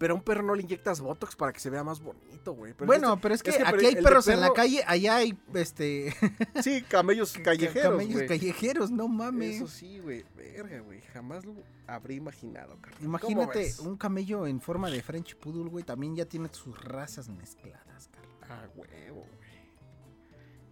[0.00, 2.72] Pero a un perro no le inyectas Botox para que se vea más bonito, güey.
[2.86, 6.14] Bueno, este- pero es que, aquí hay perros en la calle, allá hay este
[6.62, 9.56] Sí, camellos callejeros, camellos callejeros, no mames.
[9.56, 10.24] Eso sí, güey.
[10.34, 11.02] Verga, güey.
[11.12, 11.52] Jamás lo
[11.86, 12.98] habría imaginado, carnal.
[13.20, 17.28] ¿Cómo Imagínate un camello en forma de French Poodle, güey, también ya tiene sus razas
[17.28, 18.30] mezcladas, carnal.
[18.48, 19.26] Ah, huevo.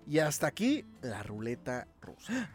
[0.08, 2.48] Y hasta aquí la ruleta rusa.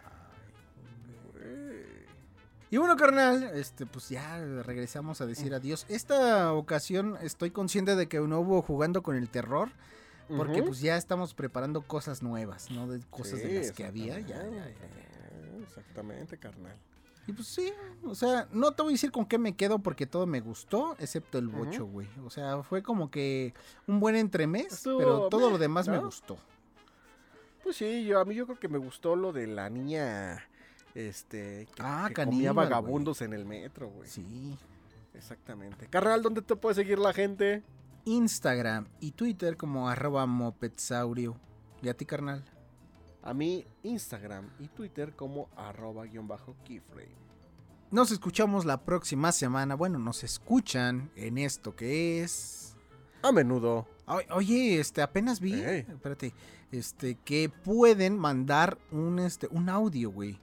[2.72, 5.86] Y bueno, carnal, este, pues ya regresamos a decir adiós.
[5.88, 9.70] Esta ocasión estoy consciente de que no hubo jugando con el terror,
[10.36, 12.88] porque pues ya estamos preparando cosas nuevas, ¿no?
[12.88, 14.20] De cosas de las que había.
[14.20, 15.64] Ya, ya, ya, ya.
[15.64, 16.40] exactamente.
[16.40, 16.76] Carnal.
[17.28, 17.72] Y pues sí,
[18.04, 20.96] o sea, no te voy a decir con qué me quedo porque todo me gustó,
[20.98, 22.08] excepto el bocho, güey.
[22.26, 23.54] O sea, fue como que
[23.86, 26.40] un buen entremés, Estuvo pero todo lo demás me gustó.
[27.64, 30.46] Pues sí, yo a mí yo creo que me gustó lo de la niña
[30.94, 34.10] este que, Ah, que comía vagabundos en el metro, güey.
[34.10, 34.58] Sí.
[35.14, 35.88] Exactamente.
[35.88, 37.64] Carnal, ¿dónde te puede seguir la gente?
[38.06, 41.38] Instagram y Twitter como arroba mopetsaurio.
[41.82, 42.44] ¿Y a ti, carnal?
[43.22, 47.16] A mí Instagram y Twitter como arroba guion bajo keyframe.
[47.92, 49.76] Nos escuchamos la próxima semana.
[49.76, 52.63] Bueno, nos escuchan en esto que es.
[53.24, 53.88] A menudo.
[54.32, 55.54] Oye, este, apenas vi.
[55.54, 55.86] Ey.
[55.90, 56.34] Espérate.
[56.72, 60.40] Este, que pueden mandar un, este, un audio, güey.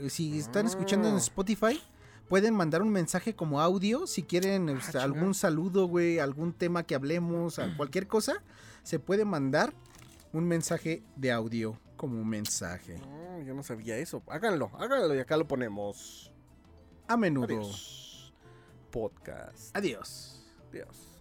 [0.00, 1.18] Eh, Si están escuchando en Ah.
[1.18, 1.80] Spotify,
[2.28, 4.06] pueden mandar un mensaje como audio.
[4.06, 8.42] Si quieren Ah, este, algún saludo, güey, algún tema que hablemos, cualquier cosa,
[8.82, 9.72] se puede mandar
[10.32, 12.98] un mensaje de audio como mensaje.
[12.98, 14.22] No, yo no sabía eso.
[14.26, 16.32] Háganlo, háganlo y acá lo ponemos.
[17.06, 17.44] A menudo.
[17.46, 18.32] Adiós.
[18.90, 19.76] Podcast.
[19.76, 20.42] Adiós.
[20.70, 21.11] Adiós.